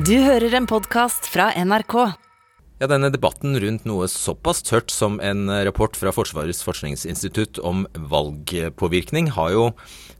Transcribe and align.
Du 0.00 0.14
hører 0.22 0.54
en 0.56 0.64
podkast 0.64 1.26
fra 1.28 1.50
NRK. 1.60 1.94
Ja, 2.80 2.86
denne 2.88 3.10
debatten 3.12 3.52
rundt 3.60 3.82
noe 3.84 4.06
såpass 4.08 4.62
tørt 4.64 4.88
som 4.94 5.18
en 5.20 5.50
rapport 5.66 5.98
fra 5.98 6.12
Forsvarets 6.14 6.62
forskningsinstitutt 6.64 7.58
om 7.66 7.82
valgpåvirkning 8.08 9.28
har 9.36 9.50
jo 9.52 9.66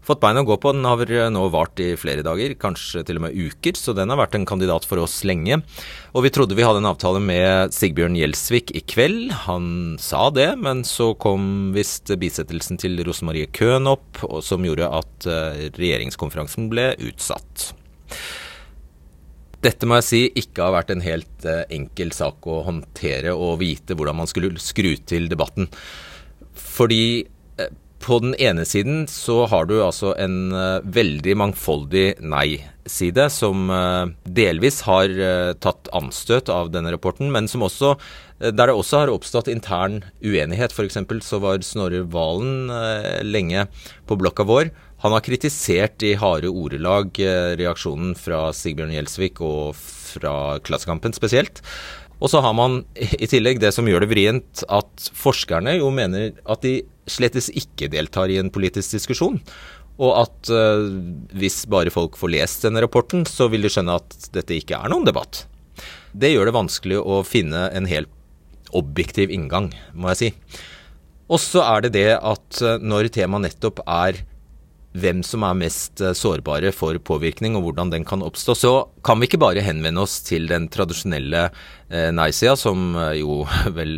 fått 0.05 0.21
bein 0.21 0.37
å 0.37 0.45
gå 0.45 0.59
på. 0.61 0.75
Den 0.77 0.85
har 0.85 1.31
nå 1.33 1.47
vart 1.55 1.81
i 1.81 1.95
flere 1.97 2.27
dager, 2.27 2.53
kanskje 2.61 3.07
til 3.09 3.23
og 3.23 3.25
med 3.25 3.39
uker, 3.39 3.79
så 3.79 3.95
den 3.97 4.13
har 4.13 4.21
vært 4.21 4.37
en 4.37 4.45
kandidat 4.51 4.85
for 4.91 5.01
oss 5.01 5.23
lenge. 5.25 5.63
Og 6.13 6.27
vi 6.27 6.35
trodde 6.35 6.59
vi 6.59 6.67
hadde 6.67 6.83
en 6.85 6.91
avtale 6.91 7.25
med 7.25 7.73
Sigbjørn 7.73 8.21
Gjelsvik 8.21 8.75
i 8.77 8.85
kveld. 8.85 9.33
Han 9.47 9.97
sa 10.03 10.27
det, 10.35 10.51
men 10.61 10.85
så 10.85 11.15
kom 11.17 11.71
visst 11.79 12.13
bisettelsen 12.21 12.83
til 12.85 13.01
Rosemarie 13.09 13.49
Köhn 13.57 13.89
opp, 13.89 14.27
som 14.45 14.69
gjorde 14.69 14.93
at 15.01 15.31
eh, 15.31 15.67
regjeringskonferansen 15.81 16.69
ble 16.69 16.91
utsatt. 17.09 17.71
Dette 19.65 19.89
må 19.89 19.99
jeg 19.99 20.07
si 20.07 20.21
ikke 20.41 20.65
har 20.65 20.79
vært 20.79 20.95
en 20.95 21.05
helt 21.05 21.45
eh, 21.49 21.67
enkel 21.77 22.15
sak 22.17 22.47
å 22.49 22.63
håndtere 22.65 23.35
og 23.37 23.59
vite 23.61 23.97
hvordan 23.97 24.23
man 24.23 24.31
skulle 24.31 24.57
skru 24.63 24.95
til 25.05 25.29
debatten. 25.29 25.69
Fordi 26.57 27.05
eh, 27.61 27.69
på 28.01 28.23
den 28.25 28.33
ene 28.41 28.65
siden 28.65 29.05
så 29.13 29.43
har 29.53 29.69
du 29.69 29.75
altså 29.85 30.15
en 30.17 30.55
uh, 30.57 30.81
veldig 30.81 31.35
mangfoldig 31.37 32.07
nei-side, 32.25 33.27
som 33.29 33.69
delvis 34.25 34.81
har 34.87 35.13
tatt 35.61 35.91
anstøt 35.93 36.49
av 36.49 36.73
denne 36.73 36.95
rapporten, 36.95 37.29
men 37.29 37.45
som 37.45 37.67
også, 37.67 37.93
der 38.41 38.73
det 38.73 38.73
også 38.73 39.03
har 39.03 39.13
oppstått 39.13 39.53
intern 39.53 40.01
uenighet. 40.25 40.73
F.eks. 40.73 40.97
så 41.29 41.43
var 41.45 41.61
Snorre 41.61 42.01
Valen 42.09 42.73
lenge 43.29 43.69
på 44.09 44.17
blokka 44.17 44.49
vår 44.49 44.73
han 45.01 45.15
har 45.17 45.25
kritisert 45.25 46.03
i 46.05 46.13
harde 46.21 46.51
ordelag 46.53 47.17
eh, 47.25 47.55
reaksjonen 47.61 48.13
fra 48.19 48.51
Sigbjørn 48.57 48.93
Gjelsvik 48.93 49.41
og 49.45 49.75
fra 49.79 50.35
Klassekampen 50.67 51.15
spesielt. 51.17 51.63
Og 52.21 52.29
så 52.29 52.43
har 52.45 52.53
man 52.53 52.83
i 52.97 53.29
tillegg 53.31 53.63
det 53.63 53.73
som 53.73 53.89
gjør 53.89 54.05
det 54.05 54.11
vrient, 54.11 54.65
at 54.69 55.11
forskerne 55.17 55.79
jo 55.79 55.89
mener 55.95 56.35
at 56.45 56.65
de 56.67 56.83
slettes 57.09 57.49
ikke 57.57 57.89
deltar 57.93 58.29
i 58.29 58.37
en 58.43 58.53
politisk 58.53 58.99
diskusjon. 58.99 59.41
Og 60.01 60.13
at 60.17 60.53
uh, 60.53 60.85
hvis 61.37 61.63
bare 61.69 61.93
folk 61.93 62.17
får 62.21 62.33
lest 62.37 62.67
denne 62.69 62.83
rapporten, 62.85 63.25
så 63.29 63.49
vil 63.53 63.65
de 63.65 63.73
skjønne 63.73 63.97
at 64.01 64.29
dette 64.37 64.57
ikke 64.57 64.79
er 64.79 64.93
noen 64.93 65.09
debatt. 65.09 65.47
Det 66.13 66.33
gjør 66.33 66.51
det 66.51 66.57
vanskelig 66.57 67.01
å 67.01 67.23
finne 67.25 67.69
en 67.73 67.89
helt 67.89 68.13
objektiv 68.77 69.33
inngang, 69.33 69.73
må 69.97 70.13
jeg 70.13 70.21
si. 70.21 70.31
Og 71.31 71.41
så 71.41 71.65
er 71.65 71.87
det 71.87 71.95
det 71.97 72.11
at 72.17 72.61
uh, 72.65 72.77
når 72.85 73.09
temaet 73.17 73.49
nettopp 73.49 73.81
er 73.89 74.21
hvem 74.93 75.23
som 75.27 75.45
er 75.47 75.59
mest 75.59 76.01
eh, 76.03 76.15
sårbare 76.17 76.73
for 76.75 76.99
påvirkning 76.99 77.55
og 77.57 77.69
hvordan 77.69 77.93
den 77.93 78.07
kan 78.07 78.25
oppstå, 78.27 78.57
så 78.59 78.73
kan 79.07 79.21
vi 79.21 79.29
ikke 79.29 79.43
bare 79.43 79.63
henvende 79.63 80.03
oss 80.03 80.19
til 80.27 80.49
den 80.51 80.67
tradisjonelle 80.73 81.45
eh, 81.47 82.09
nei-sida, 82.15 82.57
som 82.59 82.97
eh, 82.99 83.21
jo 83.21 83.45
vel 83.79 83.93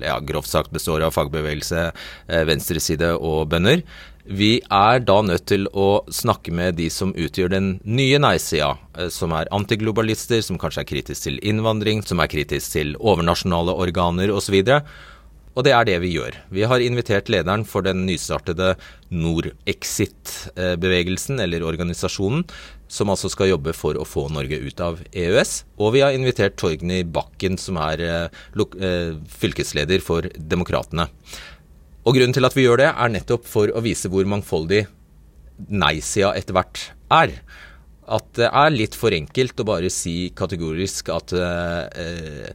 ja, 0.00 0.18
grovt 0.24 0.50
sagt 0.50 0.72
består 0.74 1.04
av 1.04 1.16
fagbevegelse, 1.16 1.90
eh, 2.28 2.46
venstreside 2.48 3.12
og 3.16 3.50
bønder. 3.52 3.84
Vi 4.28 4.58
er 4.60 5.00
da 5.08 5.20
nødt 5.24 5.46
til 5.48 5.68
å 5.72 6.04
snakke 6.12 6.52
med 6.52 6.76
de 6.80 6.90
som 6.92 7.14
utgjør 7.16 7.52
den 7.54 7.68
nye 7.88 8.18
nei-sida, 8.20 8.74
som 9.12 9.32
er 9.32 9.48
antiglobalister, 9.56 10.42
som 10.44 10.60
kanskje 10.60 10.82
er 10.84 10.88
kritisk 10.90 11.24
til 11.24 11.38
innvandring, 11.40 12.02
som 12.04 12.20
er 12.20 12.28
kritisk 12.28 12.74
til 12.74 12.92
overnasjonale 13.00 13.72
organer 13.72 14.34
osv. 14.34 14.58
Og 14.60 14.90
det 15.66 15.72
er 15.74 15.82
det 15.88 15.96
vi 16.04 16.12
gjør. 16.14 16.36
Vi 16.54 16.62
har 16.70 16.78
invitert 16.84 17.30
lederen 17.32 17.64
for 17.66 17.80
den 17.86 17.98
nystartede 18.06 18.68
Norexit-bevegelsen, 19.10 21.40
eller 21.42 21.66
organisasjonen, 21.66 22.42
som 22.88 23.10
altså 23.12 23.28
skal 23.32 23.50
jobbe 23.50 23.72
for 23.76 23.98
å 23.98 24.04
få 24.08 24.28
Norge 24.32 24.58
ut 24.62 24.80
av 24.84 25.00
EØS. 25.10 25.64
Og 25.82 25.92
vi 25.96 26.00
har 26.04 26.12
invitert 26.16 26.56
Torgny 26.60 27.02
Bakken, 27.04 27.58
som 27.60 27.76
er 27.82 27.98
eh, 28.04 28.28
eh, 28.54 29.12
fylkesleder 29.40 30.00
for 30.04 30.22
Demokratene. 30.38 31.06
Og 32.08 32.14
grunnen 32.16 32.34
til 32.36 32.48
at 32.48 32.56
vi 32.56 32.64
gjør 32.64 32.78
det, 32.84 32.90
er 32.94 33.08
nettopp 33.12 33.44
for 33.48 33.66
å 33.74 33.84
vise 33.84 34.08
hvor 34.12 34.24
mangfoldig 34.28 34.82
nei-sida 35.68 36.32
etter 36.38 36.54
hvert 36.56 36.78
er. 37.12 37.30
At 38.08 38.26
det 38.38 38.48
er 38.48 38.70
litt 38.72 38.94
for 38.96 39.12
enkelt 39.12 39.60
å 39.60 39.68
bare 39.68 39.90
si 39.92 40.32
kategorisk 40.36 41.10
at 41.12 41.32
eh, 41.36 42.52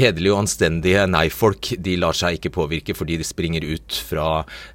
hederlige 0.00 0.34
og 0.34 0.44
anstendige 0.44 1.04
nei-folk 1.10 1.72
de 1.84 1.96
lar 2.00 2.16
seg 2.16 2.38
ikke 2.38 2.54
påvirke 2.54 2.96
fordi 2.96 3.18
de 3.20 3.26
springer 3.26 3.66
ut 3.66 4.00
fra 4.08 4.28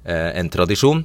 eh, 0.04 0.30
en 0.38 0.50
tradisjon. 0.52 1.04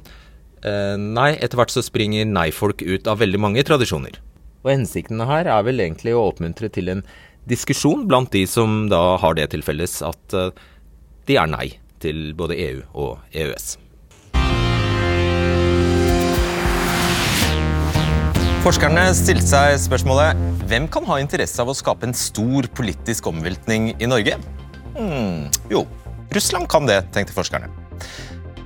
Eh, 0.60 0.96
nei, 1.00 1.32
etter 1.38 1.60
hvert 1.60 1.72
så 1.72 1.84
springer 1.84 2.28
nei-folk 2.28 2.84
ut 2.84 3.10
av 3.10 3.20
veldig 3.22 3.40
mange 3.40 3.64
tradisjoner. 3.66 4.20
Og 4.60 4.72
hensikten 4.74 5.22
her 5.24 5.48
er 5.48 5.64
vel 5.64 5.80
egentlig 5.80 6.14
å 6.16 6.26
oppmuntre 6.28 6.68
til 6.72 6.92
en 6.92 7.04
diskusjon 7.48 8.04
blant 8.08 8.32
de 8.34 8.44
som 8.48 8.84
da 8.92 9.16
har 9.22 9.38
det 9.38 9.50
til 9.54 9.64
felles 9.64 10.00
at 10.06 10.36
eh, 10.36 10.50
de 11.28 11.38
er 11.40 11.48
nei 11.50 11.68
til 12.00 12.30
både 12.36 12.58
EU 12.60 12.82
og 12.96 13.36
EØS. 13.36 13.76
Forskerne 18.60 19.06
stilte 19.16 19.48
seg 19.48 19.78
spørsmålet 19.80 20.36
hvem 20.68 20.84
kan 20.92 21.06
ha 21.08 21.16
interesse 21.22 21.56
av 21.62 21.70
å 21.72 21.74
skape 21.74 22.04
en 22.04 22.12
stor 22.12 22.66
politisk 22.76 23.30
omveltning 23.30 23.86
i 23.96 24.08
Norge? 24.08 24.34
Hmm, 24.92 25.46
jo, 25.72 25.86
Russland 26.36 26.68
kan 26.68 26.84
det, 26.84 26.98
tenkte 27.14 27.32
forskerne. 27.32 27.70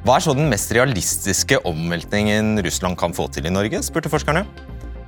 Hva 0.03 0.17
er 0.17 0.25
så 0.25 0.33
den 0.35 0.49
mest 0.51 0.73
realistiske 0.75 1.61
omveltningen 1.71 2.59
Russland 2.67 2.99
kan 2.99 3.15
få 3.15 3.29
til 3.31 3.47
i 3.47 3.53
Norge? 3.55 3.85
spurte 3.87 4.11
forskerne. 4.11 4.43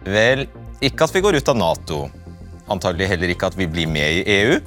Vel, 0.06 0.44
ikke 0.78 1.08
at 1.08 1.16
vi 1.16 1.22
går 1.24 1.40
ut 1.40 1.50
av 1.50 1.58
Nato. 1.58 1.98
Antagelig 2.70 3.08
heller 3.10 3.32
ikke 3.34 3.48
at 3.50 3.58
vi 3.58 3.66
blir 3.66 3.90
med 3.90 4.20
i 4.20 4.36
EU. 4.36 4.60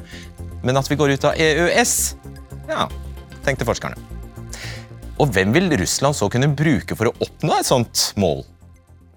Men 0.68 0.82
at 0.82 0.90
vi 0.92 0.98
går 1.00 1.14
ut 1.16 1.30
av 1.30 1.40
EØS. 1.40 1.94
Ja, 2.68 2.90
tenkte 3.48 3.70
forskerne. 3.70 3.96
Og 5.16 5.32
hvem 5.32 5.56
vil 5.56 5.72
Russland 5.80 6.20
så 6.20 6.28
kunne 6.28 6.52
bruke 6.52 7.00
for 7.00 7.08
å 7.08 7.16
oppnå 7.24 7.56
et 7.56 7.72
sånt 7.72 8.04
mål? 8.20 8.44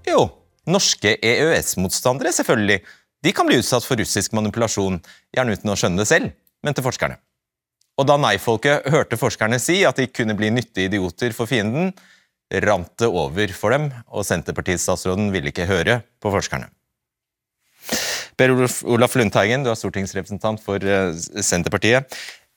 Jo, 0.06 0.28
Norske 0.70 1.16
EØS-motstandere, 1.18 2.32
selvfølgelig. 2.34 2.80
De 3.22 3.32
kan 3.34 3.46
bli 3.46 3.58
utsatt 3.62 3.86
for 3.86 3.98
russisk 3.98 4.34
manipulasjon, 4.36 5.00
gjerne 5.34 5.56
uten 5.56 5.72
å 5.72 5.76
skjønne 5.78 6.02
det 6.02 6.08
selv, 6.10 6.32
mente 6.62 6.84
forskerne. 6.84 7.18
Og 8.00 8.08
da 8.08 8.16
nei-folket 8.18 8.86
hørte 8.92 9.18
forskerne 9.20 9.58
si 9.62 9.82
at 9.86 9.98
de 10.00 10.08
kunne 10.08 10.36
bli 10.38 10.50
nyttige 10.54 10.88
idioter 10.90 11.34
for 11.36 11.50
fienden, 11.50 11.92
rant 12.64 12.92
det 13.00 13.08
over 13.08 13.52
for 13.56 13.74
dem, 13.74 13.90
og 14.12 14.26
Senterpartistatsråden 14.28 15.30
ville 15.34 15.52
ikke 15.52 15.68
høre 15.68 16.00
på 16.22 16.32
forskerne. 16.32 16.70
Per 18.38 18.52
Olaf 18.88 19.16
Lundteigen, 19.18 19.64
du 19.64 19.70
er 19.70 19.78
stortingsrepresentant 19.78 20.62
for 20.64 20.82
eh, 20.82 21.12
Senterpartiet. 21.44 22.08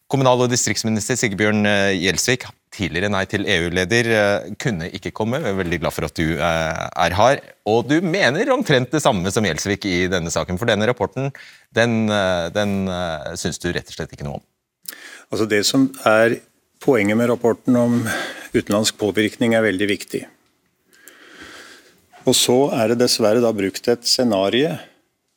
Kommunal- 0.05 0.43
og 0.45 0.51
distriktsminister 0.51 1.17
Sigbjørn 1.17 1.65
eh, 1.65 1.95
Gjelsvik, 1.97 2.43
tidligere 2.75 3.09
Nei 3.09 3.23
til 3.25 3.47
EU-leder, 3.49 4.09
eh, 4.13 4.51
kunne 4.61 4.91
ikke 4.93 5.09
komme. 5.17 5.39
Jeg 5.41 5.55
er 5.55 5.57
veldig 5.57 5.79
glad 5.81 5.95
for 5.95 6.05
at 6.05 6.19
du 6.19 6.35
eh, 6.35 6.83
er 7.07 7.15
her. 7.17 7.41
Og 7.65 7.87
du 7.89 7.97
mener 8.05 8.51
omtrent 8.53 8.93
det 8.93 9.01
samme 9.01 9.33
som 9.33 9.47
Gjelsvik 9.47 9.87
i 9.89 10.05
denne 10.11 10.29
saken. 10.29 10.61
For 10.61 10.69
denne 10.69 10.85
rapporten 10.85 11.33
den, 11.73 12.05
den 12.53 12.75
syns 13.41 13.57
du 13.59 13.71
rett 13.73 13.89
og 13.89 13.97
slett 13.97 14.13
ikke 14.13 14.27
noe 14.27 14.37
om? 14.37 14.45
Altså 15.33 15.49
Det 15.49 15.63
som 15.65 15.89
er 16.05 16.37
poenget 16.85 17.17
med 17.17 17.31
rapporten 17.33 17.75
om 17.79 17.97
utenlandsk 18.53 18.99
påvirkning, 19.01 19.57
er 19.57 19.65
veldig 19.65 19.89
viktig. 19.89 20.21
Og 22.29 22.37
så 22.37 22.59
er 22.77 22.93
det 22.93 23.01
dessverre 23.01 23.41
da 23.41 23.49
brukt 23.57 23.89
et 23.89 24.05
scenario 24.05 24.77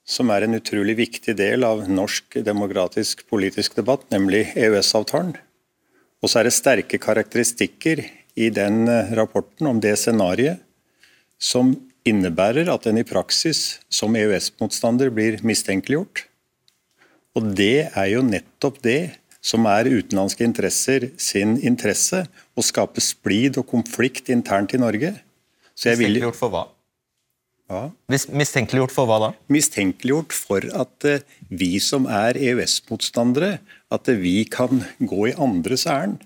som 0.08 0.30
er 0.32 0.46
en 0.46 0.56
utrolig 0.56 0.96
viktig 0.98 1.34
del 1.36 1.66
av 1.68 1.84
norsk 1.90 2.40
demokratisk 2.46 3.26
politisk 3.28 3.76
debatt, 3.76 4.06
nemlig 4.14 4.46
EØS-avtalen. 4.56 5.34
Og 6.22 6.30
så 6.30 6.40
er 6.40 6.48
det 6.48 6.56
sterke 6.56 6.98
karakteristikker 7.02 8.02
i 8.38 8.48
den 8.54 8.88
eh, 8.88 9.12
rapporten 9.18 9.68
om 9.70 9.82
det 9.82 9.94
scenarioet 10.00 10.64
som 11.38 11.76
innebærer 12.08 12.70
at 12.72 12.88
en 12.88 12.98
i 12.98 13.06
praksis 13.06 13.78
som 13.92 14.16
EØS-motstander 14.18 15.12
blir 15.14 15.38
mistenkeliggjort. 15.46 16.24
Og 17.36 17.52
det 17.58 17.90
er 17.92 18.08
jo 18.10 18.24
nettopp 18.26 18.80
det 18.82 19.00
som 19.44 19.68
er 19.70 19.90
utenlandske 19.92 20.42
interesser 20.42 21.10
sin 21.20 21.54
interesse, 21.62 22.24
å 22.58 22.64
skape 22.64 23.02
splid 23.04 23.60
og 23.60 23.68
konflikt 23.70 24.32
internt 24.34 24.74
i 24.74 24.80
Norge. 24.82 25.12
Så 25.78 25.92
jeg. 25.92 26.00
Mistenkeliggjort 26.00 26.40
for 26.40 26.54
hva? 26.54 26.64
Ja. 27.68 27.90
Mistenkeliggjort 28.08 28.94
for 28.94 29.08
hva 29.08 29.18
da? 29.20 29.28
Mistenkeliggjort 29.52 30.32
for 30.32 30.64
at 30.72 31.04
uh, 31.04 31.20
vi 31.52 31.74
som 31.84 32.06
er 32.08 32.38
EØS-motstandere, 32.40 33.58
at 33.92 34.08
uh, 34.08 34.16
vi 34.16 34.40
kan 34.48 34.80
gå 34.98 35.28
i 35.28 35.36
andres 35.36 35.84
ærend. 35.88 36.24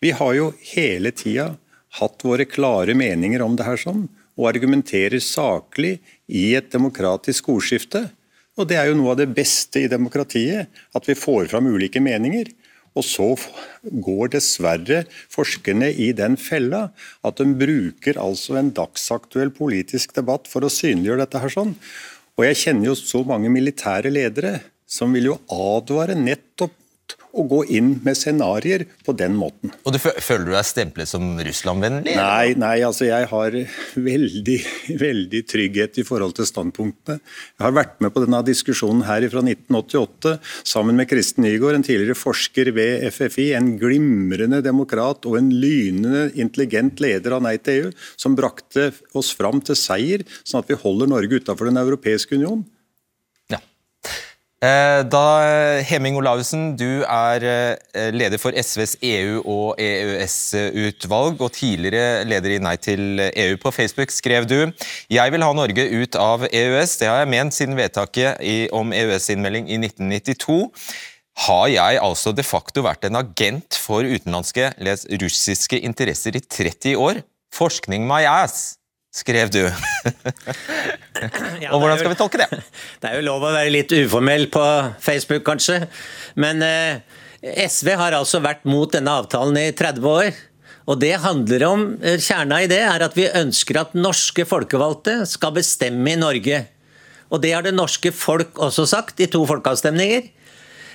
Vi 0.00 0.14
har 0.16 0.32
jo 0.36 0.50
hele 0.72 1.12
tida 1.16 1.54
hatt 2.00 2.24
våre 2.24 2.48
klare 2.48 2.96
meninger 2.96 3.44
om 3.44 3.58
det 3.58 3.68
her 3.68 3.80
sånn, 3.80 4.06
og 4.34 4.48
argumenterer 4.50 5.20
saklig 5.22 5.98
i 6.26 6.54
et 6.58 6.72
demokratisk 6.72 7.52
ordskifte. 7.54 8.08
Og 8.56 8.68
Det 8.70 8.78
er 8.78 8.88
jo 8.88 8.96
noe 8.98 9.12
av 9.12 9.20
det 9.20 9.30
beste 9.36 9.84
i 9.84 9.90
demokratiet, 9.90 10.70
at 10.94 11.08
vi 11.08 11.16
får 11.18 11.50
fram 11.52 11.68
ulike 11.70 12.00
meninger. 12.02 12.48
Og 12.94 13.02
så 13.06 13.28
går 13.82 14.34
dessverre 14.36 15.02
forskerne 15.32 15.90
i 15.90 16.12
den 16.16 16.36
fella 16.38 16.86
at 17.26 17.40
de 17.40 17.48
bruker 17.58 18.20
altså 18.22 18.58
en 18.60 18.70
dagsaktuell 18.74 19.50
politisk 19.54 20.14
debatt 20.18 20.46
for 20.50 20.66
å 20.66 20.72
synliggjøre 20.72 21.24
dette 21.24 21.42
her 21.42 21.54
sånn. 21.56 21.74
Og 22.38 22.46
jeg 22.46 22.60
kjenner 22.62 22.92
jo 22.92 22.96
så 22.98 23.24
mange 23.26 23.50
militære 23.52 24.14
ledere 24.14 24.60
som 24.86 25.14
vil 25.14 25.32
jo 25.32 25.40
advare 25.50 26.16
nettopp 26.18 26.74
å 27.34 27.44
gå 27.50 27.60
inn 27.74 27.96
med 28.04 28.16
scenarioer 28.18 28.86
på 29.06 29.14
den 29.18 29.36
måten. 29.38 29.72
Og 29.84 29.94
du 29.94 30.00
Føler 30.04 30.44
du 30.46 30.52
deg 30.54 30.66
stemplet 30.66 31.08
som 31.10 31.22
Russland-vennlig? 31.42 32.14
Nei, 32.16 32.54
nei, 32.60 32.76
altså 32.86 33.08
jeg 33.08 33.28
har 33.30 33.56
veldig, 33.98 34.58
veldig 35.04 35.40
trygghet 35.50 36.00
i 36.00 36.06
forhold 36.06 36.36
til 36.38 36.48
standpunktene. 36.48 37.18
Jeg 37.56 37.64
har 37.66 37.76
vært 37.76 37.98
med 38.04 38.14
på 38.14 38.24
denne 38.24 38.42
diskusjonen 38.46 39.04
her 39.08 39.26
fra 39.32 39.42
1988 39.44 40.36
sammen 40.74 40.98
med 40.98 41.08
Kristen 41.10 41.44
Nygaard, 41.46 41.78
en 41.78 41.86
tidligere 41.86 42.18
forsker 42.18 42.72
ved 42.76 43.06
FFI, 43.14 43.50
en 43.58 43.74
glimrende 43.80 44.62
demokrat 44.64 45.26
og 45.28 45.38
en 45.40 45.50
lynende 45.52 46.28
intelligent 46.38 47.02
leder 47.02 47.36
av 47.36 47.44
Nei 47.44 47.56
til 47.58 47.88
EU, 47.88 47.94
som 48.20 48.36
brakte 48.38 48.90
oss 49.16 49.32
fram 49.36 49.60
til 49.64 49.78
seier, 49.78 50.24
sånn 50.44 50.62
at 50.62 50.70
vi 50.70 50.78
holder 50.80 51.10
Norge 51.10 51.42
utenfor 51.42 51.70
Den 51.70 51.82
europeiske 51.82 52.38
union. 52.38 52.64
Eh, 54.64 55.02
da, 55.10 55.24
Heming 55.84 56.14
Olavsen, 56.16 56.70
du 56.78 57.02
er 57.02 57.44
eh, 57.44 58.10
leder 58.14 58.38
for 58.40 58.54
SVs 58.56 58.94
EU- 59.04 59.42
og 59.42 59.80
EØS-utvalg 59.82 61.42
og 61.42 61.50
tidligere 61.52 62.22
leder 62.24 62.54
i 62.54 62.60
Nei 62.62 62.76
til 62.80 63.20
EU. 63.26 63.58
På 63.60 63.74
Facebook 63.74 64.14
skrev 64.14 64.46
du 64.48 64.70
jeg 65.12 65.32
vil 65.34 65.44
ha 65.44 65.50
Norge 65.52 65.84
ut 65.90 66.16
av 66.16 66.46
EØS. 66.48 66.94
Det 67.02 67.10
har 67.10 67.20
jeg 67.20 67.32
ment 67.34 67.56
siden 67.56 67.76
vedtaket 67.76 68.40
om 68.72 68.94
EØS-innmelding 68.94 69.68
i 69.68 69.80
1992. 69.82 70.56
Har 71.44 71.66
jeg 71.68 72.00
altså 72.00 72.32
de 72.32 72.46
facto 72.46 72.86
vært 72.86 73.04
en 73.08 73.20
agent 73.20 73.76
for 73.76 74.06
utenlandske, 74.06 74.70
les 74.78 75.04
russiske 75.20 75.82
interesser 75.82 76.38
i 76.38 76.44
30 76.46 76.96
år? 76.96 77.20
Forskning 77.52 78.06
my 78.08 78.22
ass! 78.30 78.78
Skrev 79.14 79.50
du. 79.54 79.62
og 81.70 81.78
hvordan 81.78 82.00
skal 82.00 82.12
vi 82.12 82.18
tolke 82.18 82.40
det? 82.42 82.48
Det 83.00 83.10
er 83.10 83.20
jo 83.20 83.28
lov 83.28 83.46
å 83.46 83.54
være 83.54 83.74
litt 83.74 83.94
uformell 83.94 84.48
på 84.52 84.64
Facebook, 85.04 85.44
kanskje. 85.46 85.84
Men 86.40 86.64
eh, 86.64 87.04
SV 87.68 87.94
har 88.00 88.16
altså 88.16 88.42
vært 88.44 88.66
mot 88.68 88.90
denne 88.90 89.14
avtalen 89.22 89.58
i 89.60 89.70
30 89.76 90.10
år. 90.10 90.34
Og 90.90 91.00
det 91.00 91.14
handler 91.22 91.66
om, 91.68 91.86
eh, 92.02 92.20
Kjerna 92.20 92.62
i 92.64 92.70
det 92.70 92.82
er 92.84 93.06
at 93.06 93.16
vi 93.16 93.30
ønsker 93.30 93.80
at 93.80 93.96
norske 93.96 94.46
folkevalgte 94.48 95.22
skal 95.28 95.54
bestemme 95.56 96.12
i 96.12 96.20
Norge. 96.20 96.64
Og 97.32 97.40
det 97.42 97.54
har 97.54 97.64
det 97.64 97.74
norske 97.74 98.12
folk 98.14 98.58
også 98.62 98.84
sagt 98.88 99.22
i 99.24 99.30
to 99.30 99.42
folkeavstemninger. 99.48 100.28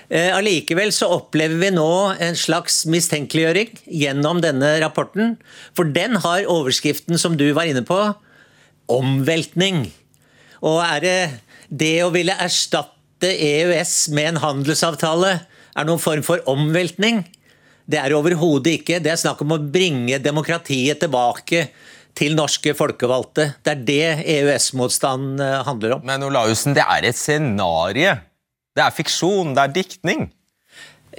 Eh, 0.09 0.31
allikevel 0.33 0.89
så 0.93 1.05
opplever 1.13 1.59
vi 1.61 1.69
nå 1.75 1.89
en 2.17 2.37
slags 2.37 2.81
mistenkeliggjøring 2.89 3.75
gjennom 3.85 4.41
denne 4.41 4.71
rapporten. 4.81 5.35
For 5.77 5.85
den 5.85 6.17
har 6.23 6.47
overskriften 6.49 7.19
som 7.21 7.35
du 7.37 7.45
var 7.53 7.69
inne 7.69 7.85
på, 7.85 7.99
omveltning. 8.89 9.83
Og 10.65 10.79
er 10.81 11.03
det 11.03 11.19
det 11.69 11.97
å 12.01 12.09
ville 12.13 12.33
erstatte 12.41 13.29
EØS 13.29 14.09
med 14.17 14.31
en 14.31 14.41
handelsavtale 14.41 15.35
er 15.77 15.85
noen 15.85 16.01
form 16.01 16.25
for 16.25 16.41
omveltning? 16.49 17.21
Det 17.89 18.01
er 18.01 18.15
overhodet 18.17 18.79
ikke. 18.79 18.97
Det 19.01 19.13
er 19.13 19.21
snakk 19.21 19.43
om 19.45 19.53
å 19.53 19.61
bringe 19.61 20.17
demokratiet 20.21 21.01
tilbake 21.03 21.67
til 22.17 22.33
norske 22.37 22.73
folkevalgte. 22.73 23.51
Det 23.61 23.75
er 23.75 23.85
det 23.85 24.09
EØS-motstand 24.33 25.37
eh, 25.45 25.61
handler 25.69 25.99
om. 25.99 26.03
Men 26.09 26.25
Olaussen, 26.25 26.73
det 26.77 26.85
er 26.89 27.05
et 27.11 27.17
scenario 27.17 28.17
det 28.79 28.85
er 28.87 28.95
fiksjon, 28.95 29.55
det 29.57 29.65
er 29.65 29.75
diktning. 29.75 30.29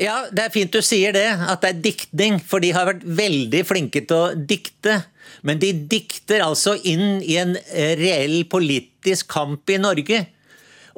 Ja, 0.01 0.23
det 0.33 0.47
er 0.47 0.53
fint 0.55 0.73
du 0.73 0.81
sier 0.85 1.13
det, 1.13 1.27
at 1.29 1.63
det 1.65 1.71
er 1.71 1.81
diktning, 1.85 2.39
for 2.41 2.63
de 2.63 2.71
har 2.73 2.89
vært 2.89 3.03
veldig 3.05 3.63
flinke 3.69 4.05
til 4.09 4.17
å 4.17 4.35
dikte. 4.35 5.03
Men 5.47 5.61
de 5.61 5.73
dikter 5.91 6.45
altså 6.45 6.77
inn 6.89 7.21
i 7.21 7.37
en 7.41 7.57
eh, 7.59 7.97
reell 7.99 8.45
politisk 8.51 9.29
kamp 9.33 9.71
i 9.71 9.81
Norge. 9.83 10.23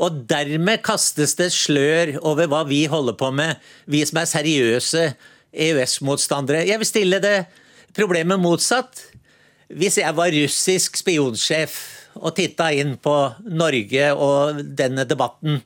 Og 0.02 0.22
dermed 0.28 0.84
kastes 0.86 1.34
det 1.38 1.50
slør 1.54 2.16
over 2.20 2.48
hva 2.50 2.62
vi 2.68 2.84
holder 2.90 3.16
på 3.18 3.32
med, 3.34 3.58
vi 3.90 4.04
som 4.08 4.22
er 4.22 4.30
seriøse 4.30 5.08
EØS-motstandere. 5.52 6.64
Jeg 6.68 6.80
vil 6.80 6.88
stille 6.88 7.20
det 7.22 7.36
problemet 7.96 8.40
motsatt. 8.40 9.02
Hvis 9.72 9.98
jeg 10.00 10.16
var 10.16 10.32
russisk 10.34 10.98
spionsjef 11.00 11.76
og 12.20 12.34
titta 12.36 12.70
inn 12.76 12.96
på 13.00 13.14
Norge 13.48 14.10
og 14.12 14.60
denne 14.76 15.06
debatten, 15.08 15.62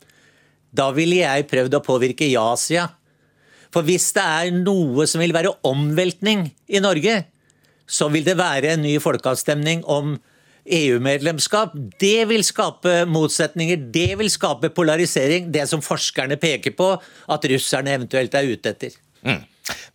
da 0.76 0.90
ville 0.96 1.23
jeg 1.23 1.49
prøvd 1.50 1.78
å 1.78 1.84
påvirke 1.84 2.28
ja-sida. 2.28 2.90
For 3.75 3.87
hvis 3.87 4.08
det 4.17 4.23
er 4.23 4.55
noe 4.55 5.05
som 5.11 5.20
vil 5.20 5.34
være 5.37 5.52
omveltning 5.67 6.46
i 6.73 6.81
Norge, 6.82 7.19
så 7.87 8.08
vil 8.11 8.25
det 8.26 8.38
være 8.38 8.75
en 8.75 8.84
ny 8.87 8.96
folkeavstemning 9.02 9.84
om 9.84 10.17
EU-medlemskap. 10.67 11.75
Det 12.00 12.26
vil 12.31 12.43
skape 12.46 13.05
motsetninger, 13.11 13.88
det 13.94 14.17
vil 14.19 14.31
skape 14.32 14.73
polarisering. 14.75 15.50
Det 15.55 15.67
som 15.70 15.84
forskerne 15.84 16.38
peker 16.43 16.75
på 16.79 16.94
at 16.96 17.50
russerne 17.52 17.94
eventuelt 17.94 18.34
er 18.34 18.50
ute 18.50 18.72
etter. 18.75 18.96
Mm. 19.26 19.44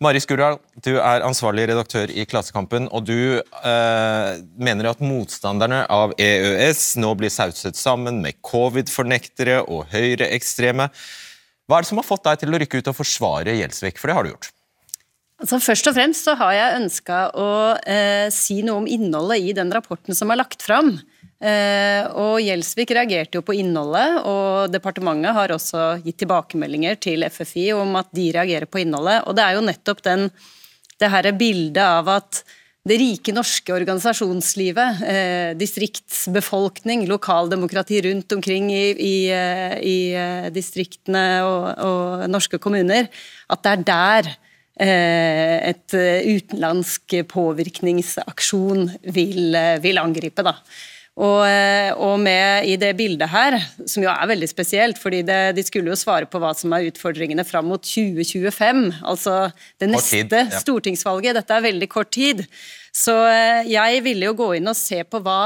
Mari 0.02 0.20
Skurdal, 0.20 0.58
du 0.84 0.96
er 0.98 1.24
ansvarlig 1.24 1.64
redaktør 1.70 2.10
i 2.12 2.26
Klassekampen, 2.28 2.88
og 2.92 3.06
du 3.08 3.40
eh, 3.40 4.30
mener 4.60 4.90
at 4.90 5.00
motstanderne 5.04 5.84
av 5.92 6.12
EØS 6.20 6.98
nå 7.00 7.12
blir 7.20 7.32
sauset 7.32 7.78
sammen 7.78 8.20
med 8.24 8.40
covid-fornektere 8.44 9.62
og 9.64 9.86
høyreekstreme. 9.94 10.90
Hva 11.68 11.78
er 11.78 11.86
det 11.86 11.92
som 11.92 12.02
har 12.02 12.08
fått 12.08 12.26
deg 12.26 12.42
til 12.42 12.52
å 12.52 12.60
rykke 12.60 12.82
ut 12.82 12.90
og 12.92 12.98
forsvare 12.98 13.56
Gjelsvik, 13.56 14.00
for 14.00 14.10
det 14.10 14.18
har 14.18 14.26
du 14.26 14.32
gjort? 14.34 14.50
Altså, 15.42 15.58
først 15.58 15.88
og 15.90 15.96
fremst 15.96 16.28
så 16.28 16.36
har 16.38 16.52
jeg 16.54 16.78
ønska 16.82 17.22
å 17.34 17.48
eh, 17.88 18.28
si 18.34 18.60
noe 18.66 18.82
om 18.84 18.90
innholdet 18.90 19.48
i 19.48 19.56
den 19.56 19.72
rapporten 19.74 20.14
som 20.14 20.30
er 20.30 20.38
lagt 20.42 20.62
fram. 20.62 20.98
Eh, 21.42 22.04
og 22.22 22.36
Gjelsvik 22.38 22.92
reagerte 22.94 23.40
jo 23.40 23.42
på 23.42 23.56
innholdet, 23.58 24.20
og 24.30 24.70
departementet 24.70 25.34
har 25.34 25.54
også 25.54 25.86
gitt 26.04 26.20
tilbakemeldinger 26.22 27.00
til 27.02 27.26
FFI 27.26 27.72
om 27.74 27.96
at 27.98 28.12
de 28.14 28.28
reagerer 28.36 28.70
på 28.70 28.84
innholdet. 28.84 29.24
Og 29.26 29.34
det 29.34 29.46
er 29.46 29.56
jo 29.58 29.64
nettopp 29.66 30.04
den, 30.06 30.28
det 31.02 31.10
her 31.10 31.32
bildet 31.34 31.82
av 31.82 32.10
at 32.14 32.44
det 32.86 32.98
rike 32.98 33.34
norske 33.34 33.74
organisasjonslivet, 33.74 35.02
eh, 35.06 35.50
distriktsbefolkning, 35.58 37.04
lokaldemokrati 37.10 38.00
rundt 38.08 38.32
omkring 38.34 38.70
i, 38.74 38.86
i, 38.90 39.16
eh, 39.30 39.76
i 39.78 39.98
eh, 40.18 40.48
distriktene 40.54 41.26
og, 41.46 41.68
og, 41.78 42.24
norske 42.30 42.58
kommuner, 42.58 43.06
at 43.50 43.62
det 43.62 43.72
er 43.72 43.84
der 43.90 44.30
eh, 44.82 45.58
et 45.70 45.94
utenlandsk 45.94 47.14
påvirkningsaksjon 47.30 48.90
vil, 49.14 49.54
vil 49.82 50.02
angripe. 50.02 50.42
da. 50.42 50.58
Og, 51.20 51.42
eh, 51.44 51.90
og, 51.92 52.14
med 52.24 52.64
i 52.64 52.78
det 52.80 52.94
bildet 52.96 53.28
her, 53.28 53.58
som 53.84 54.00
jo 54.00 54.08
er 54.08 54.30
veldig 54.30 54.48
spesielt, 54.48 55.00
fordi 55.00 55.20
det, 55.28 55.40
de 55.58 55.64
skulle 55.66 55.92
jo 55.92 55.98
svare 55.98 56.24
på 56.24 56.40
hva 56.40 56.54
som 56.56 56.72
er 56.72 56.88
utfordringene 56.88 57.44
fram 57.44 57.68
mot 57.68 57.84
2025, 57.84 58.86
altså 59.04 59.50
det 59.82 59.90
neste 59.92 60.22
tid, 60.22 60.38
ja. 60.54 60.62
stortingsvalget. 60.62 61.36
Dette 61.36 61.58
er 61.58 61.66
veldig 61.68 61.90
kort 61.92 62.14
tid. 62.16 62.46
Så 62.96 63.18
eh, 63.28 63.68
jeg 63.68 64.00
ville 64.06 64.30
jo 64.30 64.38
gå 64.40 64.54
inn 64.56 64.72
og 64.72 64.78
se 64.78 65.02
på 65.04 65.20
hva, 65.20 65.42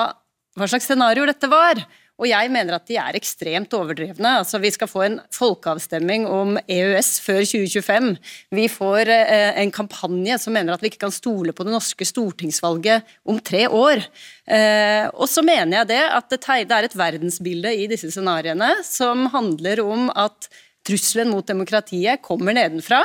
hva 0.55 0.71
slags 0.71 0.87
scenario 0.87 1.27
dette 1.27 1.51
var. 1.51 1.83
Og 2.17 2.29
jeg 2.31 2.49
mener 2.49 2.79
at 2.79 2.87
de 2.89 2.97
er 2.97 3.17
ekstremt 3.19 3.75
overdrevne. 3.77 4.39
Altså, 4.41 4.57
vi 4.63 4.71
skal 4.73 4.89
få 4.89 5.03
en 5.05 5.19
folkeavstemning 5.37 6.25
om 6.25 6.55
EØS 6.65 7.11
før 7.21 7.43
2025. 7.45 8.15
Vi 8.57 8.65
får 8.73 9.13
eh, 9.13 9.59
en 9.61 9.73
kampanje 9.75 10.39
som 10.41 10.57
mener 10.57 10.73
at 10.73 10.85
vi 10.85 10.89
ikke 10.89 11.05
kan 11.05 11.13
stole 11.13 11.53
på 11.53 11.67
det 11.67 11.75
norske 11.75 12.09
stortingsvalget 12.09 13.05
om 13.29 13.41
tre 13.45 13.67
år. 13.69 14.01
Eh, 14.49 15.05
og 15.13 15.29
så 15.29 15.45
mener 15.45 15.83
jeg 15.83 15.91
det 15.93 16.01
at 16.07 16.33
det, 16.33 16.41
er 16.79 16.89
et 16.89 16.97
verdensbilde 16.97 17.75
i 17.85 17.91
disse 17.93 18.09
scenarioene 18.15 18.73
som 18.87 19.29
handler 19.35 19.85
om 19.85 20.09
at 20.17 20.49
trusselen 20.87 21.35
mot 21.35 21.45
demokratiet 21.45 22.25
kommer 22.25 22.57
nedenfra. 22.57 23.03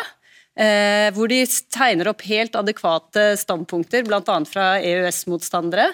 Eh, 0.51 1.07
hvor 1.15 1.29
de 1.31 1.39
tegner 1.71 2.09
opp 2.11 2.25
helt 2.27 2.57
adekvate 2.59 3.37
standpunkter, 3.39 4.03
bl.a. 4.03 4.37
fra 4.49 4.65
EØS-motstandere, 4.83 5.85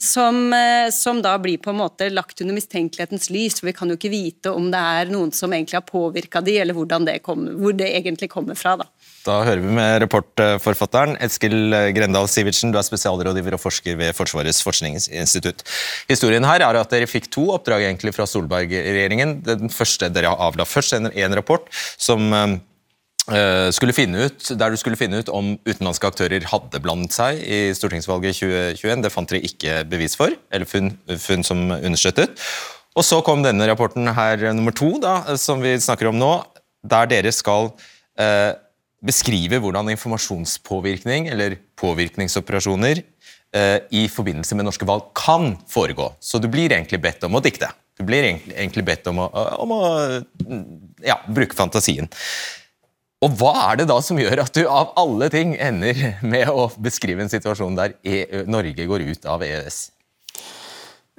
som, 0.00 0.38
eh, 0.56 0.88
som, 0.94 1.20
da 1.24 1.34
blir 1.40 1.60
på 1.60 1.74
en 1.74 1.82
måte 1.82 2.08
lagt 2.08 2.40
under 2.40 2.56
mistenkelighetens 2.56 3.28
lys. 3.28 3.58
for 3.60 3.68
Vi 3.68 3.74
kan 3.76 3.92
jo 3.92 3.98
ikke 3.98 4.12
vite 4.12 4.52
om 4.52 4.70
det 4.72 4.80
er 4.80 5.12
noen 5.12 5.32
som 5.36 5.52
egentlig 5.52 5.76
har 5.76 5.84
påvirka 5.88 6.40
de, 6.40 6.56
eller 6.62 7.04
det 7.04 7.18
kom, 7.22 7.44
hvor 7.60 7.76
det 7.76 7.90
egentlig 7.92 8.30
kommer 8.30 8.54
fra. 8.54 8.76
Da. 8.76 8.86
da 9.26 9.36
hører 9.44 9.60
vi 9.60 9.74
med 9.76 10.00
reportforfatteren 10.06 11.16
Eskil 11.20 11.76
Grendal 11.92 12.28
Sivertsen, 12.28 12.72
du 12.72 12.78
er 12.78 12.88
spesialrådgiver 12.88 13.58
og 13.58 13.60
forsker 13.60 13.96
ved 13.96 14.14
Forsvarets 14.16 14.62
forskningsinstitutt. 14.64 15.64
Historien 16.08 16.44
her 16.44 16.64
er 16.64 16.80
at 16.80 16.94
dere 16.94 17.10
fikk 17.10 17.28
to 17.28 17.50
oppdrag 17.52 17.84
egentlig 17.90 18.14
fra 18.16 18.24
Solberg-regjeringen. 18.24 19.42
Den 19.44 19.68
første, 19.68 20.08
Dere 20.16 20.30
avla 20.32 20.64
først 20.64 20.94
en, 20.96 21.10
en 21.12 21.34
rapport 21.36 21.66
som 21.98 22.32
Eh, 22.36 22.56
skulle 23.74 23.94
finne 23.96 24.28
ut, 24.28 24.44
der 24.54 24.70
du 24.70 24.76
skulle 24.78 24.98
finne 24.98 25.18
ut 25.18 25.30
om 25.34 25.56
utenlandske 25.66 26.06
aktører 26.06 26.44
hadde 26.46 26.78
blandet 26.78 27.16
seg 27.16 27.40
i 27.42 27.72
stortingsvalget 27.74 28.38
2021. 28.38 29.02
Det 29.02 29.10
fant 29.10 29.32
dere 29.32 29.48
ikke 29.48 29.80
bevis 29.90 30.14
for, 30.14 30.30
eller 30.54 30.68
funn, 30.70 30.92
funn 31.18 31.42
som 31.46 31.64
understøttet. 31.74 32.38
Og 32.96 33.04
Så 33.04 33.18
kom 33.26 33.42
denne 33.44 33.66
rapporten 33.68 34.08
her 34.16 34.46
nummer 34.56 34.72
to, 34.72 34.94
da, 35.02 35.36
som 35.36 35.60
vi 35.60 35.74
snakker 35.76 36.08
om 36.08 36.16
nå, 36.16 36.30
der 36.86 37.10
dere 37.10 37.32
skal 37.34 37.68
eh, 38.16 38.54
beskrive 39.04 39.60
hvordan 39.60 39.90
informasjonspåvirkning 39.92 41.28
eller 41.32 41.58
påvirkningsoperasjoner 41.76 43.02
eh, 43.02 43.78
i 43.92 44.06
forbindelse 44.08 44.56
med 44.56 44.68
norske 44.68 44.88
valg 44.88 45.10
kan 45.18 45.58
foregå. 45.68 46.08
Så 46.20 46.40
du 46.40 46.48
blir 46.48 46.72
egentlig 46.72 47.02
bedt 47.04 47.26
om 47.28 47.36
å 47.36 47.44
dikte. 47.44 47.68
Du 47.96 48.04
blir 48.08 48.24
egentlig 48.28 48.84
bedt 48.84 49.08
om 49.12 49.20
å, 49.24 49.28
om 49.60 49.76
å 49.76 49.82
ja, 51.04 51.20
bruke 51.28 51.56
fantasien. 51.56 52.08
Og 53.24 53.32
hva 53.40 53.52
er 53.70 53.80
det 53.80 53.86
da 53.88 53.96
som 54.04 54.18
gjør 54.20 54.42
at 54.42 54.56
du 54.56 54.66
av 54.68 54.92
alle 55.00 55.30
ting 55.32 55.54
ender 55.56 55.96
med 56.20 56.50
å 56.52 56.68
beskrive 56.76 57.24
en 57.24 57.32
situasjon 57.32 57.78
der 57.78 57.96
EU, 58.04 58.44
Norge 58.50 58.88
går 58.88 59.06
ut 59.08 59.28
av 59.30 59.44
EØS? 59.46 59.78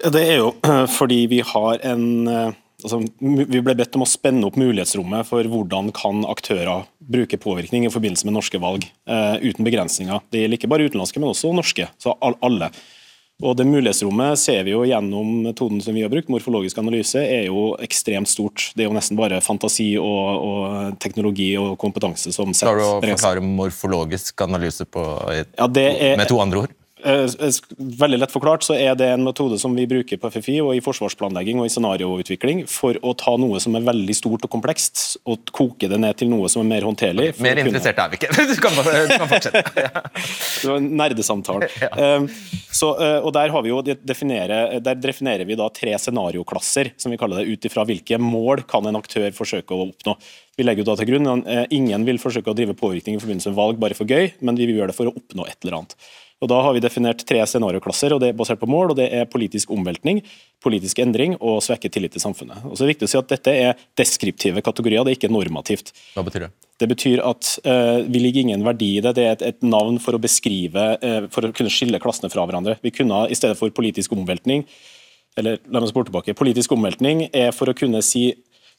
Det 0.06 0.22
er 0.22 0.44
jo 0.44 0.52
fordi 0.98 1.24
vi 1.32 1.42
har 1.42 1.82
en 1.90 2.06
eh, 2.30 2.58
altså, 2.84 3.02
Vi 3.02 3.64
ble 3.66 3.74
bedt 3.80 3.98
om 3.98 4.06
å 4.06 4.10
spenne 4.10 4.46
opp 4.46 4.60
mulighetsrommet 4.62 5.26
for 5.30 5.50
hvordan 5.50 5.90
kan 5.98 6.22
aktører 6.30 6.86
bruke 7.02 7.40
påvirkning 7.42 7.88
i 7.88 7.94
forbindelse 7.94 8.30
med 8.30 8.38
norske 8.38 8.62
valg, 8.62 8.86
uh, 9.10 9.40
uten 9.42 9.66
begrensninger. 9.66 10.22
Det 10.30 10.42
gjelder 10.42 10.60
ikke 10.60 10.70
bare 10.70 10.90
utenlandske, 10.90 11.22
men 11.24 11.32
også 11.32 11.54
norske. 11.56 11.88
så 11.98 12.14
alle. 12.22 12.70
Og 13.46 13.54
Det 13.54 13.68
mulighetsrommet 13.70 14.40
ser 14.42 14.64
vi 14.66 14.72
jo 14.74 14.80
gjennom 14.88 15.44
metoden 15.44 15.78
som 15.84 15.94
vi 15.94 16.02
har 16.02 16.10
brukt, 16.10 16.30
morfologisk 16.34 16.80
analyse, 16.82 17.22
er 17.22 17.46
jo 17.52 17.76
ekstremt 17.86 18.30
stort. 18.32 18.72
Det 18.74 18.82
er 18.82 18.90
jo 18.90 18.96
nesten 18.98 19.20
bare 19.20 19.38
fantasi 19.46 19.92
og, 20.02 20.48
og 20.48 20.98
teknologi 21.04 21.52
og 21.62 21.76
kompetanse 21.78 22.34
som 22.34 22.50
setter 22.50 22.74
Klarer 22.74 22.82
du 22.82 22.88
å 22.88 23.14
forklare 23.14 23.44
morfologisk 23.46 24.42
analyse 24.48 24.90
på, 24.90 25.06
ja, 25.38 25.70
er, 25.70 26.18
med 26.18 26.32
to 26.32 26.42
andre 26.42 26.66
ord? 26.66 26.74
Eh, 27.06 27.30
veldig 27.78 28.18
lett 28.18 28.32
forklart 28.34 28.64
så 28.66 28.74
er 28.74 28.96
det 28.98 29.06
en 29.14 29.22
metode 29.28 29.60
som 29.62 29.76
vi 29.78 29.86
bruker 29.90 30.18
på 30.18 30.32
FFI 30.34 30.56
og 30.64 30.72
i 30.74 30.82
forsvarsplanlegging 30.82 31.60
og 31.62 31.68
i 31.68 31.72
scenarioutvikling 31.72 32.64
for 32.72 32.98
å 33.06 33.14
ta 33.18 33.36
noe 33.38 33.60
som 33.62 33.78
er 33.78 33.86
veldig 33.86 34.16
stort 34.18 34.48
og 34.48 34.52
komplekst, 34.56 35.20
og 35.30 35.52
koke 35.54 35.90
det 35.92 36.00
ned 36.02 36.18
til 36.18 36.32
noe 36.32 36.50
som 36.50 36.64
er 36.64 36.72
mer 36.72 36.88
håndterlig. 36.88 37.30
Mer 37.44 37.62
interessert 37.62 38.02
er 38.02 38.14
vi 38.14 38.22
ikke. 38.22 38.34
Du 38.48 38.56
kan, 38.64 38.74
du 38.74 39.12
kan 39.12 39.30
fortsette. 39.30 39.62
det 40.64 40.72
var 40.72 40.80
en 40.80 40.92
nerdesamtale. 41.04 41.70
Ja. 41.78 41.92
Um, 42.18 42.26
så, 42.74 42.90
uh, 42.98 43.26
og 43.26 43.30
der, 43.36 43.52
har 43.54 43.64
vi 43.64 43.70
jo 43.70 43.78
definere, 43.86 44.80
der 44.84 44.98
definerer 45.00 45.46
vi 45.48 45.56
da 45.60 45.68
tre 45.74 45.94
scenarioklasser, 46.02 46.90
som 47.00 47.14
vi 47.14 47.20
kaller 47.20 47.44
det, 47.44 47.54
ut 47.54 47.68
ifra 47.70 47.86
hvilke 47.88 48.18
mål 48.22 48.64
kan 48.70 48.86
en 48.90 48.98
aktør 48.98 49.30
forsøke 49.36 49.76
å 49.76 49.88
oppnå. 49.88 50.16
Vi 50.58 50.66
legger 50.66 50.84
jo 50.84 50.88
da 50.90 50.96
til 51.00 51.12
grunn 51.12 51.46
Ingen 51.74 52.06
vil 52.08 52.20
forsøke 52.22 52.52
å 52.52 52.58
drive 52.58 52.76
påvirkning 52.78 53.18
i 53.18 53.22
forbindelse 53.22 53.54
med 53.54 53.60
valg 53.60 53.82
bare 53.82 53.98
for 53.98 54.10
gøy, 54.10 54.34
men 54.42 54.58
vi 54.58 54.68
vil 54.70 54.82
gjøre 54.82 54.92
det 54.92 54.98
for 54.98 55.12
å 55.12 55.16
oppnå 55.16 55.46
et 55.48 55.60
eller 55.62 55.80
annet. 55.80 55.96
Og 56.38 56.50
Da 56.52 56.58
har 56.62 56.74
vi 56.76 56.82
definert 56.84 57.24
tre 57.26 57.40
scenarioklasser, 57.50 58.14
og 58.14 58.22
det 58.22 58.30
er 58.30 58.38
basert 58.38 58.60
på 58.62 58.70
mål. 58.70 58.92
og 58.92 58.98
Det 58.98 59.08
er 59.12 59.26
politisk 59.26 59.72
omveltning, 59.74 60.22
politisk 60.62 61.00
endring 61.00 61.36
og 61.42 61.64
svekket 61.66 61.94
tillit 61.94 62.14
til 62.14 62.22
samfunnet. 62.22 62.64
Og 62.66 62.78
så 62.78 62.84
er 62.84 62.88
det 62.88 62.96
viktig 62.96 63.08
å 63.08 63.12
si 63.14 63.18
at 63.18 63.32
Dette 63.32 63.50
er 63.50 63.74
deskriptive 63.98 64.62
kategorier, 64.62 65.04
det 65.04 65.16
er 65.16 65.18
ikke 65.18 65.34
normativt. 65.34 65.94
Hva 66.14 66.24
betyr 66.24 66.46
det? 66.46 66.52
Det 66.78 66.88
betyr 66.88 67.24
at 67.26 67.60
uh, 67.66 68.06
vi 68.06 68.22
ligger 68.22 68.46
ingen 68.46 68.64
verdi 68.64 68.98
i 68.98 69.02
det. 69.02 69.16
Det 69.18 69.26
er 69.26 69.32
et, 69.34 69.42
et 69.42 69.64
navn 69.66 69.98
for 69.98 70.14
å 70.14 70.22
beskrive, 70.22 70.86
uh, 71.02 71.26
for 71.34 71.48
å 71.48 71.52
kunne 71.52 71.74
skille 71.74 71.98
klassene 72.00 72.30
fra 72.30 72.46
hverandre. 72.46 72.78
Vi 72.86 72.94
kunne 72.94 73.26
i 73.32 73.38
stedet 73.38 73.58
for 73.58 73.74
politisk 73.74 74.14
omveltning 74.14 74.64
eller 75.38 75.60
la 75.70 75.82
meg 75.82 75.92
spore 75.92 76.10
tilbake, 76.10 76.34
Politisk 76.38 76.74
omveltning 76.74 77.28
er 77.30 77.52
for 77.54 77.70
å 77.70 77.76
kunne 77.78 78.02
si 78.06 78.32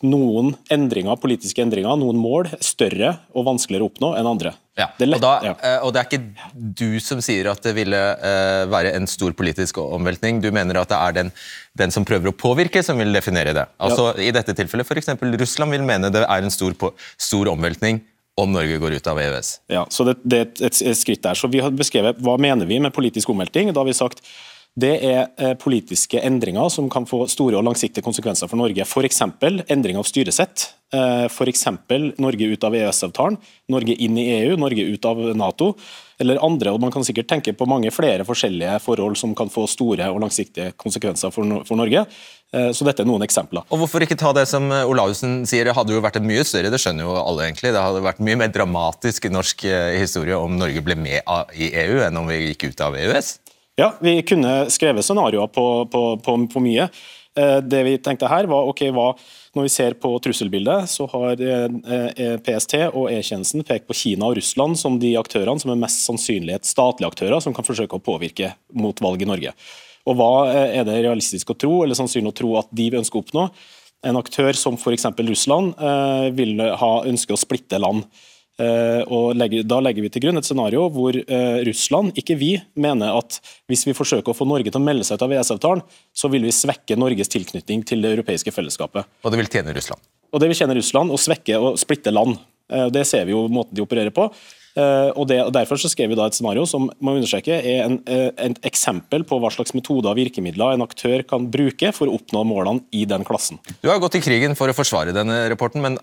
noen 0.07 0.53
endringer, 0.71 1.19
politiske 1.19 1.63
endringer, 1.65 1.97
noen 1.99 2.19
mål, 2.21 2.51
større 2.63 3.17
og 3.35 3.49
vanskeligere 3.49 3.87
å 3.87 3.91
oppnå 3.91 4.11
enn 4.19 4.29
andre. 4.31 4.53
Ja. 4.79 4.87
Det 4.95 5.09
lett, 5.09 5.19
og, 5.19 5.25
da, 5.25 5.33
ja. 5.43 5.55
Eh, 5.59 5.79
og, 5.83 5.91
det 5.95 6.01
er 6.01 6.07
ikke 6.07 6.51
du 6.79 7.01
som 7.03 7.23
sier 7.25 7.49
at 7.51 7.65
det 7.67 7.73
ville 7.75 7.99
uh, 7.99 8.63
være 8.71 8.93
en 8.95 9.09
stor 9.11 9.35
politisk 9.39 9.81
omveltning. 9.83 10.39
Du 10.45 10.53
mener 10.55 10.79
at 10.79 10.93
det 10.93 11.01
er 11.01 11.17
den, 11.17 11.33
den 11.83 11.95
som 11.95 12.07
prøver 12.07 12.31
å 12.31 12.37
påvirke, 12.37 12.85
som 12.87 13.01
vil 13.03 13.11
definere 13.15 13.57
det. 13.57 13.67
Altså 13.83 14.13
ja. 14.13 14.29
I 14.29 14.37
dette 14.37 14.55
tilfellet 14.59 14.87
f.eks. 14.87 15.11
Russland 15.19 15.75
vil 15.75 15.89
mene 15.89 16.13
det 16.15 16.23
er 16.23 16.47
en 16.47 16.55
stor, 16.55 16.77
stor 17.19 17.51
omveltning 17.51 18.05
om 18.39 18.55
Norge 18.55 18.79
går 18.79 19.01
ut 19.01 19.11
av 19.11 19.19
EØS. 19.19 19.51
Ja, 19.75 19.83
så 19.91 20.07
det, 20.07 20.15
det 20.23 20.39
er 20.39 20.47
et, 20.47 20.79
et, 20.79 20.99
skritt 20.99 21.25
der. 21.27 21.35
Så 21.35 21.51
Vi 21.51 21.59
har 21.65 21.75
beskrevet 21.75 22.21
hva 22.23 22.37
mener 22.39 22.71
vi 22.71 22.79
med 22.79 22.95
politisk 22.95 23.35
omveltning. 23.35 23.73
Da 23.75 23.83
har 23.83 23.91
vi 23.91 23.97
sagt 23.99 24.23
det 24.79 24.95
er 25.03 25.23
eh, 25.41 25.55
politiske 25.59 26.21
endringer 26.23 26.69
som 26.71 26.89
kan 26.93 27.07
få 27.09 27.25
store 27.31 27.59
og 27.59 27.67
langsiktige 27.67 28.05
konsekvenser 28.05 28.51
for 28.51 28.61
Norge. 28.61 28.85
F.eks. 28.85 29.23
endring 29.67 29.99
av 29.99 30.07
styresett. 30.07 30.69
Eh, 30.95 31.25
F.eks. 31.27 31.65
Norge 32.21 32.51
ut 32.53 32.67
av 32.67 32.77
EØS-avtalen, 32.77 33.39
Norge 33.73 33.97
inn 33.99 34.19
i 34.21 34.29
EU, 34.37 34.59
Norge 34.61 34.85
ut 34.87 35.09
av 35.09 35.23
Nato. 35.39 35.73
Eller 36.19 36.39
andre, 36.43 36.73
og 36.75 36.83
Man 36.83 36.93
kan 36.95 37.07
sikkert 37.07 37.29
tenke 37.31 37.55
på 37.55 37.67
mange 37.71 37.91
flere 37.95 38.27
forskjellige 38.27 38.79
forhold 38.83 39.19
som 39.19 39.35
kan 39.39 39.51
få 39.51 39.67
store 39.71 40.11
og 40.13 40.21
langsiktige 40.23 40.73
konsekvenser 40.79 41.35
for 41.35 41.75
Norge. 41.79 42.05
Eh, 42.55 42.71
så 42.71 42.87
dette 42.87 43.03
er 43.03 43.11
noen 43.11 43.27
eksempler. 43.27 43.67
Og 43.73 43.83
Hvorfor 43.83 44.07
ikke 44.07 44.21
ta 44.21 44.35
det 44.37 44.47
som 44.51 44.71
Olaussen 44.85 45.43
sier, 45.49 45.67
det 45.67 45.75
hadde 45.79 45.97
jo 45.97 46.05
vært 46.05 46.21
en 46.21 46.29
mye 46.29 46.47
større, 46.47 46.71
det 46.71 46.83
skjønner 46.83 47.09
jo 47.09 47.19
alle 47.19 47.49
egentlig, 47.49 47.75
det 47.75 47.83
hadde 47.83 48.07
vært 48.07 48.23
mye 48.23 48.45
mer 48.45 48.55
dramatisk 48.55 49.27
i 49.27 49.35
norsk 49.35 49.67
historie 49.99 50.39
om 50.39 50.55
Norge 50.61 50.87
ble 50.87 50.99
med 50.99 51.39
i 51.59 51.73
EU 51.87 52.03
enn 52.07 52.23
om 52.23 52.31
vi 52.31 52.45
gikk 52.53 52.71
ut 52.71 52.87
av 52.87 52.99
EØS? 52.99 53.39
Ja, 53.79 53.93
vi 54.01 54.23
kunne 54.23 54.71
skrevet 54.71 55.05
scenarioer 55.05 55.47
på, 55.47 55.87
på, 55.87 56.01
på, 56.19 56.33
på, 56.51 56.61
mye. 56.61 56.89
Eh, 57.39 57.59
det 57.63 57.83
vi 57.87 57.93
tenkte 58.03 58.27
her 58.27 58.49
var, 58.51 58.67
ok, 58.67 58.81
hva, 58.91 59.13
Når 59.55 59.67
vi 59.69 59.71
ser 59.71 59.95
på 60.03 60.11
trusselbildet, 60.19 60.91
så 60.91 61.07
har 61.13 61.39
eh, 61.39 61.77
eh, 61.95 62.33
PST 62.43 62.75
og 62.89 63.07
E-tjenesten 63.13 63.63
pekt 63.69 63.87
på 63.87 63.95
Kina 63.95 64.27
og 64.27 64.35
Russland 64.41 64.75
som 64.81 64.97
de 64.99 65.13
aktørene 65.21 65.63
som 65.63 65.71
er 65.71 65.79
mest 65.79 66.03
sannsynlig 66.09 66.59
statlige 66.67 67.13
aktører 67.13 67.45
som 67.45 67.55
kan 67.55 67.67
forsøke 67.67 68.01
å 68.01 68.03
påvirke 68.03 68.51
mot 68.75 68.99
valg 68.99 69.23
i 69.23 69.31
Norge. 69.31 69.55
Og 70.11 70.19
Hva 70.19 70.33
er 70.51 70.83
det 70.89 70.99
realistisk 71.05 71.55
å 71.55 71.59
tro, 71.63 71.85
eller 71.85 71.95
sannsynlig 71.95 72.33
å 72.33 72.39
tro 72.41 72.51
at 72.59 72.75
de 72.75 72.89
ønsker 72.99 73.21
å 73.21 73.23
oppnå? 73.23 73.47
En 74.11 74.19
aktør 74.19 74.59
som 74.59 74.75
f.eks. 74.75 75.07
Russland 75.23 75.79
vil 76.35 76.59
ha 76.83 76.93
ønske 77.07 77.35
å 77.35 77.39
splitte 77.39 77.79
land. 77.79 78.07
Eh, 78.59 79.05
og 79.15 79.37
legger, 79.39 79.63
Da 79.71 79.79
legger 79.79 80.03
vi 80.03 80.11
til 80.11 80.25
grunn 80.25 80.41
et 80.41 80.47
scenario 80.47 80.89
hvor 80.91 81.15
eh, 81.15 81.61
Russland, 81.69 82.17
ikke 82.19 82.35
vi, 82.41 82.51
mener 82.75 83.15
at 83.15 83.39
hvis 83.71 83.87
vi 83.87 83.95
forsøker 83.95 84.33
å 84.33 84.37
få 84.37 84.49
Norge 84.51 84.73
til 84.73 84.81
å 84.81 84.85
melde 84.85 85.07
seg 85.07 85.21
ut 85.21 85.27
av 85.29 85.35
EØS-avtalen, 85.37 85.85
så 86.11 86.31
vil 86.33 86.49
vi 86.49 86.55
svekke 86.55 86.99
Norges 86.99 87.31
tilknytning 87.31 87.87
til 87.87 88.03
det 88.03 88.17
europeiske 88.17 88.55
fellesskapet. 88.55 89.07
Og 89.23 89.31
det 89.31 89.39
vil 89.45 89.51
tjene 89.53 89.75
Russland? 89.77 90.03
Og 90.35 90.43
det 90.43 90.51
vil 90.51 90.59
tjene 90.59 90.79
Russland 90.81 91.15
å 91.15 91.21
svekke 91.23 91.61
og 91.63 91.79
splitte 91.79 92.11
land. 92.11 92.41
Eh, 92.73 92.89
det 92.95 93.07
ser 93.07 93.29
vi 93.31 93.37
jo 93.37 93.47
måten 93.47 93.79
de 93.79 93.87
opererer 93.87 94.15
på. 94.15 94.31
Og, 94.79 95.25
det, 95.27 95.41
og 95.43 95.49
Derfor 95.51 95.81
så 95.81 95.89
skrev 95.91 96.13
vi 96.13 96.15
da 96.15 96.29
et 96.29 96.37
scenario 96.37 96.63
som 96.71 96.85
må 97.03 97.17
understreke 97.17 97.57
er 97.57 97.81
en, 97.83 97.97
et 98.07 98.61
eksempel 98.69 99.25
på 99.27 99.41
hva 99.43 99.49
slags 99.51 99.73
metoder 99.75 100.13
og 100.13 100.21
virkemidler 100.21 100.77
en 100.77 100.85
aktør 100.85 101.25
kan 101.27 101.49
bruke 101.51 101.91
for 101.97 102.07
å 102.07 102.15
oppnå 102.15 102.45
målene 102.47 102.85
i 102.95 103.03
den 103.09 103.27
klassen. 103.27 103.59
Du 103.83 103.89
har 103.91 103.99
gått 103.99 104.21
i 104.21 104.23
krigen 104.23 104.55
for 104.55 104.71
å 104.71 104.77
forsvare 104.77 105.17
denne 105.17 105.41
rapporten, 105.51 105.83
men 105.83 105.99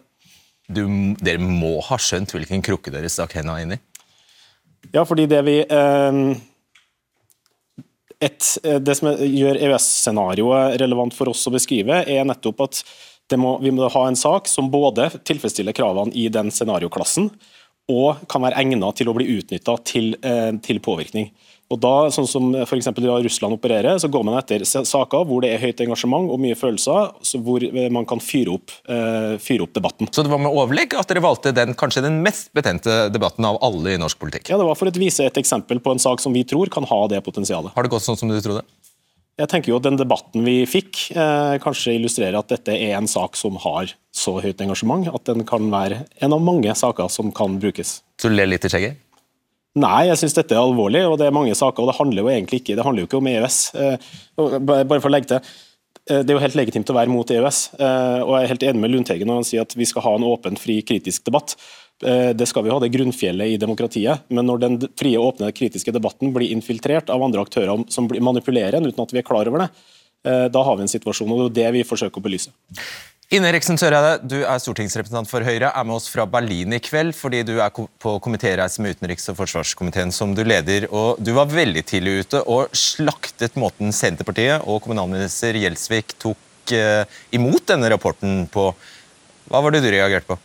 du, 0.68 0.86
dere 1.22 1.42
må 1.42 1.78
ha 1.86 1.98
skjønt 2.02 2.34
hvilken 2.34 2.64
krukke 2.66 2.94
dere 2.94 3.12
stakk 3.12 3.38
henda 3.38 3.60
inn 3.62 3.76
i? 3.78 3.80
Ja, 4.94 5.04
fordi 5.06 5.26
det 5.30 5.42
vi 5.46 5.60
eh, 5.62 6.20
et, 8.20 8.48
eh, 8.64 8.80
Det 8.80 8.96
som 8.98 9.12
gjør 9.12 9.60
EØS-scenarioet 9.60 10.80
relevant 10.82 11.14
for 11.14 11.30
oss 11.32 11.46
å 11.48 11.54
beskrive, 11.54 12.04
er 12.08 12.26
nettopp 12.28 12.66
at 12.68 12.82
må, 13.38 13.58
vi 13.62 13.74
må 13.74 13.90
ha 13.90 14.08
en 14.08 14.18
sak 14.18 14.48
som 14.48 14.70
både 14.72 15.10
tilfredsstiller 15.26 15.74
kravene 15.74 16.14
i 16.14 16.28
den 16.30 16.52
scenarioklassen, 16.54 17.32
og 17.92 18.24
kan 18.32 18.42
være 18.42 18.58
egnet 18.62 18.98
til 18.98 19.10
å 19.10 19.16
bli 19.18 19.28
utnytta 19.38 19.78
til, 19.86 20.16
eh, 20.26 20.52
til 20.66 20.80
påvirkning. 20.80 21.30
Og 21.74 21.80
da, 21.82 22.12
sånn 22.14 22.28
som 22.30 22.52
for 22.70 22.78
da 22.78 23.16
Russland 23.26 23.56
opererer, 23.58 23.98
så 23.98 24.10
går 24.12 24.24
man 24.28 24.38
etter 24.38 24.62
saker 24.62 25.26
hvor 25.26 25.42
det 25.42 25.50
er 25.56 25.64
høyt 25.64 25.82
engasjement 25.82 26.30
og 26.30 26.38
mye 26.42 26.58
følelser, 26.58 27.10
hvor 27.42 27.66
eh, 27.66 27.90
man 27.90 28.06
kan 28.06 28.22
fyre 28.22 28.54
opp, 28.54 28.74
uh, 28.86 29.34
fyre 29.42 29.66
opp, 29.66 29.74
debatten. 29.74 30.10
Så 30.14 30.22
det 30.22 30.30
var 30.30 30.44
med 30.44 30.54
overlegg 30.54 30.94
at 30.94 31.10
dere 31.10 31.26
valgte 31.26 31.56
den 31.58 31.74
kanskje 31.74 32.06
den 32.06 32.22
mest 32.26 32.52
betente 32.54 33.08
debatten 33.10 33.50
av 33.50 33.58
alle 33.66 33.96
i 33.96 34.02
norsk 34.02 34.22
politikk? 34.22 34.52
Ja, 34.54 34.62
det 34.62 34.70
var 34.70 34.78
for 34.78 34.92
å 34.92 34.94
vise 34.94 35.26
et 35.26 35.42
eksempel 35.42 35.82
på 35.82 35.96
en 35.96 36.02
sak 36.02 36.22
som 36.22 36.38
vi 36.38 36.46
tror 36.46 36.70
kan 36.74 36.86
ha 36.86 37.02
det 37.10 37.24
potensialet. 37.26 37.74
Har 37.74 37.88
det 37.88 37.94
gått 37.96 38.06
sånn 38.06 38.20
som 38.20 38.30
du 38.30 38.38
trodde? 38.38 38.62
Jeg 39.36 39.52
tenker 39.52 39.74
jo 39.74 39.80
at 39.82 39.84
Den 39.84 40.00
debatten 40.00 40.46
vi 40.48 40.62
fikk, 40.70 41.12
eh, 41.12 41.58
kanskje 41.60 41.98
illustrerer 41.98 42.38
at 42.40 42.52
dette 42.54 42.72
er 42.72 42.96
en 42.96 43.08
sak 43.08 43.36
som 43.36 43.58
har 43.60 43.92
så 44.16 44.38
høyt 44.40 44.62
engasjement 44.64 45.10
at 45.12 45.26
den 45.28 45.44
kan 45.44 45.68
være 45.72 46.06
en 46.24 46.34
av 46.34 46.40
mange 46.40 46.72
saker 46.72 47.10
som 47.12 47.34
kan 47.36 47.60
brukes. 47.60 48.02
Så 48.18 48.32
du 48.32 48.36
ler 48.36 48.48
litt 48.48 48.64
i 48.64 48.72
skjegget? 48.72 49.02
Nei, 49.76 50.06
jeg 50.08 50.22
syns 50.22 50.38
dette 50.38 50.56
er 50.56 50.64
alvorlig, 50.64 51.02
og 51.04 51.18
det 51.20 51.28
er 51.28 51.36
mange 51.36 51.56
saker. 51.56 51.84
og 51.84 51.92
Det 51.92 52.00
handler 52.00 52.24
jo 52.24 52.32
egentlig 52.32 52.62
ikke, 52.62 52.76
det 52.78 52.84
handler 52.86 53.04
jo 53.04 53.08
ikke 53.10 53.20
om 53.20 53.28
EØS. 53.28 53.58
Eh, 53.76 53.98
bare 54.64 55.02
for 55.02 55.10
å 55.10 55.12
legge 55.12 55.28
til, 55.28 55.42
eh, 56.08 56.24
Det 56.24 56.30
er 56.30 56.38
jo 56.38 56.46
helt 56.46 56.56
legitimt 56.56 56.88
å 56.88 56.96
være 56.96 57.12
mot 57.12 57.28
EØS, 57.28 57.76
eh, 57.76 58.24
og 58.24 58.40
jeg 58.40 58.44
er 58.44 58.54
helt 58.54 58.64
enig 58.64 58.80
med 58.80 58.92
Lundteigen 58.92 59.28
når 59.28 59.42
han 59.42 59.44
sier 59.44 59.62
at 59.62 59.76
vi 59.76 59.84
skal 59.84 60.02
ha 60.04 60.16
en 60.16 60.24
åpen, 60.24 60.58
fri, 60.58 60.82
kritisk 60.82 61.26
debatt. 61.26 61.58
Det 62.04 62.46
skal 62.50 62.66
vi 62.66 62.72
ha, 62.74 62.76
det 62.84 62.92
grunnfjellet 62.92 63.54
i 63.54 63.60
demokratiet. 63.62 64.26
Men 64.28 64.50
når 64.50 64.62
den 64.66 64.74
frie, 65.00 65.16
åpne, 65.16 65.54
kritiske 65.56 65.94
debatten 65.96 66.34
blir 66.36 66.52
infiltrert 66.52 67.08
av 67.14 67.24
andre 67.24 67.46
aktører 67.46 67.86
som 67.94 68.10
manipulerer 68.12 68.76
den 68.76 68.90
uten 68.90 69.04
at 69.06 69.14
vi 69.16 69.22
er 69.22 69.28
klar 69.28 69.48
over 69.48 69.64
det, 69.64 69.70
da 70.52 70.64
har 70.68 70.76
vi 70.76 70.84
en 70.84 70.92
situasjon, 70.92 71.32
og 71.32 71.46
det 71.46 71.64
er 71.64 71.72
det 71.72 71.78
vi 71.78 71.86
forsøker 71.88 72.20
å 72.20 72.26
belyse. 72.26 72.52
Ine 73.34 73.50
Riksen, 73.50 73.74
Søreide, 73.82 74.20
du 74.22 74.36
er 74.46 74.60
stortingsrepresentant 74.62 75.26
for 75.26 75.42
Høyre, 75.42 75.72
er 75.74 75.86
med 75.88 75.96
oss 75.96 76.06
fra 76.14 76.28
Berlin 76.30 76.76
i 76.78 76.80
kveld 76.84 77.16
fordi 77.18 77.40
du 77.48 77.56
er 77.58 77.72
på 77.74 78.12
komitéreise 78.22 78.84
med 78.86 78.94
utenriks- 78.94 79.26
og 79.32 79.40
forsvarskomiteen 79.40 80.14
som 80.14 80.36
du 80.38 80.44
leder. 80.46 80.86
og 80.94 81.18
Du 81.18 81.32
var 81.34 81.50
veldig 81.50 81.82
tidlig 81.90 82.20
ute 82.22 82.44
og 82.46 82.76
slaktet 82.78 83.58
måten 83.58 83.90
Senterpartiet 83.90 84.62
og 84.70 84.84
kommunalminister 84.86 85.58
Gjelsvik 85.58 86.14
tok 86.22 86.76
eh, 86.78 87.02
imot 87.34 87.66
denne 87.74 87.90
rapporten 87.90 88.46
på. 88.54 88.68
Hva 89.50 89.64
var 89.66 89.74
det 89.74 89.82
du 89.82 89.90
reagerte 89.90 90.30
på? 90.30 90.38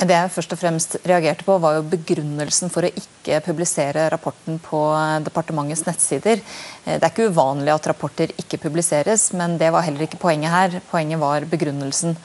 Det 0.00 0.16
jeg 0.16 0.32
først 0.32 0.54
og 0.54 0.60
fremst 0.62 0.94
reagerte 1.04 1.44
på, 1.44 1.58
var 1.60 1.74
jo 1.76 1.88
begrunnelsen 1.92 2.70
for 2.72 2.86
å 2.86 2.92
ikke 3.02 3.42
publisere 3.44 4.06
rapporten 4.08 4.56
på 4.64 4.78
departementets 5.26 5.84
nettsider. 5.84 6.40
Det 6.86 6.96
er 6.96 7.10
ikke 7.10 7.28
uvanlig 7.28 7.74
at 7.74 7.90
rapporter 7.90 8.32
ikke 8.40 8.62
publiseres, 8.62 9.26
men 9.36 9.58
det 9.60 9.68
var 9.74 9.84
heller 9.84 10.06
ikke 10.06 10.22
poenget 10.22 10.54
her. 10.54 10.78
Poenget 10.88 11.20
var 11.20 11.44
begrunnelsen. 11.52 12.16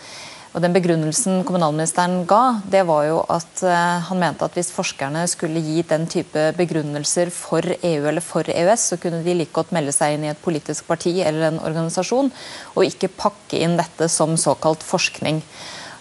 Og 0.55 0.63
den 0.63 0.72
Begrunnelsen 0.72 1.41
kommunalministeren 1.44 2.22
ga, 2.29 2.62
det 2.72 2.86
var 2.88 3.03
jo 3.10 3.17
at 3.27 3.60
uh, 3.67 4.00
han 4.08 4.22
mente 4.22 4.48
at 4.48 4.55
hvis 4.55 4.72
forskerne 4.72 5.25
skulle 5.27 5.60
gi 5.60 5.82
den 5.84 6.08
type 6.08 6.46
begrunnelser 6.55 7.27
for 7.27 7.60
EU 7.75 8.08
eller 8.08 8.24
for 8.24 8.48
EØS, 8.48 8.86
så 8.94 9.00
kunne 9.03 9.20
de 9.25 9.36
like 9.36 9.51
godt 9.51 9.75
melde 9.75 9.91
seg 9.91 10.15
inn 10.15 10.24
i 10.24 10.32
et 10.32 10.39
politisk 10.39 10.88
parti 10.88 11.17
eller 11.20 11.50
en 11.50 11.60
organisasjon, 11.60 12.32
og 12.72 12.88
ikke 12.88 13.12
pakke 13.20 13.60
inn 13.67 13.75
dette 13.75 14.08
som 14.08 14.39
såkalt 14.39 14.88
forskning. 14.88 15.44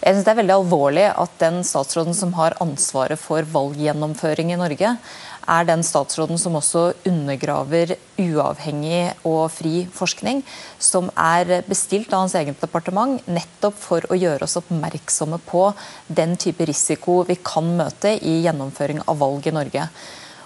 Jeg 0.01 0.13
synes 0.13 0.25
Det 0.25 0.31
er 0.33 0.41
veldig 0.41 0.55
alvorlig 0.57 1.05
at 1.07 1.37
den 1.39 1.61
statsråden 1.63 2.15
som 2.17 2.33
har 2.35 2.57
ansvaret 2.63 3.19
for 3.19 3.45
valggjennomføring 3.47 4.51
i 4.51 4.59
Norge, 4.59 4.97
er 5.45 5.67
den 5.67 5.83
statsråden 5.85 6.39
som 6.41 6.57
også 6.57 6.87
undergraver 7.05 7.93
uavhengig 8.17 9.13
og 9.29 9.45
fri 9.53 9.85
forskning, 9.93 10.41
som 10.81 11.11
er 11.13 11.61
bestilt 11.69 12.11
av 12.13 12.25
hans 12.25 12.35
eget 12.35 12.59
departement 12.61 13.21
nettopp 13.29 13.77
for 13.77 14.09
å 14.09 14.17
gjøre 14.17 14.47
oss 14.47 14.57
oppmerksomme 14.59 15.39
på 15.45 15.67
den 16.07 16.35
type 16.41 16.65
risiko 16.65 17.21
vi 17.29 17.37
kan 17.37 17.75
møte 17.77 18.17
i 18.17 18.41
gjennomføring 18.47 19.03
av 19.05 19.21
valg 19.21 19.47
i 19.47 19.55
Norge. 19.55 19.87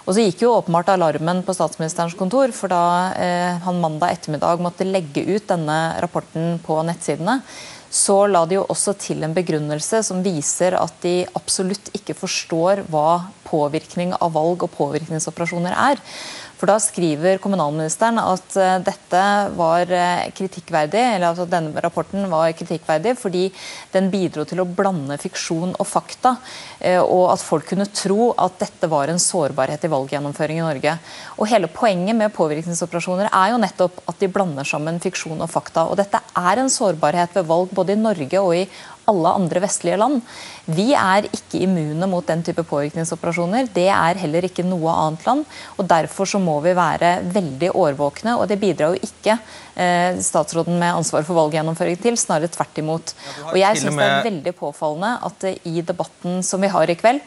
Og 0.06 0.16
så 0.16 0.24
gikk 0.24 0.44
jo 0.44 0.54
åpenbart 0.56 0.88
alarmen 0.94 1.42
på 1.46 1.54
statsministerens 1.54 2.16
kontor, 2.18 2.50
for 2.56 2.72
da 2.72 2.84
eh, 3.14 3.58
han 3.62 3.82
mandag 3.82 4.16
ettermiddag 4.16 4.62
måtte 4.62 4.88
legge 4.88 5.22
ut 5.28 5.46
denne 5.50 5.76
rapporten 6.02 6.56
på 6.64 6.80
nettsidene, 6.88 7.40
så 7.90 8.16
la 8.30 8.44
de 8.46 8.60
jo 8.60 8.66
også 8.70 8.94
til 9.02 9.24
en 9.26 9.34
begrunnelse 9.34 10.02
som 10.06 10.22
viser 10.22 10.76
at 10.78 10.94
de 11.02 11.24
absolutt 11.34 11.90
ikke 11.96 12.14
forstår 12.14 12.84
hva 12.90 13.32
påvirkning 13.48 14.14
av 14.14 14.36
valg 14.36 14.62
og 14.62 14.70
påvirkningsoperasjoner 14.76 15.74
er. 15.74 16.02
For 16.60 16.68
Da 16.68 16.76
skriver 16.76 17.38
kommunalministeren 17.40 18.18
at 18.20 18.56
eh, 18.60 18.74
dette 18.84 19.20
var 19.56 19.88
eh, 19.96 20.26
kritikkverdig, 20.36 21.00
eller 21.14 21.32
at 21.32 21.48
denne 21.48 21.80
rapporten 21.80 22.26
var 22.28 22.52
kritikkverdig 22.52 23.14
fordi 23.16 23.46
den 23.94 24.10
bidro 24.12 24.44
til 24.44 24.60
å 24.60 24.66
blande 24.68 25.16
fiksjon 25.22 25.72
og 25.72 25.88
fakta, 25.88 26.34
eh, 26.84 27.00
og 27.00 27.30
at 27.32 27.40
folk 27.40 27.64
kunne 27.72 27.88
tro 27.88 28.34
at 28.36 28.60
dette 28.60 28.92
var 28.92 29.08
en 29.08 29.22
sårbarhet 29.22 29.88
i 29.88 29.92
valggjennomføring 29.94 30.60
i 30.60 30.66
Norge. 30.66 30.98
Og 31.40 31.48
Hele 31.48 31.72
poenget 31.72 32.18
med 32.18 32.36
påvirkningsoperasjoner 32.36 33.32
er 33.32 33.54
jo 33.54 33.64
nettopp 33.64 34.04
at 34.12 34.20
de 34.20 34.28
blander 34.28 34.68
sammen 34.68 35.00
fiksjon 35.00 35.40
og 35.40 35.48
fakta. 35.48 35.88
Og 35.88 35.96
dette 35.96 36.20
er 36.20 36.60
en 36.60 36.68
sårbarhet 36.68 37.40
ved 37.40 37.48
valg 37.48 37.72
både 37.72 37.96
i 37.96 38.02
Norge 38.04 38.44
og 38.44 38.52
i 38.60 38.66
alle 39.10 39.34
andre 39.40 39.62
vestlige 39.64 39.98
land. 40.00 40.22
Vi 40.70 40.90
er 40.96 41.26
ikke 41.28 41.60
immune 41.64 42.08
mot 42.10 42.26
den 42.26 42.44
type 42.46 42.64
påvirkningsoperasjoner. 42.68 43.68
Det 43.74 43.88
er 43.90 44.20
heller 44.22 44.46
ikke 44.46 44.64
noe 44.66 44.94
annet 44.94 45.26
land. 45.26 45.44
og 45.76 45.90
Derfor 45.90 46.30
så 46.30 46.40
må 46.42 46.58
vi 46.64 46.76
være 46.78 47.16
veldig 47.34 47.72
årvåkne. 47.74 48.38
og 48.38 48.48
Det 48.48 48.60
bidrar 48.62 48.94
jo 48.94 49.10
ikke 49.10 49.36
eh, 49.74 50.18
statsråden 50.22 50.78
med 50.78 50.94
ansvar 50.94 51.26
for 51.28 51.38
valggjennomføring 51.42 52.00
til, 52.00 52.18
snarere 52.20 52.52
tvert 52.52 52.82
imot. 52.82 53.14
Og 53.50 53.58
Jeg 53.58 53.82
syns 53.82 53.98
det 53.98 54.08
er 54.08 54.26
veldig 54.30 54.56
påfallende 54.56 55.14
at 55.30 55.48
eh, 55.50 55.62
i 55.68 55.80
debatten 55.82 56.42
som 56.46 56.62
vi 56.62 56.72
har 56.72 56.90
i 56.90 56.98
kveld, 56.98 57.22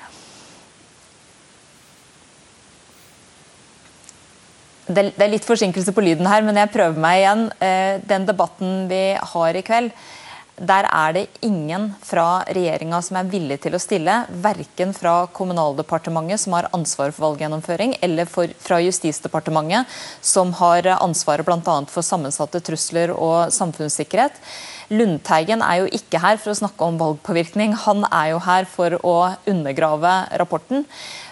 det 4.83 5.13
er 5.15 5.31
litt 5.31 5.45
forsinkelse 5.47 5.93
på 5.95 6.03
lyden 6.03 6.27
her, 6.27 6.43
men 6.43 6.57
jeg 6.59 6.71
prøver 6.73 6.99
meg 6.99 7.21
igjen. 7.21 7.45
Eh, 7.63 8.01
den 8.09 8.27
debatten 8.27 8.89
vi 8.89 9.03
har 9.15 9.55
i 9.55 9.63
kveld, 9.65 9.93
der 10.57 10.85
er 10.85 11.13
det 11.15 11.23
ingen 11.41 11.87
fra 12.05 12.43
regjeringa 12.45 12.99
som 13.01 13.17
er 13.17 13.29
villig 13.31 13.57
til 13.63 13.73
å 13.73 13.81
stille. 13.81 14.19
Verken 14.43 14.93
fra 14.93 15.25
Kommunaldepartementet, 15.33 16.43
som 16.43 16.53
har 16.53 16.69
ansvaret 16.77 17.15
for 17.15 17.25
valggjennomføring, 17.31 17.95
eller 18.05 18.29
for, 18.29 18.51
fra 18.61 18.77
Justisdepartementet, 18.83 19.89
som 20.21 20.53
har 20.61 20.91
ansvaret 20.99 21.47
bl.a. 21.47 21.79
for 21.89 22.05
sammensatte 22.05 22.61
trusler 22.61 23.15
og 23.15 23.49
samfunnssikkerhet. 23.55 24.37
Lundteigen 24.93 25.63
er 25.65 25.81
jo 25.81 25.91
ikke 25.97 26.21
her 26.21 26.37
for 26.37 26.53
å 26.53 26.59
snakke 26.59 26.85
om 26.85 26.99
valgpåvirkning, 27.01 27.73
han 27.87 28.05
er 28.11 28.33
jo 28.35 28.41
her 28.45 28.69
for 28.69 28.99
å 29.01 29.17
undergrave 29.49 30.15
rapporten. 30.37 30.85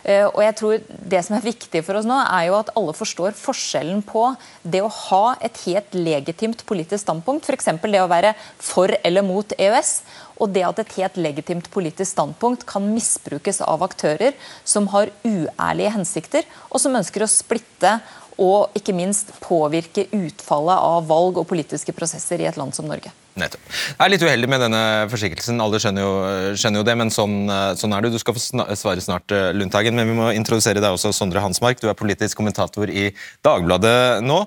Eh, 0.04 0.26
og 0.26 0.40
jeg 0.42 0.56
tror 0.58 0.80
Det 1.12 1.20
som 1.26 1.36
er 1.38 1.46
viktig 1.46 1.84
for 1.86 2.00
oss 2.00 2.08
nå, 2.10 2.18
er 2.18 2.48
jo 2.48 2.58
at 2.58 2.72
alle 2.78 2.94
forstår 2.98 3.36
forskjellen 3.38 4.02
på 4.08 4.24
det 4.64 4.82
å 4.82 4.90
ha 4.90 5.36
et 5.44 5.58
helt 5.68 5.94
legitimt 5.98 6.64
politisk 6.66 7.04
standpunkt, 7.04 7.46
f.eks. 7.46 7.70
det 7.84 8.02
å 8.02 8.10
være 8.10 8.34
for 8.58 8.94
eller 9.04 9.26
mot 9.26 9.54
EØS, 9.58 9.94
og 10.42 10.54
det 10.56 10.66
at 10.66 10.82
et 10.82 10.96
helt 10.98 11.20
legitimt 11.22 11.70
politisk 11.74 12.14
standpunkt 12.14 12.66
kan 12.70 12.88
misbrukes 12.94 13.62
av 13.62 13.84
aktører 13.86 14.34
som 14.64 14.90
har 14.96 15.14
uærlige 15.22 15.96
hensikter, 15.98 16.48
og 16.72 16.82
som 16.82 16.98
ønsker 16.98 17.26
å 17.26 17.30
splitte 17.30 18.00
og 18.42 18.78
ikke 18.78 18.96
minst 18.96 19.36
påvirke 19.44 20.08
utfallet 20.16 20.82
av 20.82 21.10
valg 21.10 21.42
og 21.42 21.50
politiske 21.50 21.94
prosesser 21.94 22.42
i 22.42 22.50
et 22.50 22.58
land 22.58 22.74
som 22.74 22.88
Norge. 22.90 23.12
Nettopp. 23.40 23.64
Jeg 23.72 24.04
er 24.04 24.12
litt 24.12 24.24
uheldig 24.26 24.50
med 24.52 24.60
denne 24.66 24.82
forsikkelsen, 25.12 25.62
alle 25.64 25.80
skjønner 25.80 26.04
jo, 26.04 26.12
skjønner 26.60 26.82
jo 26.82 26.88
det, 26.88 26.96
men 27.00 27.14
sånn, 27.16 27.38
sånn, 27.80 27.96
er 27.96 28.04
det. 28.04 28.12
Du 28.12 28.20
skal 28.20 28.36
få 28.36 28.44
svare 28.44 29.04
snart, 29.04 29.32
eh, 29.32 29.54
Lundteigen, 29.56 29.96
men 29.96 30.10
vi 30.10 30.18
må 30.18 30.28
introdusere 30.36 30.84
deg 30.84 30.98
også, 30.98 31.14
Sondre 31.16 31.44
Hansmark. 31.44 31.80
Du 31.80 31.88
er 31.88 31.98
politisk 31.98 32.42
kommentator 32.42 32.92
i 32.92 33.10
Dagbladet 33.46 34.20
nå. 34.26 34.44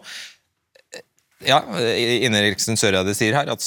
Ja, 1.44 1.58
Ine 2.24 2.40
Eriksen 2.40 2.78
Søreide 2.80 3.12
sier 3.16 3.34
her 3.36 3.50
at, 3.52 3.64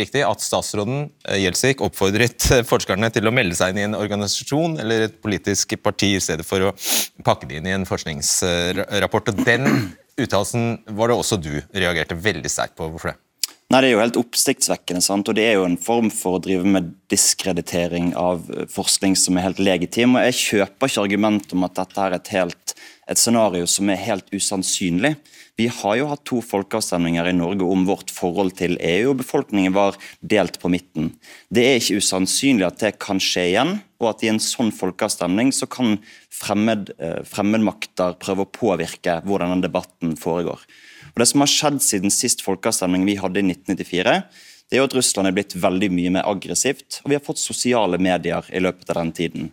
riktig, 0.00 0.22
at 0.24 0.40
statsråden 0.40 1.10
Gjelsvik 1.28 1.82
oppfordret 1.84 2.46
forskerne 2.70 3.10
til 3.12 3.28
å 3.28 3.34
melde 3.34 3.58
seg 3.58 3.74
inn 3.74 3.82
i 3.82 3.84
en 3.88 3.98
organisasjon 3.98 4.78
eller 4.80 5.08
et 5.08 5.18
politisk 5.20 5.76
parti 5.84 6.14
i 6.16 6.22
stedet 6.24 6.46
for 6.48 6.70
å 6.70 6.72
pakke 7.26 7.50
det 7.50 7.60
inn 7.60 7.68
i 7.68 7.76
en 7.76 7.84
forskningsrapport. 7.88 9.32
og 9.34 9.44
Den 9.44 9.68
uttalelsen 10.16 10.80
var 10.96 11.12
det 11.12 11.20
også 11.20 11.40
du 11.42 11.52
reagerte 11.74 12.16
veldig 12.16 12.52
sterkt 12.52 12.78
på. 12.78 12.88
Hvorfor 12.88 13.12
det? 13.12 13.18
Nei, 13.66 13.80
Det 13.80 13.88
er 13.88 13.94
jo 13.96 14.02
helt 14.04 14.18
oppsiktsvekkende. 14.20 15.02
sant? 15.02 15.28
Og 15.28 15.34
Det 15.34 15.42
er 15.42 15.54
jo 15.54 15.64
en 15.64 15.76
form 15.76 16.08
for 16.08 16.38
å 16.38 16.42
drive 16.42 16.64
med 16.64 16.94
diskreditering 17.10 18.14
av 18.14 18.46
forskning 18.70 19.16
som 19.16 19.36
er 19.36 19.42
helt 19.42 19.58
legitim. 19.58 20.14
og 20.14 20.22
Jeg 20.22 20.34
kjøper 20.34 20.86
ikke 20.86 21.02
argumentet 21.02 21.52
om 21.52 21.64
at 21.64 21.74
dette 21.74 21.98
er 21.98 22.12
et, 22.14 22.28
helt, 22.28 22.74
et 23.08 23.18
scenario 23.18 23.66
som 23.66 23.90
er 23.90 23.96
helt 23.96 24.30
usannsynlig. 24.30 25.16
Vi 25.58 25.66
har 25.66 25.96
jo 25.96 26.06
hatt 26.06 26.24
to 26.24 26.40
folkeavstemninger 26.40 27.26
i 27.26 27.32
Norge 27.32 27.62
om 27.64 27.84
vårt 27.86 28.10
forhold 28.12 28.54
til 28.56 28.76
EU, 28.78 29.10
og 29.10 29.18
befolkningen 29.24 29.72
var 29.72 29.96
delt 30.20 30.60
på 30.60 30.68
midten. 30.68 31.18
Det 31.50 31.64
er 31.64 31.80
ikke 31.80 31.98
usannsynlig 31.98 32.66
at 32.66 32.78
det 32.78 32.98
kan 33.00 33.18
skje 33.18 33.48
igjen, 33.50 33.80
og 33.98 34.10
at 34.10 34.22
i 34.22 34.28
en 34.28 34.38
sånn 34.38 34.70
folkeavstemning 34.70 35.50
så 35.50 35.66
kan 35.66 35.98
fremmed, 36.30 36.92
eh, 37.00 37.24
fremmedmakter 37.24 38.14
prøve 38.20 38.44
å 38.44 38.52
påvirke 38.52 39.24
hvordan 39.24 39.56
den 39.56 39.62
debatten 39.62 40.14
foregår. 40.14 40.60
Og 41.16 41.22
Det 41.22 41.30
som 41.30 41.40
har 41.40 41.48
skjedd 41.48 41.78
siden 41.80 42.12
sist 42.12 42.42
folkeavstemning 42.44 43.06
vi 43.08 43.14
hadde 43.16 43.40
i 43.40 43.46
1994, 43.48 44.18
det 44.68 44.76
er 44.76 44.82
jo 44.82 44.88
at 44.90 44.96
Russland 44.98 45.30
er 45.30 45.32
blitt 45.32 45.54
veldig 45.56 45.88
mye 45.94 46.10
mer 46.18 46.26
aggressivt, 46.28 46.98
og 47.00 47.08
vi 47.08 47.16
har 47.16 47.24
fått 47.24 47.40
sosiale 47.40 47.96
medier 47.96 48.44
i 48.52 48.60
løpet 48.60 48.90
av 48.92 48.98
den 49.00 49.12
tiden. 49.16 49.46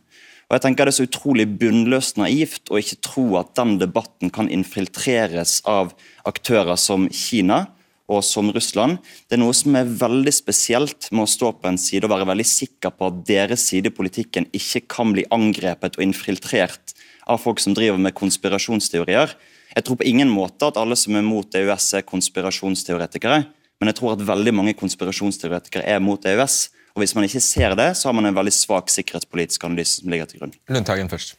Og 0.50 0.58
jeg 0.58 0.64
tenker 0.66 0.86
Det 0.86 0.92
er 0.92 0.98
så 0.98 1.08
utrolig 1.08 1.46
bunnløst 1.62 2.20
naivt 2.20 2.68
å 2.68 2.82
ikke 2.82 3.00
tro 3.08 3.24
at 3.40 3.54
den 3.56 3.78
debatten 3.80 4.30
kan 4.30 4.52
infiltreres 4.52 5.62
av 5.64 5.96
aktører 6.28 6.76
som 6.76 7.08
Kina 7.08 7.70
og 8.12 8.20
som 8.28 8.52
Russland. 8.52 9.00
Det 9.30 9.38
er 9.38 9.42
noe 9.46 9.56
som 9.56 9.80
er 9.80 9.88
veldig 9.88 10.34
spesielt 10.36 11.08
med 11.14 11.24
å 11.24 11.32
stå 11.32 11.54
på 11.56 11.72
en 11.72 11.80
side 11.80 12.04
og 12.04 12.12
være 12.12 12.28
veldig 12.34 12.50
sikker 12.50 12.92
på 12.92 13.08
at 13.08 13.24
deres 13.30 13.64
side 13.72 13.88
i 13.88 13.96
politikken 13.96 14.50
ikke 14.52 14.84
kan 14.98 15.16
bli 15.16 15.24
angrepet 15.32 15.96
og 15.96 16.04
infiltrert 16.04 16.92
av 17.24 17.40
folk 17.40 17.64
som 17.64 17.74
driver 17.78 18.02
med 18.04 18.18
konspirasjonsteorier. 18.20 19.32
Jeg 19.74 19.86
tror 19.86 19.98
på 20.00 20.06
ingen 20.06 20.30
måte 20.30 20.70
at 20.70 20.78
alle 20.78 20.98
som 21.00 21.18
er 21.18 21.26
mot 21.26 21.56
EØS 21.58 21.90
er 22.00 22.06
konspirasjonsteoretikere, 22.06 23.44
men 23.82 23.90
jeg 23.90 23.98
tror 24.00 24.14
at 24.14 24.26
veldig 24.28 24.54
mange 24.54 24.76
konspirasjonsteoretikere 24.78 25.86
er 25.90 26.04
mot 26.04 26.22
EØS. 26.22 26.58
Og 26.94 27.02
Hvis 27.02 27.16
man 27.18 27.26
ikke 27.26 27.42
ser 27.42 27.74
det, 27.76 27.90
så 27.98 28.10
har 28.10 28.14
man 28.14 28.30
en 28.30 28.38
veldig 28.38 28.54
svak 28.54 28.92
sikkerhetspolitisk 28.94 29.64
analyse 29.66 30.02
som 30.02 30.14
ligger 30.14 30.30
til 30.30 30.44
grunn. 30.44 30.54
Lundtagen 30.70 31.10
først. 31.10 31.36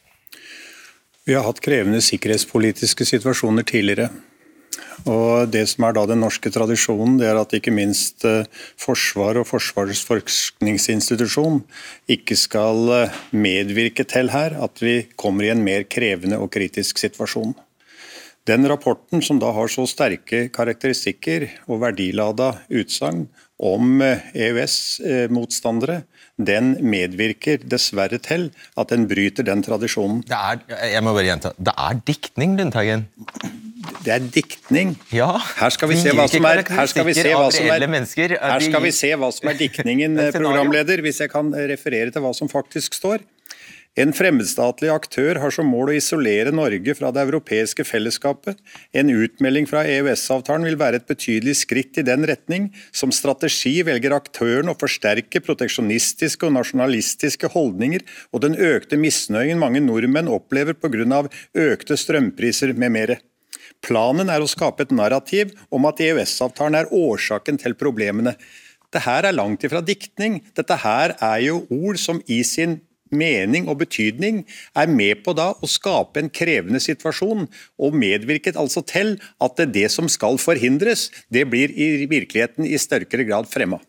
Vi 1.25 1.33
har 1.33 1.47
hatt 1.47 1.63
krevende 1.63 2.03
sikkerhetspolitiske 2.03 3.07
situasjoner 3.07 3.63
tidligere. 3.65 4.11
Og 5.09 5.49
Det 5.51 5.63
som 5.69 5.87
er 5.87 5.95
da 5.95 6.05
den 6.09 6.21
norske 6.23 6.51
tradisjonen, 6.51 7.17
det 7.19 7.27
er 7.29 7.39
at 7.39 7.53
ikke 7.55 7.73
minst 7.73 8.21
forsvar 8.21 8.45
Forsvaret 8.85 9.41
og 9.41 9.47
Forsvarets 9.47 10.03
forskningsinstitusjon 10.05 11.61
ikke 12.11 12.35
skal 12.37 12.91
eh, 12.93 13.17
medvirke 13.31 14.05
til 14.07 14.29
her 14.29 14.55
at 14.61 14.81
vi 14.81 15.07
kommer 15.17 15.45
i 15.45 15.51
en 15.53 15.63
mer 15.63 15.87
krevende 15.89 16.39
og 16.39 16.51
kritisk 16.53 16.99
situasjon. 17.01 17.55
Den 18.45 18.67
rapporten 18.69 19.23
som 19.25 19.39
da 19.41 19.49
har 19.55 19.71
så 19.73 19.87
sterke 19.89 20.43
karakteristikker 20.53 21.47
og 21.65 21.79
verdilada 21.81 22.51
utsagn 22.69 23.23
om 23.57 24.03
EØS-motstandere, 24.03 26.03
den 26.37 26.75
medvirker 26.85 27.63
dessverre 27.65 28.19
til 28.21 28.51
at 28.77 28.91
den 28.91 29.07
bryter 29.09 29.47
den 29.47 29.63
tradisjonen. 29.65 30.21
Det 30.27 30.37
er, 30.37 30.61
jeg 30.91 31.01
må 31.05 31.15
bare 31.15 31.29
gjenta, 31.31 31.55
det 31.57 31.73
er 31.73 32.01
diktning, 32.05 32.53
Lundteigen? 32.59 33.07
Det 34.05 34.13
er 34.13 34.25
diktning. 34.33 34.93
Ja, 35.13 35.31
Her 35.57 35.73
skal 35.73 35.89
vi 35.89 35.97
se 35.97 36.13
hva 36.13 36.27
som 36.29 36.45
er, 36.45 36.61
her 36.69 36.91
skal 36.91 37.07
vi 37.07 37.15
se 37.17 37.31
hva 37.33 37.49
som 37.53 37.65
er, 37.65 38.37
her 38.37 38.65
skal 38.67 38.85
vi 38.85 38.91
se 38.93 39.09
hva 39.17 39.31
som 39.33 39.49
er 39.49 39.57
diktningen, 39.65 40.19
er 40.21 40.35
programleder, 40.35 41.01
hvis 41.05 41.23
jeg 41.23 41.33
kan 41.33 41.49
referere 41.73 42.13
til 42.13 42.25
hva 42.25 42.33
som 42.37 42.51
faktisk 42.51 42.93
står. 42.97 43.25
En 43.95 44.11
fremmedstatlig 44.11 44.89
aktør 44.91 45.37
har 45.39 45.53
som 45.55 45.69
mål 45.71 45.93
å 45.93 45.95
isolere 45.95 46.51
Norge 46.51 46.97
fra 46.97 47.13
det 47.15 47.21
europeiske 47.23 47.85
fellesskapet. 47.87 48.57
En 48.91 49.07
utmelding 49.07 49.67
fra 49.69 49.85
EØS-avtalen 49.87 50.65
vil 50.67 50.75
være 50.81 50.99
et 50.99 51.05
betydelig 51.07 51.53
skritt 51.61 52.01
i 52.01 52.03
den 52.03 52.25
retning. 52.27 52.65
Som 52.91 53.13
strategi 53.15 53.77
velger 53.87 54.17
aktøren 54.17 54.67
å 54.67 54.75
forsterke 54.75 55.39
proteksjonistiske 55.45 56.43
og 56.43 56.57
nasjonalistiske 56.57 57.47
holdninger 57.53 58.03
og 58.35 58.43
den 58.43 58.57
økte 58.59 58.99
misnøyen 58.99 59.61
mange 59.61 59.79
nordmenn 59.85 60.27
opplever 60.27 60.75
pga. 60.75 61.21
økte 61.55 61.95
strømpriser 61.95 62.73
med 62.75 62.91
mere. 62.91 63.17
Planen 63.79 64.27
er 64.29 64.43
å 64.43 64.49
skape 64.49 64.83
et 64.83 64.91
narrativ 64.91 65.53
om 65.71 65.87
at 65.87 66.01
EØS-avtalen 66.03 66.81
er 66.81 66.91
årsaken 66.91 67.61
til 67.63 67.77
problemene. 67.79 68.35
Det 68.91 69.05
her 69.07 69.23
er 69.23 69.39
langt 69.39 69.63
ifra 69.63 69.79
diktning. 69.79 70.41
Dette 70.55 70.75
her 70.83 71.15
er 71.15 71.39
jo 71.47 71.63
ord 71.71 71.99
som 72.01 72.19
i 72.27 72.41
sin 72.43 72.81
mening 73.17 73.69
og 73.71 73.79
betydning 73.81 74.43
er 74.77 74.91
med 74.91 75.23
på 75.25 75.33
da 75.37 75.51
å 75.55 75.69
skape 75.69 76.21
en 76.21 76.29
krevende 76.29 76.81
situasjon, 76.83 77.47
og 77.79 77.95
medvirket 77.97 78.59
altså 78.59 78.83
til 78.85 79.15
at 79.41 79.55
det, 79.59 79.71
det 79.75 79.87
som 79.93 80.09
skal 80.11 80.37
forhindres, 80.41 81.07
det 81.33 81.47
blir 81.51 81.71
i 81.71 82.05
virkeligheten 82.11 82.67
i 82.67 82.77
sterkere 82.81 83.25
grad 83.27 83.47
fremma. 83.51 83.79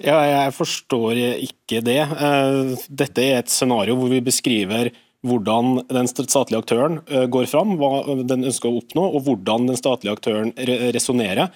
Ja, 0.00 0.16
jeg 0.24 0.52
forstår 0.56 1.18
ikke 1.44 1.82
det. 1.84 1.98
Eh, 2.00 2.74
Dette 2.88 3.20
er 3.26 3.42
et 3.42 3.52
scenario 3.52 3.98
hvor 4.00 4.08
vi 4.12 4.22
beskriver 4.24 4.88
hvordan 5.20 5.82
den 5.90 6.06
statlige 6.08 6.62
aktøren 6.62 7.02
eh, 7.12 7.26
går 7.28 7.44
fram, 7.50 7.74
hva 7.76 7.98
den 8.24 8.46
ønsker 8.48 8.70
å 8.70 8.78
oppnå, 8.80 9.04
og 9.18 9.26
hvordan 9.26 9.66
den 9.68 9.76
statlige 9.76 10.14
aktøren 10.16 10.54
re- 10.56 10.78
resonnerer. 10.96 11.50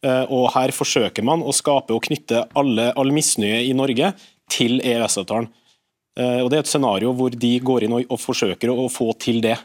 Eh, 0.00 0.24
Og 0.32 0.46
Her 0.54 0.72
forsøker 0.72 1.26
man 1.28 1.44
å 1.44 1.52
skape 1.52 1.92
og 1.92 2.06
knytte 2.06 2.46
alle, 2.56 2.88
all 2.96 3.12
misnøye 3.12 3.60
i 3.68 3.74
Norge 3.76 4.14
til 4.50 4.80
EØS-avtalen. 4.82 5.50
Eh, 6.18 6.40
Og 6.42 6.50
Det 6.50 6.58
er 6.58 6.64
et 6.66 6.74
scenario 6.74 7.14
hvor 7.16 7.30
de 7.30 7.52
går 7.60 7.86
inn 7.86 7.98
og, 7.98 8.06
og 8.10 8.20
forsøker 8.20 8.72
å 8.72 8.88
få 8.92 9.12
til 9.18 9.40
det. 9.44 9.58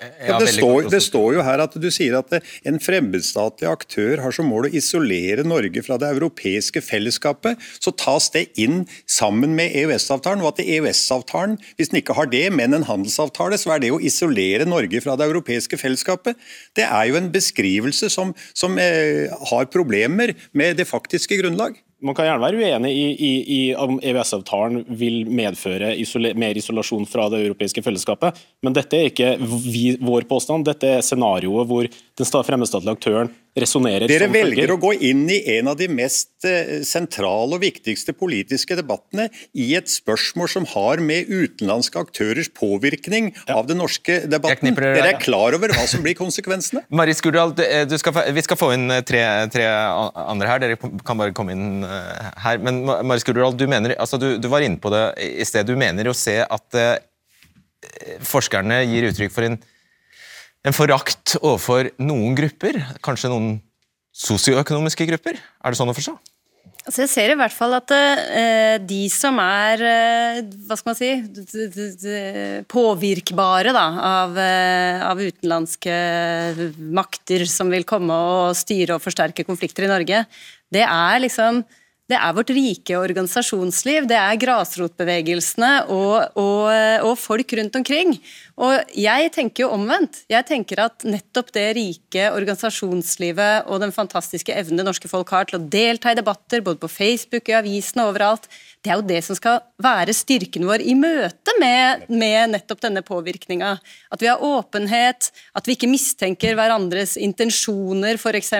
Ja, 0.00 0.38
det, 0.40 0.54
står, 0.54 0.86
det 0.88 1.02
står 1.04 1.34
jo 1.36 1.42
her 1.44 1.60
at 1.60 1.74
du 1.76 1.86
sier 1.92 2.14
at 2.16 2.30
en 2.64 2.78
fremmedstatlig 2.80 3.66
aktør 3.68 4.22
har 4.24 4.32
som 4.32 4.46
mål 4.48 4.70
å 4.70 4.72
isolere 4.80 5.44
Norge 5.44 5.82
fra 5.84 5.98
det 6.00 6.08
europeiske 6.14 6.80
fellesskapet. 6.80 7.60
Så 7.76 7.92
tas 8.00 8.30
det 8.32 8.46
inn 8.60 8.86
sammen 9.04 9.52
med 9.58 9.76
EØS-avtalen, 9.76 10.40
og 10.40 10.54
at 10.54 10.62
EØS-avtalen, 10.64 11.58
hvis 11.76 11.92
den 11.92 12.00
ikke 12.00 12.16
har 12.16 12.32
det, 12.32 12.46
men 12.56 12.78
en 12.78 12.88
handelsavtale, 12.88 13.60
så 13.60 13.74
er 13.74 13.84
det 13.84 13.92
å 13.92 14.00
isolere 14.00 14.64
Norge 14.64 15.04
fra 15.04 15.18
det 15.20 15.28
europeiske 15.28 15.76
fellesskapet. 15.82 16.40
Det 16.80 16.88
er 16.88 17.10
jo 17.10 17.20
en 17.20 17.28
beskrivelse 17.36 18.08
som, 18.08 18.32
som 18.56 18.80
eh, 18.80 19.28
har 19.52 19.68
problemer 19.68 20.32
med 20.56 20.80
det 20.80 20.88
faktiske 20.88 21.42
grunnlag. 21.42 21.76
Man 22.00 22.16
kan 22.16 22.24
gjerne 22.24 22.40
være 22.40 22.60
uenig 22.60 22.90
i, 22.96 23.08
i, 23.12 23.32
i 23.54 23.60
om 23.76 23.98
EØS-avtalen 24.00 24.86
vil 24.96 25.26
medføre 25.28 25.92
isole, 26.00 26.32
mer 26.38 26.56
isolasjon 26.56 27.04
fra 27.08 27.26
det 27.32 27.42
europeiske 27.44 27.82
fellesskapet, 27.84 28.38
men 28.64 28.76
dette 28.76 28.96
er 28.96 29.10
ikke 29.10 29.34
vi, 29.40 29.84
vår 30.00 30.24
påstand. 30.30 30.64
Dette 30.68 30.94
er 30.96 31.04
scenarioet 31.04 31.68
hvor 31.68 31.88
den 32.20 32.28
sta- 32.28 32.42
fremmedstatlige 32.46 32.92
aktøren 32.98 33.30
resonnerer 33.58 34.06
Dere 34.06 34.26
som 34.28 34.34
velger 34.36 34.68
følger. 34.68 34.72
å 34.76 34.78
gå 34.78 34.90
inn 35.10 35.22
i 35.32 35.38
en 35.56 35.70
av 35.72 35.78
de 35.80 35.88
mest 35.90 36.44
eh, 36.46 36.84
sentrale 36.86 37.56
og 37.56 37.62
viktigste 37.64 38.12
politiske 38.14 38.76
debattene 38.78 39.24
i 39.58 39.72
et 39.78 39.90
spørsmål 39.90 40.50
som 40.52 40.68
har 40.70 41.02
med 41.02 41.26
utenlandske 41.32 41.98
aktørers 42.04 42.52
påvirkning 42.54 43.32
av 43.50 43.66
den 43.66 43.80
norske 43.82 44.20
debatten. 44.30 44.70
dere 44.76 44.92
Dere 45.00 45.14
er 45.16 45.18
klar 45.24 45.56
over 45.58 45.74
hva 45.74 45.88
som 45.90 46.04
blir 46.04 46.14
konsekvensene? 46.20 46.84
Mari 47.00 47.16
Skurdal, 47.18 47.56
du, 47.58 47.64
eh, 47.66 47.88
skal, 47.98 48.20
vi 48.36 48.46
skal 48.46 48.60
få 48.60 48.70
inn 48.76 48.86
eh, 48.94 49.02
tre, 49.02 49.24
tre 49.50 49.66
andre 49.66 50.52
her. 50.52 50.62
Dere 50.68 50.78
kan 51.02 51.18
bare 51.18 51.34
komme 51.34 51.56
inn 51.56 51.82
her. 51.88 52.62
Men 52.62 52.84
Ma- 52.86 53.00
Mari 53.02 53.24
Skurdal, 53.24 53.56
du, 53.58 53.66
mener, 53.66 53.96
altså, 53.98 54.20
du, 54.20 54.36
du 54.38 54.46
var 54.52 54.62
inne 54.62 54.78
på 54.78 54.92
det 54.94 55.04
i 55.40 55.48
sted. 55.48 55.66
Du 55.66 55.74
mener 55.80 56.06
å 56.06 56.14
se 56.16 56.38
at 56.44 56.80
forskerne 58.28 58.82
gir 58.86 59.06
uttrykk 59.08 59.32
for 59.32 59.46
en, 59.46 59.58
en 60.66 60.76
forakt 60.76 61.36
overfor 61.40 61.92
noen 62.02 62.36
grupper. 62.38 62.80
Kanskje 63.04 63.32
noen 63.32 63.54
sosioøkonomiske 64.16 65.06
grupper? 65.08 65.38
Er 65.38 65.72
det 65.72 65.80
sånn 65.80 65.92
å 65.92 65.96
forstå? 65.96 66.18
Altså 66.80 67.02
jeg 67.04 67.10
ser 67.12 67.32
i 67.32 67.36
hvert 67.36 67.52
fall 67.52 67.74
at 67.76 67.92
uh, 67.92 68.76
de 68.88 69.02
som 69.12 69.36
er 69.42 69.82
uh, 69.84 70.38
hva 70.66 70.78
skal 70.78 70.90
man 70.90 70.98
si 70.98 71.10
påvirkbare 72.72 73.74
da, 73.76 73.84
av, 74.10 74.38
uh, 74.38 75.02
av 75.10 75.20
utenlandske 75.20 75.98
makter 76.96 77.44
som 77.48 77.70
vil 77.72 77.84
komme 77.88 78.16
og 78.16 78.56
styre 78.58 78.96
og 78.96 79.04
forsterke 79.04 79.44
konflikter 79.46 79.86
i 79.86 79.92
Norge, 79.92 80.24
det 80.72 80.86
er 80.86 81.22
liksom 81.22 81.62
det 82.10 82.18
er 82.18 82.34
vårt 82.34 82.50
rike 82.50 82.96
organisasjonsliv, 82.98 84.08
det 84.10 84.16
er 84.18 84.38
grasrotbevegelsene 84.42 85.68
og, 85.94 86.32
og, 86.34 86.64
og 87.06 87.12
folk 87.20 87.54
rundt 87.54 87.76
omkring. 87.78 88.16
Og 88.58 88.94
jeg 88.98 89.30
tenker 89.34 89.64
jo 89.64 89.70
omvendt. 89.74 90.24
Jeg 90.30 90.46
tenker 90.48 90.82
at 90.86 91.04
nettopp 91.06 91.52
det 91.54 91.66
rike 91.78 92.26
organisasjonslivet 92.34 93.70
og 93.70 93.82
den 93.84 93.94
fantastiske 93.94 94.54
evnen 94.54 94.80
det 94.80 94.88
norske 94.88 95.10
folk 95.10 95.30
har 95.34 95.48
til 95.48 95.60
å 95.60 95.64
delta 95.70 96.12
i 96.12 96.18
debatter, 96.18 96.64
både 96.64 96.80
på 96.82 96.90
Facebook, 96.90 97.48
i 97.50 97.58
avisene 97.58 98.06
og 98.06 98.14
overalt, 98.14 98.48
det 98.80 98.92
er 98.92 98.96
jo 98.96 99.04
det 99.04 99.18
som 99.26 99.36
skal 99.36 99.58
være 99.82 100.14
styrken 100.16 100.64
vår 100.64 100.80
i 100.88 100.94
møte 100.96 101.52
med, 101.60 102.06
med 102.08 102.54
nettopp 102.54 102.80
denne 102.86 103.02
påvirkninga. 103.04 103.74
At 104.08 104.22
vi 104.24 104.30
har 104.30 104.40
åpenhet, 104.40 105.28
at 105.56 105.68
vi 105.68 105.76
ikke 105.76 105.90
mistenker 105.90 106.56
hverandres 106.56 107.18
intensjoner, 107.20 108.16
f.eks. 108.16 108.54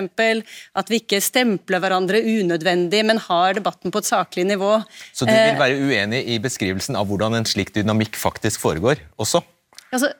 At 0.76 0.92
vi 0.92 1.00
ikke 1.00 1.22
stempler 1.24 1.80
hverandre 1.80 2.20
unødvendig, 2.20 3.00
men 3.08 3.22
har 3.30 3.56
debatten 3.56 3.94
på 3.94 4.04
et 4.04 4.10
saklig 4.10 4.44
nivå. 4.50 4.74
Så 5.16 5.24
du 5.24 5.32
vil 5.32 5.56
være 5.60 5.80
uenig 5.80 6.26
i 6.34 6.36
beskrivelsen 6.42 7.00
av 7.00 7.08
hvordan 7.08 7.40
en 7.40 7.48
slik 7.48 7.72
dynamikk 7.76 8.20
faktisk 8.20 8.60
foregår 8.60 9.00
også? 9.16 9.40
Altså, 9.90 10.12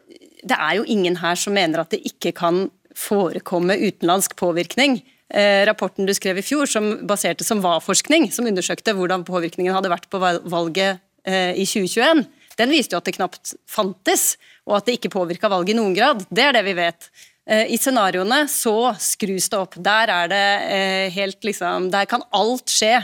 det 0.42 0.56
er 0.56 0.76
jo 0.78 0.86
ingen 0.88 1.18
her 1.20 1.38
som 1.38 1.54
mener 1.56 1.82
at 1.82 1.92
det 1.94 2.02
ikke 2.08 2.32
kan 2.36 2.68
forekomme 2.96 3.76
utenlandsk 3.78 4.34
påvirkning. 4.40 5.00
Eh, 5.30 5.62
rapporten 5.68 6.08
du 6.08 6.14
skrev 6.16 6.40
i 6.40 6.44
fjor, 6.44 6.66
som 6.66 6.90
baserte 7.06 7.46
som 7.46 7.62
VA-forskning, 7.62 8.30
som 8.34 8.48
undersøkte 8.50 8.96
hvordan 8.98 9.24
påvirkningen 9.28 9.74
hadde 9.76 9.92
vært 9.92 10.08
på 10.10 10.18
valget 10.20 10.98
eh, 11.22 11.54
i 11.54 11.66
2021, 11.68 12.24
den 12.58 12.72
viste 12.74 12.96
jo 12.96 13.00
at 13.00 13.08
det 13.08 13.16
knapt 13.16 13.54
fantes, 13.70 14.34
og 14.68 14.80
at 14.80 14.88
det 14.88 14.98
ikke 14.98 15.12
påvirka 15.14 15.48
valget 15.50 15.74
i 15.74 15.78
noen 15.78 15.94
grad. 15.96 16.24
Det 16.28 16.48
er 16.48 16.56
det 16.56 16.64
vi 16.66 16.74
vet. 16.76 17.08
Eh, 17.50 17.70
I 17.72 17.78
scenarioene 17.80 18.42
så 18.50 18.92
skrus 19.00 19.48
det 19.52 19.58
opp. 19.58 19.78
Der 19.80 20.12
er 20.12 20.30
det 20.30 20.46
eh, 20.70 21.06
helt 21.14 21.44
liksom 21.46 21.88
Der 21.94 22.10
kan 22.10 22.26
alt 22.36 22.70
skje. 22.70 22.98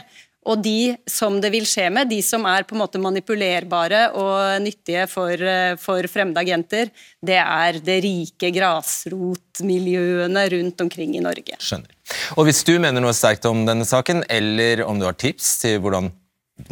Og 0.46 0.62
de 0.62 0.94
som 1.10 1.40
det 1.42 1.50
vil 1.54 1.66
skje 1.66 1.88
med, 1.92 2.10
de 2.10 2.20
som 2.22 2.44
er 2.48 2.66
på 2.66 2.76
en 2.76 2.82
måte 2.84 3.00
manipulerbare 3.02 4.10
og 4.14 4.62
nyttige 4.62 5.06
for, 5.10 5.32
eh, 5.34 5.74
for 5.80 6.06
fremmede 6.10 6.42
agenter, 6.44 6.92
det 7.20 7.40
er 7.42 7.80
det 7.82 7.98
rike 8.04 8.52
grasrotmiljøene 8.54 10.44
rundt 10.54 10.80
omkring 10.86 11.16
i 11.16 11.24
Norge. 11.24 11.58
Skjønner. 11.58 11.90
Og 12.38 12.46
hvis 12.46 12.62
du 12.66 12.78
mener 12.78 13.02
noe 13.02 13.16
sterkt 13.16 13.44
om 13.50 13.66
denne 13.66 13.84
saken, 13.88 14.22
eller 14.30 14.84
om 14.86 14.98
du 15.00 15.04
har 15.08 15.18
tips 15.18 15.58
til 15.64 15.80
hvordan 15.82 16.12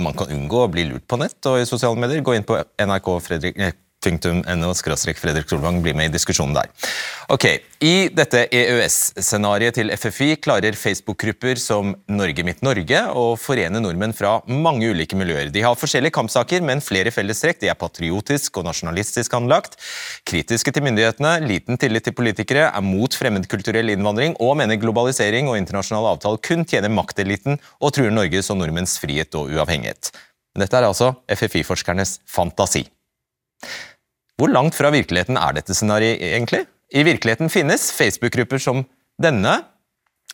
man 0.00 0.14
kan 0.16 0.30
unngå 0.32 0.64
å 0.64 0.70
bli 0.72 0.86
lurt 0.88 1.04
på 1.10 1.18
nett 1.20 1.44
og 1.50 1.60
i 1.60 1.68
sosiale 1.68 1.98
medier, 2.00 2.22
gå 2.24 2.36
inn 2.36 2.46
på 2.46 2.56
NRK 2.80 3.08
Fredrik, 3.20 3.58
eh, 3.58 3.74
.no 4.04 4.72
Fredrik 5.18 5.48
Solvang, 5.48 5.80
blir 5.82 5.96
med 5.96 6.10
i 6.10 6.14
diskusjonen 6.14 6.54
der. 6.56 6.70
Ok, 7.32 7.46
I 7.84 8.08
dette 8.12 8.44
EØS-scenarioet 8.52 9.78
til 9.78 9.92
FFI 9.96 10.34
klarer 10.44 10.76
Facebook-grupper 10.76 11.60
som 11.60 11.94
Norge 12.08 12.44
mitt 12.44 12.60
Norge 12.64 13.00
å 13.16 13.24
forene 13.40 13.80
nordmenn 13.80 14.14
fra 14.16 14.36
mange 14.48 14.90
ulike 14.92 15.16
miljøer. 15.16 15.50
De 15.54 15.62
har 15.64 15.78
forskjellige 15.78 16.14
kampsaker, 16.16 16.64
men 16.64 16.84
flere 16.84 17.12
fellestrekk. 17.14 17.62
De 17.62 17.70
er 17.72 17.78
patriotisk 17.80 18.60
og 18.60 18.68
nasjonalistisk 18.68 19.34
anlagt, 19.38 19.78
kritiske 20.28 20.74
til 20.74 20.84
myndighetene, 20.86 21.36
liten 21.48 21.80
tillit 21.80 22.06
til 22.08 22.16
politikere, 22.16 22.68
er 22.70 22.84
mot 22.84 23.14
fremmedkulturell 23.16 23.94
innvandring 23.94 24.36
og 24.42 24.58
mener 24.60 24.80
globalisering 24.80 25.48
og 25.50 25.58
internasjonale 25.60 26.14
avtaler 26.16 26.42
kun 26.44 26.68
tjener 26.68 26.92
makteliten 26.92 27.60
og 27.80 27.96
truer 27.96 28.12
Norges 28.14 28.52
og 28.52 28.60
nordmenns 28.60 28.98
frihet 29.02 29.34
og 29.38 29.52
uavhengighet. 29.54 30.12
Dette 30.54 30.78
er 30.78 30.86
altså 30.86 31.14
FFI-forskernes 31.30 32.20
fantasi. 32.30 32.84
Hvor 34.40 34.50
langt 34.50 34.74
fra 34.74 34.90
virkeligheten 34.90 35.38
er 35.38 35.54
dette 35.54 35.76
scenarioet 35.76 36.22
egentlig? 36.32 36.64
I 36.94 37.04
virkeligheten 37.06 37.50
finnes 37.50 37.86
Facebook-grupper 37.94 38.58
som 38.62 38.82
denne. 39.22 39.60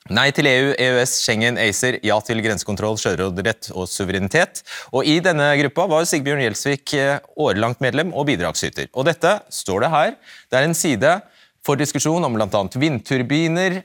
Nei 0.09 0.31
til 0.33 0.49
EU, 0.49 0.71
EØS, 0.81 1.19
Schengen, 1.21 1.59
ACER, 1.61 1.99
ja 2.05 2.17
til 2.25 2.41
grensekontroll, 2.41 2.97
sjøråderett 2.99 3.69
og 3.75 3.85
suverenitet. 3.93 4.63
Og 4.97 5.05
I 5.05 5.19
denne 5.23 5.51
gruppa 5.61 5.85
var 5.91 6.09
Sigbjørn 6.09 6.41
Gjelsvik 6.47 6.95
eh, 6.97 7.19
årelangt 7.37 7.83
medlem 7.85 8.15
og 8.17 8.25
bidragsyter. 8.31 8.89
Og 8.97 9.05
dette 9.11 9.37
står 9.53 9.85
det 9.85 9.91
her. 9.93 10.15
Det 10.49 10.59
er 10.59 10.69
en 10.69 10.77
side 10.77 11.13
for 11.67 11.77
diskusjon 11.77 12.25
om 12.25 12.39
bl.a. 12.39 12.63
vindturbiner, 12.81 13.83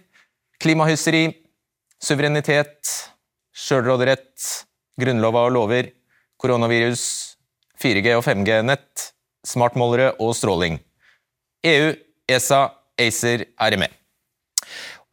klimahysteri, 0.64 1.26
suverenitet, 2.00 2.96
sjølråderett, 3.52 4.48
grunnlova 5.00 5.44
og 5.50 5.54
lover, 5.58 5.92
koronavirus, 6.40 7.04
4G 7.84 8.16
og 8.16 8.24
5G-nett, 8.24 9.10
smartmålere 9.48 10.14
og 10.20 10.36
stråling. 10.38 10.80
EU, 11.66 11.94
ESA, 12.30 12.68
ACER 13.00 13.46
RME. 13.60 13.90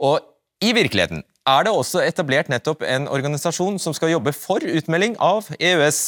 Og 0.03 0.21
i 0.63 0.73
virkeligheten 0.77 1.23
er 1.49 1.65
det 1.67 1.73
også 1.75 2.03
etablert 2.07 2.51
nettopp 2.53 2.85
en 2.87 3.09
organisasjon 3.11 3.81
som 3.83 3.95
skal 3.97 4.13
jobbe 4.15 4.35
for 4.37 4.63
utmelding 4.63 5.17
av 5.23 5.49
EØS, 5.59 6.01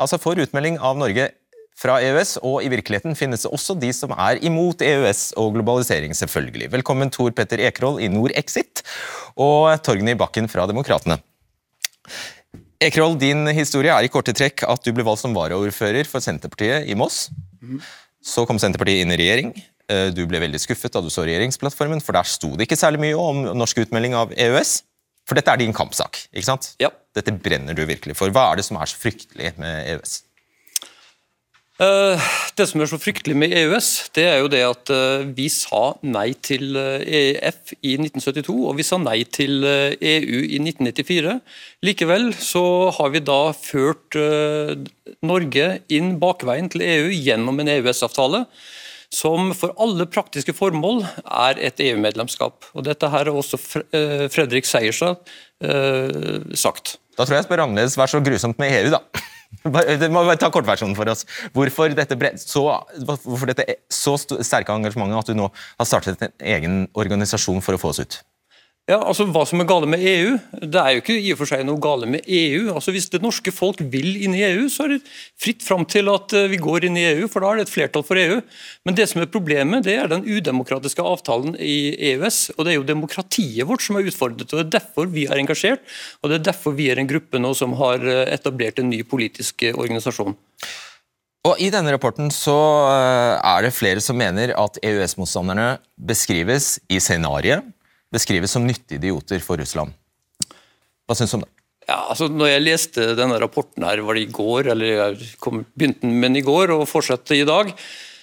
altså 0.00 0.18
for 0.20 0.40
utmelding 0.40 0.78
av 0.80 0.96
Norge 1.00 1.28
fra 1.80 1.96
EØS, 2.04 2.36
og 2.44 2.64
i 2.64 2.70
virkeligheten 2.72 3.16
finnes 3.16 3.44
det 3.44 3.52
også 3.52 3.76
de 3.80 3.90
som 3.96 4.12
er 4.12 4.40
imot 4.44 4.82
EØS 4.84 5.30
og 5.40 5.54
globalisering, 5.56 6.16
selvfølgelig. 6.16 6.70
Velkommen 6.72 7.12
Tor 7.12 7.32
Petter 7.36 7.60
Ekerhold 7.68 8.02
i 8.04 8.10
Norexit, 8.12 8.82
og 9.36 9.72
Torgny 9.84 10.16
Bakken 10.20 10.48
fra 10.52 10.66
Demokratene. 10.68 11.20
Ekerhold, 12.80 13.18
din 13.20 13.44
historie 13.52 13.92
er 13.92 14.06
i 14.06 14.08
korte 14.12 14.32
trekk 14.32 14.64
at 14.64 14.86
du 14.86 14.94
ble 14.96 15.04
valgt 15.04 15.20
som 15.20 15.34
varaordfører 15.36 16.08
for 16.08 16.24
Senterpartiet 16.24 16.88
i 16.88 16.96
Moss. 16.96 17.26
Så 18.24 18.46
kom 18.48 18.60
Senterpartiet 18.60 19.04
inn 19.04 19.12
i 19.12 19.18
regjering. 19.20 19.50
Eh, 19.90 20.08
du 20.16 20.22
ble 20.28 20.40
veldig 20.40 20.60
skuffet 20.62 20.94
da 20.94 21.02
du 21.04 21.10
så 21.12 21.26
regjeringsplattformen, 21.28 22.00
for 22.00 22.16
der 22.16 22.28
sto 22.28 22.54
det 22.56 22.64
ikke 22.64 22.80
særlig 22.80 23.02
mye 23.04 23.18
om 23.20 23.42
norsk 23.58 23.82
utmelding 23.84 24.16
av 24.16 24.32
EØS. 24.32 24.78
For 25.28 25.36
dette 25.36 25.52
er 25.52 25.60
din 25.60 25.76
kampsak, 25.76 26.22
ikke 26.32 26.48
sant? 26.48 26.72
Ja. 26.80 26.88
Dette 27.14 27.34
brenner 27.36 27.76
du 27.76 27.84
virkelig 27.84 28.16
for. 28.16 28.32
Hva 28.32 28.48
er 28.48 28.60
det 28.60 28.66
som 28.66 28.80
er 28.80 28.88
så 28.88 28.98
fryktelig 28.98 29.52
med 29.60 29.92
EØS? 29.92 30.16
Eh, 31.80 32.24
det 32.58 32.66
som 32.68 32.82
er 32.82 32.90
så 32.90 32.98
fryktelig 33.00 33.36
med 33.40 33.54
EØS, 33.56 34.10
det 34.16 34.26
er 34.28 34.42
jo 34.42 34.50
det 34.52 34.60
at 34.66 34.90
eh, 34.92 35.22
vi 35.36 35.46
sa 35.52 35.94
nei 36.04 36.34
til 36.44 36.76
EF 36.76 37.72
i 37.80 37.94
1972, 37.96 38.56
og 38.68 38.76
vi 38.76 38.84
sa 38.84 38.98
nei 39.00 39.22
til 39.24 39.64
EU 39.64 40.42
i 40.44 40.60
1994. 40.60 41.38
Likevel 41.88 42.34
så 42.36 42.64
har 42.98 43.14
vi 43.14 43.24
da 43.24 43.40
ført 43.56 44.18
Norge 45.24 45.70
inn 45.88 46.14
bakveien 46.20 46.68
til 46.72 46.84
EU 46.84 47.08
gjennom 47.16 47.62
en 47.62 47.72
EØS-avtale 47.78 48.44
som 49.10 49.50
for 49.58 49.74
alle 49.82 50.06
praktiske 50.06 50.54
formål 50.54 51.02
er 51.24 51.58
et 51.58 51.80
EU-medlemskap. 51.82 52.68
Og 52.76 52.86
Dette 52.86 53.10
her 53.10 53.26
har 53.26 53.34
også 53.34 53.58
Fredrik 53.58 54.68
Seierstad 54.68 55.18
eh, 55.64 56.54
sagt. 56.54 56.98
Da 57.16 57.24
tror 57.24 57.36
jeg 57.36 57.42
jeg 57.42 57.48
spør 57.48 57.64
annerledes. 57.66 57.98
Vær 57.98 58.10
så 58.10 58.22
grusomt 58.24 58.60
med 58.62 58.76
EU, 58.78 58.92
da. 58.94 59.02
Du 59.64 60.06
må 60.08 60.22
bare 60.24 60.38
ta 60.40 60.48
kortversjonen 60.52 60.96
for 60.96 61.10
oss. 61.12 61.26
Hvorfor 61.56 61.92
dette, 61.96 62.16
så, 62.40 62.64
hvorfor 63.04 63.50
dette 63.50 63.80
så 63.92 64.16
sterke 64.20 64.72
engasjementet 64.72 65.20
at 65.20 65.32
du 65.32 65.36
nå 65.36 65.50
har 65.52 65.88
startet 65.88 66.22
en 66.24 66.36
egen 66.54 66.82
organisasjon 66.96 67.60
for 67.64 67.76
å 67.76 67.82
få 67.82 67.92
oss 67.92 68.00
ut? 68.04 68.20
Ja, 68.90 68.96
altså 69.06 69.22
Hva 69.30 69.44
som 69.46 69.60
er 69.62 69.68
gale 69.70 69.86
med 69.86 70.02
EU? 70.02 70.32
Det 70.66 70.80
er 70.80 70.96
jo 70.96 71.00
ikke 71.04 71.14
i 71.14 71.28
og 71.30 71.38
for 71.38 71.46
seg 71.46 71.62
noe 71.66 71.78
gale 71.82 72.08
med 72.10 72.24
EU. 72.26 72.72
Altså 72.72 72.90
Hvis 72.90 73.06
det 73.12 73.20
norske 73.22 73.52
folk 73.54 73.78
vil 73.92 74.16
inn 74.24 74.34
i 74.34 74.42
EU, 74.48 74.64
så 74.72 74.88
er 74.88 74.96
det 74.96 75.12
fritt 75.38 75.62
fram 75.62 75.84
til 75.86 76.10
at 76.10 76.34
eh, 76.34 76.48
vi 76.50 76.58
går 76.58 76.88
inn 76.88 76.98
i 76.98 77.04
EU, 77.12 77.28
for 77.30 77.44
da 77.44 77.52
er 77.52 77.60
det 77.60 77.68
et 77.68 77.72
flertall 77.76 78.02
for 78.08 78.18
EU. 78.18 78.40
Men 78.88 78.98
det 78.98 79.06
som 79.12 79.22
er 79.22 79.30
problemet, 79.30 79.86
det 79.86 79.94
er 79.94 80.10
den 80.10 80.26
udemokratiske 80.26 81.06
avtalen 81.06 81.54
i 81.54 81.94
EØS. 82.10 82.42
og 82.56 82.66
Det 82.66 82.74
er 82.74 82.78
jo 82.80 82.88
demokratiet 82.90 83.70
vårt 83.70 83.86
som 83.86 84.00
er 84.00 84.10
utfordret. 84.10 84.48
og 84.50 84.58
Det 84.58 84.66
er 84.66 84.76
derfor 84.80 85.14
vi 85.14 85.28
er 85.30 85.38
engasjert, 85.38 85.86
og 86.24 86.32
det 86.32 86.40
er 86.40 86.48
derfor 86.50 86.74
vi 86.74 86.90
er 86.90 86.98
en 86.98 87.14
gruppe 87.14 87.38
nå 87.38 87.54
som 87.54 87.78
har 87.78 88.02
eh, 88.02 88.26
etablert 88.34 88.82
en 88.82 88.90
ny 88.90 89.04
politisk 89.06 89.70
eh, 89.70 89.76
organisasjon. 89.76 90.34
Og 91.46 91.60
I 91.62 91.70
denne 91.70 91.94
rapporten 91.94 92.28
så 92.34 92.58
er 92.90 93.62
det 93.64 93.72
flere 93.72 94.02
som 94.02 94.18
mener 94.18 94.50
at 94.60 94.82
EØS-motstanderne 94.82 95.76
beskrives 95.96 96.80
i 96.90 96.98
scenarioet 97.00 97.70
beskrives 98.12 98.52
som 98.54 98.66
nyttige 98.66 99.00
idioter 99.00 99.42
for 99.44 99.60
Russland. 99.60 99.94
Hva 101.06 101.16
syns 101.18 101.32
du 101.34 101.40
om 101.40 101.46
det? 101.46 101.52
Ja, 101.88 102.04
altså 102.12 102.28
når 102.30 102.52
jeg 102.52 102.62
leste 102.62 103.06
denne 103.18 103.40
rapporten 103.42 103.82
her, 103.86 104.02
var 104.06 104.14
det 104.14 104.28
i 104.28 104.30
går, 104.34 104.70
eller 104.74 104.92
jeg 104.92 105.30
begynte 105.74 106.06
med 106.06 106.28
den 106.28 106.38
i 106.38 106.46
går 106.46 106.74
og 106.76 106.86
fortsatte 106.90 107.34
i 107.34 107.46
dag, 107.48 107.72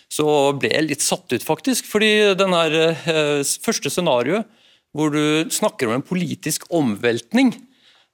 så 0.07 0.53
ble 0.55 0.71
jeg 0.71 0.87
litt 0.87 1.03
satt 1.03 1.33
ut, 1.33 1.43
faktisk. 1.43 1.87
Fordi 1.89 2.35
den 2.39 2.55
her, 2.55 2.75
eh, 2.95 3.43
første 3.43 3.91
scenarioet, 3.91 4.47
hvor 4.95 5.11
du 5.11 5.49
snakker 5.51 5.89
om 5.89 5.97
en 5.97 6.05
politisk 6.05 6.63
omveltning, 6.71 7.51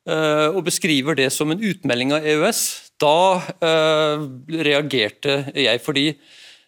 eh, 0.10 0.48
og 0.50 0.66
beskriver 0.66 1.16
det 1.16 1.32
som 1.32 1.52
en 1.52 1.62
utmelding 1.62 2.14
av 2.14 2.26
EØS, 2.26 2.64
da 3.00 3.44
eh, 3.62 4.26
reagerte 4.50 5.54
jeg 5.54 5.82
fordi 5.84 6.08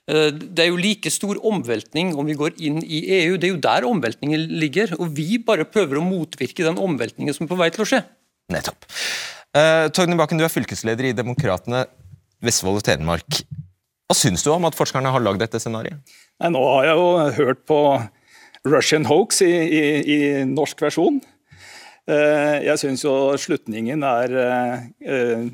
det 0.06 0.62
er 0.62 0.70
jo 0.70 0.78
like 0.78 1.10
stor 1.10 1.40
omveltning 1.50 2.12
om 2.14 2.28
vi 2.30 2.36
går 2.38 2.60
inn 2.62 2.78
i 2.84 3.00
EU. 3.24 3.40
Det 3.42 3.48
er 3.48 3.54
jo 3.56 3.62
der 3.64 3.88
omveltningen 3.90 4.44
ligger. 4.62 4.94
Og 5.00 5.10
vi 5.18 5.40
bare 5.42 5.66
prøver 5.66 5.98
å 5.98 6.06
motvirke 6.06 6.66
den 6.66 6.78
omveltningen 6.78 7.34
som 7.34 7.48
er 7.48 7.52
på 7.52 7.58
vei 7.58 7.72
til 7.74 7.86
å 7.86 7.90
skje. 7.90 8.04
Nettopp. 8.54 8.86
Uh, 9.56 9.88
Torgny 9.96 10.18
Bakken, 10.20 10.38
du 10.38 10.46
er 10.46 10.54
fylkesleder 10.54 11.10
i 11.10 11.16
Demokratene 11.18 11.86
Vestfold 12.46 12.82
og 12.82 12.86
Telemark. 12.86 13.42
Hva 14.06 14.18
syns 14.18 14.44
du 14.46 14.52
om 14.54 14.68
at 14.68 14.78
forskerne 14.78 15.10
har 15.10 15.24
lagd 15.24 15.42
dette 15.42 15.62
scenarioet? 15.62 15.98
Nå 16.52 16.62
har 16.68 16.90
jeg 16.90 17.00
jo 17.00 17.08
hørt 17.40 17.64
på 17.66 17.80
Russian 18.68 19.08
Hoax 19.10 19.42
i, 19.46 19.50
i, 19.50 19.84
i 20.06 20.20
norsk 20.50 20.84
versjon. 20.86 21.22
Uh, 22.06 22.62
jeg 22.62 22.78
syns 22.84 23.06
jo 23.08 23.16
slutningen 23.42 24.04
er 24.06 24.36
uh, 24.38 25.48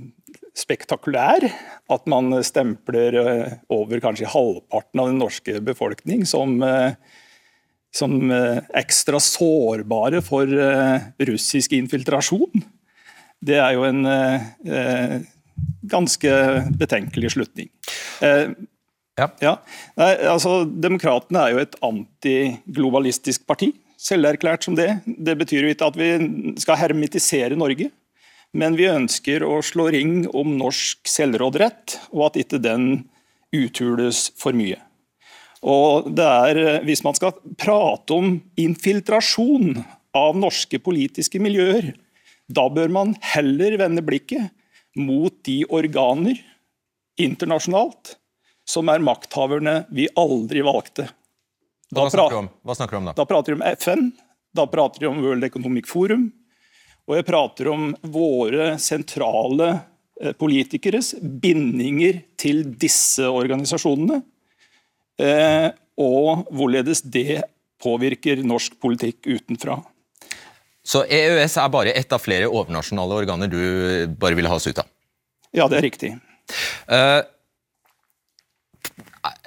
spektakulær. 0.62 1.47
At 1.91 2.08
man 2.10 2.34
stempler 2.45 3.17
eh, 3.21 3.58
over 3.74 4.02
kanskje 4.04 4.30
halvparten 4.32 5.02
av 5.02 5.12
den 5.12 5.19
norske 5.21 5.60
befolkning 5.65 6.24
som, 6.30 6.58
eh, 6.63 6.93
som 7.95 8.15
eh, 8.32 8.62
ekstra 8.82 9.19
sårbare 9.24 10.24
for 10.26 10.50
russisk 11.32 11.76
infiltrasjon. 11.78 12.65
Det 13.41 13.58
er 13.58 13.74
jo 13.74 13.88
en 13.88 14.06
ganske 15.89 16.34
betenkelig 16.78 17.32
slutning. 17.34 17.71
Ja. 19.17 19.26
ja. 19.41 19.54
Nei, 19.97 20.12
altså, 20.30 20.60
Demokratene 20.69 21.41
er 21.41 21.56
jo 21.56 21.63
et 21.63 21.74
antiglobalistisk 21.88 23.47
parti, 23.50 23.71
selverklært 23.97 24.67
som 24.67 24.78
det. 24.78 24.91
Det 25.10 25.34
betyr 25.41 25.65
jo 25.65 25.74
ikke 25.74 25.89
at 25.89 25.97
vi 25.97 26.12
skal 26.62 26.80
hermetisere 26.84 27.58
Norge 27.58 27.89
men 28.57 28.75
vi 28.75 28.89
ønsker 28.91 29.45
å 29.47 29.61
slå 29.63 29.89
ring 29.95 30.25
om 30.27 30.57
norsk 30.59 31.07
selvråderett, 31.07 31.97
og 32.11 32.29
at 32.29 32.39
ikke 32.43 32.61
den 32.63 32.87
uthules 33.55 34.29
for 34.39 34.55
mye. 34.55 34.79
Og 35.61 36.09
det 36.17 36.25
er, 36.25 36.81
Hvis 36.83 37.03
man 37.05 37.13
skal 37.13 37.35
prate 37.59 38.15
om 38.15 38.39
infiltrasjon 38.57 39.83
av 40.17 40.35
norske 40.35 40.79
politiske 40.81 41.39
miljøer, 41.39 41.93
da 42.51 42.67
bør 42.69 42.89
man 42.91 43.13
heller 43.21 43.77
vende 43.79 44.03
blikket 44.03 44.49
mot 44.97 45.33
de 45.45 45.61
organer 45.69 46.39
internasjonalt 47.21 48.17
som 48.67 48.89
er 48.91 49.03
makthaverne 49.03 49.85
vi 49.93 50.07
aldri 50.19 50.63
valgte. 50.65 51.07
Da 51.91 52.05
Hva 52.05 52.11
snakker, 52.11 52.35
du 52.35 52.41
om? 52.45 52.51
Hva 52.63 52.75
snakker 52.75 52.95
du 52.95 52.99
om 53.01 53.09
da? 53.09 53.15
Da 53.15 53.25
prater 53.27 53.53
vi 53.53 53.59
om 53.59 53.65
FN, 53.75 54.11
da 54.55 54.65
prater 54.71 55.03
vi 55.03 55.09
om 55.09 55.21
World 55.23 55.43
Economic 55.47 55.89
Forum, 55.91 56.29
og 57.12 57.17
jeg 57.19 57.28
prater 57.28 57.67
om 57.67 57.89
våre 58.08 58.78
sentrale 58.80 59.67
eh, 60.21 60.32
politikeres 60.39 61.13
bindinger 61.19 62.21
til 62.39 62.63
disse 62.80 63.28
organisasjonene. 63.28 64.21
Eh, 65.19 65.67
og 66.00 66.45
hvorledes 66.56 67.04
det 67.04 67.41
påvirker 67.84 68.39
norsk 68.47 68.78
politikk 68.80 69.28
utenfra. 69.28 69.82
Så 70.88 71.04
EØS 71.04 71.60
er 71.60 71.74
bare 71.74 71.91
ett 72.00 72.15
av 72.15 72.24
flere 72.24 72.47
overnasjonale 72.47 73.19
organer 73.26 73.52
du 73.52 73.60
bare 74.17 74.38
vil 74.39 74.47
ha 74.47 74.56
oss 74.56 74.69
ut 74.71 74.80
av? 74.80 74.88
Ja, 75.52 75.67
det 75.67 75.82
er 75.82 75.86
riktig. 75.86 76.13
Uh, 76.88 77.19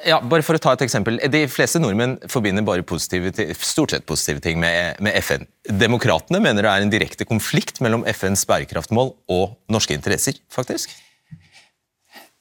ja, 0.03 0.19
bare 0.19 0.43
for 0.43 0.59
å 0.59 0.63
ta 0.63 0.73
et 0.75 0.83
eksempel. 0.85 1.21
De 1.31 1.45
fleste 1.51 1.79
nordmenn 1.79 2.17
forbinder 2.31 2.67
bare 2.67 2.83
positive, 2.87 3.31
stort 3.63 3.95
sett 3.95 4.07
positive 4.09 4.43
ting 4.43 4.59
med, 4.61 4.99
med 5.05 5.15
FN. 5.23 5.47
Demokratene 5.71 6.43
mener 6.43 6.67
det 6.67 6.73
er 6.73 6.85
en 6.85 6.93
direkte 6.93 7.29
konflikt 7.29 7.79
mellom 7.85 8.03
FNs 8.11 8.43
bærekraftmål 8.51 9.15
og 9.31 9.55
norske 9.73 9.95
interesser, 9.97 10.41
faktisk? 10.53 10.93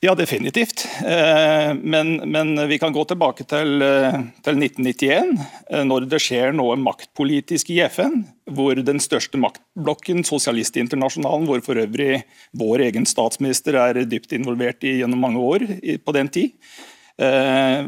Ja, 0.04 0.12
definitivt. 0.20 0.84
Eh, 1.06 1.74
men, 1.80 2.16
men, 2.28 2.68
vi 2.68 2.76
kan 2.80 2.92
gå 2.92 3.06
tilbake 3.08 3.46
til, 3.48 3.78
eh, 3.86 4.18
til, 4.44 4.58
1991, 4.60 5.30
eh, 5.70 5.86
når 5.88 6.10
det 6.12 6.20
skjer 6.20 6.52
noe 6.52 6.76
maktpolitisk 6.76 7.72
i 7.72 7.78
FN, 7.86 8.26
hvor 8.52 8.76
den 8.84 9.00
største 9.00 9.40
maktblokken, 9.40 10.26
Sosialistinternasjonalen, 10.28 11.48
hvor 11.48 11.64
for 11.64 11.80
øvrig 11.80 12.26
vår 12.60 12.84
egen 12.90 13.08
statsminister 13.08 13.80
er 13.80 14.02
dypt 14.04 14.36
involvert 14.36 14.84
i 14.84 14.98
gjennom 14.98 15.24
mange 15.24 15.40
år 15.40 15.70
på 16.04 16.18
den 16.20 16.34
tid, 16.36 16.52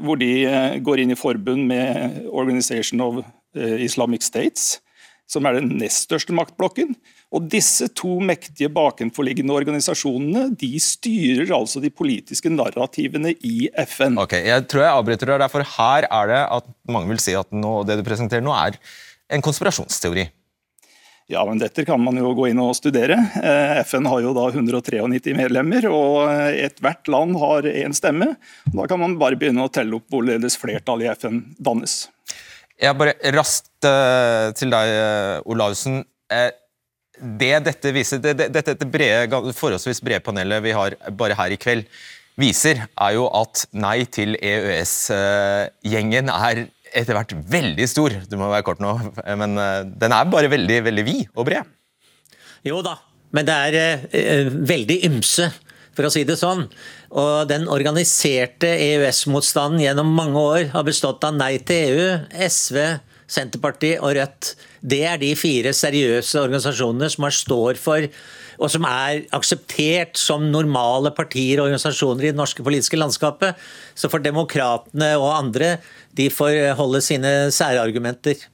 hvor 0.05 0.19
de 0.21 0.31
eh, 0.45 0.77
går 0.85 1.01
inn 1.01 1.13
i 1.13 1.19
forbund 1.19 1.65
med 1.69 2.25
Organization 2.29 3.01
of 3.01 3.21
eh, 3.57 3.81
Islamic 3.85 4.25
States, 4.27 4.79
som 5.25 5.47
er 5.49 5.57
den 5.57 5.71
nest 5.79 6.05
største 6.05 6.35
maktblokken. 6.37 6.93
Og 7.35 7.47
Disse 7.49 7.87
to 7.97 8.19
mektige 8.23 8.69
bakenforliggende 8.71 9.55
organisasjonene 9.55 10.51
de 10.55 10.69
styrer 10.79 11.49
altså 11.57 11.81
de 11.83 11.89
politiske 11.89 12.51
narrativene 12.53 13.33
i 13.41 13.67
FN. 13.89 14.19
Ok, 14.21 14.37
Jeg 14.45 14.67
tror 14.69 14.85
jeg 14.85 14.93
avbryter 15.01 15.33
deg, 15.33 15.49
for 15.51 15.65
her 15.75 16.07
er 16.07 16.31
det 16.31 16.41
at 16.59 16.69
mange 16.87 17.09
vil 17.11 17.23
si 17.23 17.33
at 17.35 17.49
nå, 17.51 17.81
det 17.87 17.97
du 17.99 18.05
presenterer 18.05 18.45
nå 18.45 18.53
er 18.55 18.77
en 19.33 19.43
konspirasjonsteori. 19.43 20.29
Ja, 21.27 21.41
men 21.45 21.57
Dette 21.57 21.81
kan 21.85 22.01
man 22.05 22.17
jo 22.21 22.35
gå 22.37 22.51
inn 22.51 22.59
og 22.61 22.75
studere. 22.77 23.17
Eh, 23.41 23.79
FN 23.81 24.05
har 24.05 24.21
jo 24.21 24.33
da 24.37 24.43
193 24.51 25.33
medlemmer, 25.33 25.87
og 25.89 26.19
eh, 26.29 26.65
ethvert 26.67 27.09
land 27.09 27.39
har 27.41 27.65
én 27.65 27.95
stemme. 27.97 28.35
Da 28.69 28.85
kan 28.89 29.01
man 29.01 29.17
bare 29.21 29.39
begynne 29.41 29.65
å 29.65 29.71
telle 29.73 29.97
opp 29.97 30.05
hvorledes 30.13 30.59
flertallet 30.61 31.07
i 31.07 31.15
FN 31.15 31.41
dannes. 31.57 32.03
Jeg 32.77 32.97
bare 32.99 33.15
raskt 33.33 33.87
uh, 33.87 34.51
til 34.53 34.73
deg, 34.73 34.91
Olaussen. 35.47 36.03
Det 37.15 37.53
dette 37.63 37.93
viser, 37.95 38.19
det, 38.19 38.49
dette 38.51 38.85
brede, 38.91 39.39
forholdsvis 39.55 40.03
brede 40.03 40.19
panelet 40.25 40.61
vi 40.65 40.75
har 40.75 40.97
bare 41.15 41.37
her 41.39 41.55
i 41.55 41.57
kveld, 41.57 41.87
viser, 42.37 42.83
er 42.91 43.15
jo 43.15 43.29
at 43.31 43.63
nei 43.71 44.01
til 44.11 44.35
EØS-gjengen 44.35 46.33
er 46.35 46.65
etter 46.95 47.17
hvert 47.17 47.35
veldig 47.51 47.87
stor. 47.91 48.15
Du 48.31 48.37
må 48.39 48.47
være 48.51 48.65
kort 48.67 48.81
nå, 48.83 48.93
men 49.37 49.59
den 49.99 50.15
er 50.15 50.31
bare 50.31 50.51
veldig, 50.51 50.79
veldig 50.87 51.05
vid 51.07 51.25
og 51.35 51.49
bred. 51.49 51.75
Jo 52.65 52.79
da, 52.85 52.95
men 53.35 53.45
det 53.45 53.55
er 53.67 54.49
veldig 54.55 55.01
ymse 55.09 55.51
for 55.95 56.07
å 56.07 56.11
si 56.11 56.25
det 56.27 56.37
sånn. 56.39 56.65
Og 57.15 57.47
den 57.47 57.67
organiserte 57.71 58.67
EØS-motstanden 58.67 59.83
gjennom 59.83 60.15
mange 60.17 60.39
år 60.39 60.71
har 60.73 60.87
bestått 60.87 61.23
av 61.27 61.35
Nei 61.37 61.57
til 61.63 61.93
EU, 61.93 62.07
SV, 62.47 62.79
Senterpartiet 63.31 64.03
og 64.03 64.15
Rødt. 64.17 64.55
Det 64.85 65.03
er 65.07 65.21
de 65.21 65.31
fire 65.39 65.71
seriøse 65.73 66.41
organisasjonene 66.43 67.09
som 67.13 67.29
står 67.33 67.79
for 67.81 68.09
og 68.55 68.69
som 68.71 68.85
er 68.87 69.25
akseptert 69.35 70.15
som 70.19 70.45
normale 70.47 71.11
partier 71.15 71.59
og 71.59 71.67
organisasjoner 71.67 72.27
i 72.27 72.31
det 72.31 72.39
norske 72.39 72.63
politiske 72.63 72.99
landskapet. 72.99 73.57
Så 73.99 74.07
for 74.11 74.23
demokratene 74.23 75.09
og 75.19 75.27
andre, 75.33 75.73
de 76.17 76.29
får 76.33 76.75
holde 76.79 77.01
sine 77.05 77.33
særargumenter. 77.53 78.47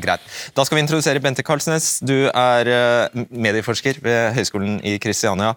Greit. 0.00 0.20
Da 0.56 0.64
skal 0.64 0.78
vi 0.78 0.84
introdusere 0.86 1.20
Bente 1.20 1.44
Karlsnes. 1.44 1.98
Du 2.00 2.14
er 2.32 2.68
eh, 2.72 3.24
medieforsker 3.28 4.00
ved 4.02 4.32
Høgskolen 4.38 4.78
i 4.88 4.96
Kristiania. 5.02 5.52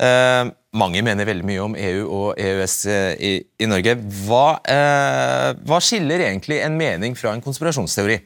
Eh, 0.00 0.50
mange 0.80 1.02
mener 1.04 1.28
veldig 1.28 1.46
mye 1.46 1.62
om 1.62 1.76
EU 1.76 2.04
og 2.08 2.40
EØS 2.40 2.76
eh, 2.90 3.12
i, 3.20 3.32
i 3.60 3.68
Norge. 3.70 3.94
Hva, 4.24 4.46
eh, 4.64 5.50
hva, 5.66 5.80
skiller 5.84 6.24
egentlig 6.26 6.60
en 6.64 6.78
mening 6.80 7.16
fra 7.18 7.34
en 7.36 7.44
konspirasjonsteori? 7.44 8.18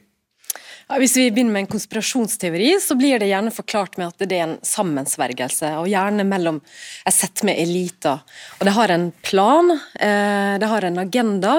Ja, 0.85 0.99
hvis 1.01 1.14
vi 1.16 1.31
begynner 1.33 1.55
med 1.55 1.64
en 1.64 1.70
konspirasjonsteori, 1.73 2.75
så 2.83 2.97
blir 2.99 3.18
det 3.20 3.31
gjerne 3.31 3.53
forklart 3.55 3.97
med 3.97 4.11
at 4.11 4.25
det 4.29 4.37
er 4.37 4.44
en 4.44 4.57
sammensvergelse, 4.64 5.70
og 5.81 5.88
gjerne 5.88 6.27
mellom 6.29 6.61
et 7.09 7.16
sett 7.16 7.40
med 7.47 7.57
eliter. 7.62 8.20
Og 8.59 8.66
Det 8.68 8.75
har 8.77 8.92
en 8.92 9.07
plan, 9.25 9.70
eh, 9.73 10.59
det 10.61 10.68
har 10.68 10.85
en 10.85 10.99
agenda, 10.99 11.55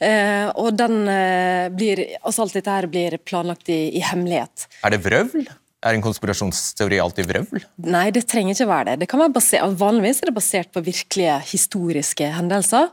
eh, 0.00 0.48
og 0.56 0.72
den 0.76 1.08
eh, 1.08 1.68
blir, 1.68 2.00
altså 2.22 2.46
alt 2.46 2.56
dette 2.56 2.70
her 2.70 2.88
blir 2.88 3.18
planlagt 3.18 3.68
i, 3.68 3.98
i 3.98 4.00
hemmelighet. 4.00 4.66
Er 4.82 4.96
det 4.96 5.02
vrøvl? 5.04 5.44
Er 5.82 5.96
en 5.96 6.04
konspirasjonsteori 6.04 7.00
alltid 7.02 7.26
vrøvl? 7.28 7.64
Nei, 7.90 8.08
det 8.14 8.24
trenger 8.30 8.54
ikke 8.54 8.70
være 8.70 8.84
det. 8.92 9.00
det 9.02 9.08
kan 9.10 9.20
være 9.20 9.34
basert, 9.34 9.78
vanligvis 9.80 10.22
er 10.22 10.30
det 10.30 10.38
basert 10.38 10.72
på 10.72 10.80
virkelige 10.86 11.40
historiske 11.50 12.28
hendelser. 12.38 12.88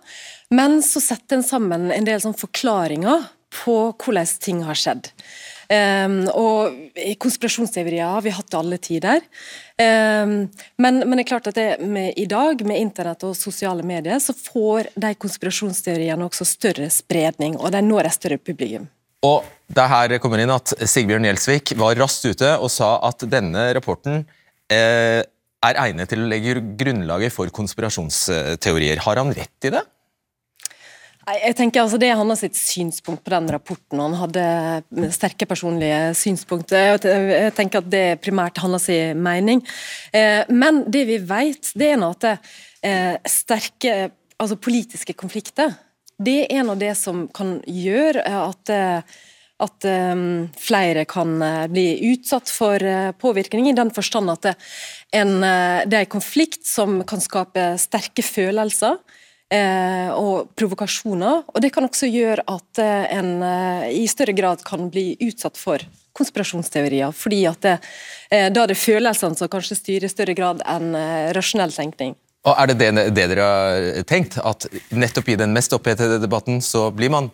Men 0.51 0.81
så 0.83 0.99
setter 0.99 1.37
en 1.37 1.45
sammen 1.45 1.91
en 1.93 2.07
del 2.07 2.19
sånn 2.19 2.35
forklaringer 2.35 3.29
på 3.53 3.77
hvordan 3.93 4.33
ting 4.41 4.65
har 4.65 4.77
skjedd. 4.77 5.11
Um, 5.69 6.23
og 6.33 6.95
Konspirasjonsteorier 7.21 8.07
har 8.09 8.23
vi 8.25 8.31
hatt 8.33 8.55
i 8.55 8.57
alle 8.57 8.79
tider. 8.81 9.19
Um, 9.77 10.47
men, 10.81 11.01
men, 11.03 11.13
det 11.13 11.27
er 11.27 11.29
klart 11.29 11.49
at 11.51 11.59
med, 11.85 12.15
i 12.17 12.25
dag, 12.29 12.63
med 12.65 12.81
internett 12.81 13.25
og 13.27 13.37
sosiale 13.37 13.85
medier, 13.85 14.17
så 14.23 14.33
får 14.33 14.89
de 14.97 15.13
konspirasjonsteoriene 15.21 16.25
også 16.25 16.47
større 16.49 16.89
spredning, 16.93 17.59
og 17.61 17.69
de 17.75 17.83
når 17.85 18.09
et 18.09 18.17
større 18.17 18.39
publikum. 18.41 18.89
Og 19.25 19.45
det 19.69 19.85
her 19.91 20.15
kommer 20.23 20.41
inn 20.41 20.53
at 20.53 20.73
Sigbjørn 20.89 21.27
Gjelsvik 21.27 21.75
var 21.77 21.99
raskt 21.99 22.25
ute 22.31 22.55
og 22.57 22.71
sa 22.73 22.95
at 23.05 23.25
denne 23.29 23.67
rapporten 23.75 24.23
eh, 24.71 25.21
er 25.59 25.79
egnet 25.83 26.09
til 26.09 26.23
å 26.23 26.29
legge 26.31 26.61
grunnlaget 26.79 27.35
for 27.35 27.51
konspirasjonsteorier. 27.53 29.03
Har 29.03 29.19
han 29.21 29.33
rett 29.35 29.67
i 29.67 29.73
det? 29.75 29.83
Jeg 31.37 31.55
tenker 31.57 31.83
altså 31.83 31.99
Det 32.01 32.09
er 32.09 32.17
hans 32.17 32.41
synspunkt 32.57 33.23
på 33.25 33.33
den 33.33 33.49
rapporten. 33.53 34.01
Han 34.01 34.17
hadde 34.17 35.11
sterke 35.13 35.45
personlige 35.49 36.13
synspunkter. 36.17 36.97
Jeg 37.05 37.53
tenker 37.57 37.83
at 37.83 37.89
Det 37.89 38.03
er 38.13 38.21
primært 38.21 38.57
hans 38.63 38.89
mening. 39.15 39.61
Eh, 40.13 40.43
men 40.49 40.83
det 40.89 41.05
vi 41.09 41.19
vet, 41.21 41.71
det 41.75 41.93
er 41.93 42.05
at 42.07 42.29
eh, 42.81 43.15
sterke 43.27 44.11
altså 44.39 44.55
politiske 44.55 45.13
konflikter 45.13 45.75
det 46.19 46.49
er 46.51 46.67
av 46.67 46.79
det 46.79 46.95
som 46.99 47.27
kan 47.31 47.61
gjøre 47.63 48.25
at, 48.27 48.69
eh, 48.75 49.19
at 49.63 49.85
flere 50.59 51.05
kan 51.07 51.31
bli 51.71 51.85
utsatt 52.11 52.51
for 52.51 52.83
påvirkning, 53.19 53.69
i 53.69 53.75
den 53.75 53.91
forstand 53.91 54.31
at 54.31 54.49
en, 55.15 55.31
det 55.39 55.95
er 55.95 56.03
en 56.03 56.11
konflikt 56.11 56.67
som 56.67 57.01
kan 57.07 57.23
skape 57.23 57.73
sterke 57.79 58.23
følelser 58.23 58.99
og 59.49 60.51
provokasjoner. 60.53 61.39
Og 61.49 61.61
det 61.63 61.71
kan 61.73 61.87
også 61.87 62.05
gjøre 62.05 62.43
at 62.45 62.81
en 63.17 63.31
i 63.89 64.03
større 64.05 64.35
grad 64.37 64.61
kan 64.67 64.91
bli 64.93 65.15
utsatt 65.25 65.57
for 65.57 65.81
konspirasjonsteorier. 66.13 67.11
fordi 67.11 67.39
at 67.49 67.61
det, 67.65 67.75
da 68.29 68.63
er 68.63 68.69
det 68.69 68.77
følelsene 68.77 69.39
som 69.39 69.49
kanskje 69.49 69.79
styrer 69.79 70.05
i 70.05 70.13
større 70.13 70.37
grad 70.37 70.61
enn 70.69 70.93
rasjonell 71.33 71.73
tenkning. 71.73 72.13
Og 72.47 72.55
Er 72.55 72.71
det, 72.71 72.77
det 72.79 73.09
det, 73.15 73.27
dere 73.33 73.43
har 73.43 74.07
tenkt? 74.07 74.37
At 74.39 74.67
nettopp 74.95 75.29
i 75.29 75.37
den 75.39 75.53
mest 75.55 75.73
opphetede 75.75 76.21
debatten 76.23 76.61
så 76.63 76.87
blir 76.95 77.11
man 77.11 77.27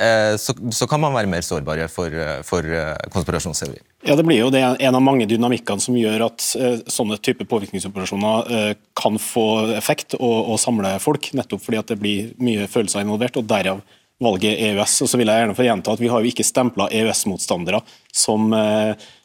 eh, 0.00 0.34
så, 0.36 0.54
så, 0.74 0.88
kan 0.90 1.00
man 1.00 1.14
være 1.14 1.30
mer 1.30 1.46
sårbare 1.46 1.86
for, 1.88 2.10
eh, 2.10 2.40
for 2.42 2.66
eh, 2.66 2.96
konspirasjonsteorier? 3.14 3.84
Ja, 4.06 4.14
Det 4.14 4.22
blir 4.22 4.38
jo 4.38 4.50
det 4.54 4.60
en 4.62 4.94
av 4.94 5.02
mange 5.02 5.26
dynamikkene 5.26 5.82
som 5.82 5.96
gjør 5.98 6.28
at 6.28 6.44
sånne 6.86 7.16
type 7.18 7.42
påvirkningsoperasjoner 7.50 8.76
kan 8.96 9.18
få 9.18 9.74
effekt 9.74 10.14
og, 10.14 10.52
og, 10.52 10.58
samle 10.62 10.92
folk, 11.02 11.32
nettopp 11.34 11.64
fordi 11.64 11.80
at 11.80 11.90
det 11.90 11.98
blir 11.98 12.28
mye 12.38 12.68
følelser 12.70 13.02
involvert, 13.02 13.40
og 13.40 13.48
derav 13.50 13.82
valget 14.22 14.54
EØS. 14.68 14.94
Og 15.02 15.10
så 15.10 15.18
vil 15.18 15.32
jeg 15.32 15.42
gjerne 15.42 15.58
få 15.58 15.66
gjenta 15.66 15.96
at 15.96 16.02
Vi 16.04 16.12
har 16.12 16.22
jo 16.22 16.30
ikke 16.30 16.46
stempla 16.46 16.86
EØS-motstandere 16.94 17.82
som 18.14 18.54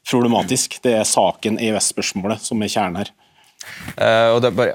problematisk. 0.09 0.79
Det 0.81 0.97
er 0.97 1.05
saken 1.07 1.61
EØS-spørsmålet 1.61 2.41
som 2.41 2.65
er 2.65 2.73
kjernen 2.73 3.03
her. 3.03 3.13
Uh, 3.97 4.29
og 4.35 4.41
det 4.43 4.51
er 4.51 4.57
bare 4.57 4.73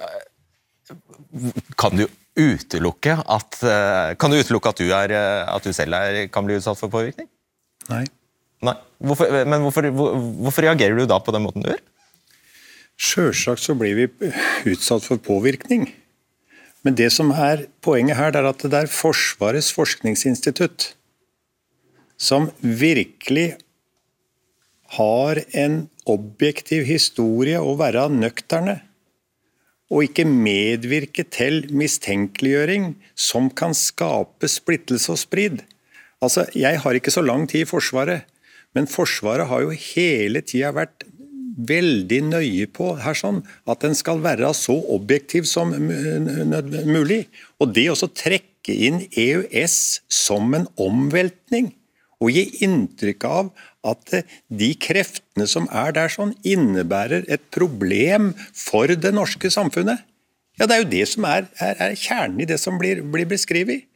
kan 1.79 1.97
du 1.99 2.07
utelukke 2.39 3.19
at, 3.21 3.59
uh, 3.67 4.15
kan 4.21 4.33
du 4.33 4.39
utelukke 4.39 4.71
at 4.71 4.81
du, 4.81 4.87
er, 4.95 5.13
eh, 5.13 5.43
at 5.51 5.65
du 5.65 5.75
selv 5.75 5.99
er, 5.99 6.21
kan 6.33 6.47
bli 6.47 6.57
utsatt 6.59 6.79
for 6.81 6.91
påvirkning? 6.93 7.29
Nei. 7.91 8.05
Nei. 8.65 8.75
Hvorfor, 8.99 9.31
men 9.47 9.63
hvorfor, 9.63 9.87
hvorfor, 9.95 10.65
reagerer 10.67 10.99
du 10.99 11.07
da 11.07 11.21
på 11.23 11.35
den 11.35 11.45
måten 11.45 11.63
du 11.63 11.71
gjør? 11.71 11.83
Sjølsagt 12.99 13.63
så 13.63 13.77
blir 13.79 13.95
vi 13.95 14.33
utsatt 14.73 15.07
for 15.07 15.23
påvirkning. 15.23 15.87
Men 16.83 16.97
det 16.99 17.13
som 17.15 17.31
er 17.31 17.69
poenget 17.85 18.19
her, 18.19 18.35
er 18.35 18.49
at 18.51 18.65
det 18.65 18.75
er 18.75 18.91
Forsvarets 18.91 19.71
forskningsinstitutt 19.75 20.93
som 22.19 22.49
virkelig 22.59 23.53
har 24.99 25.39
en 25.55 25.85
objektiv 26.09 26.87
historie 26.89 27.61
å 27.61 27.77
være 27.79 28.09
nøkterne 28.11 28.81
og 29.89 30.05
ikke 30.05 30.27
medvirke 30.29 31.25
til 31.33 31.63
mistenkeliggjøring 31.73 32.91
som 33.17 33.49
kan 33.49 33.77
skape 33.77 34.51
splittelse 34.51 35.15
og 35.15 35.21
sprid. 35.21 35.63
Altså, 36.21 36.45
Jeg 36.55 36.81
har 36.83 36.93
ikke 36.93 37.15
så 37.15 37.23
lang 37.23 37.47
tid 37.49 37.65
i 37.65 37.69
Forsvaret, 37.69 38.27
men 38.77 38.91
Forsvaret 38.91 39.49
har 39.51 39.65
jo 39.65 39.77
hele 39.95 40.43
tida 40.45 40.73
vært 40.77 41.07
veldig 41.59 42.21
nøye 42.29 42.69
på 42.71 42.93
her 43.03 43.17
sånn, 43.19 43.41
at 43.67 43.83
den 43.83 43.97
skal 43.99 44.21
være 44.23 44.53
så 44.55 44.77
objektiv 44.95 45.49
som 45.51 45.73
mulig. 45.75 47.25
Og 47.59 47.75
det 47.75 47.89
å 47.91 48.11
trekke 48.13 48.75
inn 48.75 49.03
EØS 49.11 49.79
som 50.13 50.55
en 50.55 50.69
omveltning 50.79 51.73
og 52.23 52.35
gi 52.35 52.45
inntrykk 52.67 53.27
av 53.27 53.51
at 53.87 54.15
de 54.51 54.71
kreftene 54.83 55.47
som 55.51 55.69
er 55.71 55.95
der 55.97 56.11
sånn, 56.13 56.35
innebærer 56.47 57.27
et 57.31 57.45
problem 57.55 58.33
for 58.53 58.91
det 58.91 59.15
norske 59.15 59.51
samfunnet. 59.55 60.03
Ja, 60.59 60.67
Det 60.67 60.75
er 60.75 60.83
jo 60.83 60.91
det 60.91 61.05
som 61.07 61.25
er, 61.25 61.47
er, 61.63 61.77
er 61.79 61.95
kjernen 61.95 62.43
i 62.43 62.49
det 62.51 62.59
som 62.59 62.79
blir, 62.79 63.03
blir 63.07 63.29
beskrevet. 63.31 63.87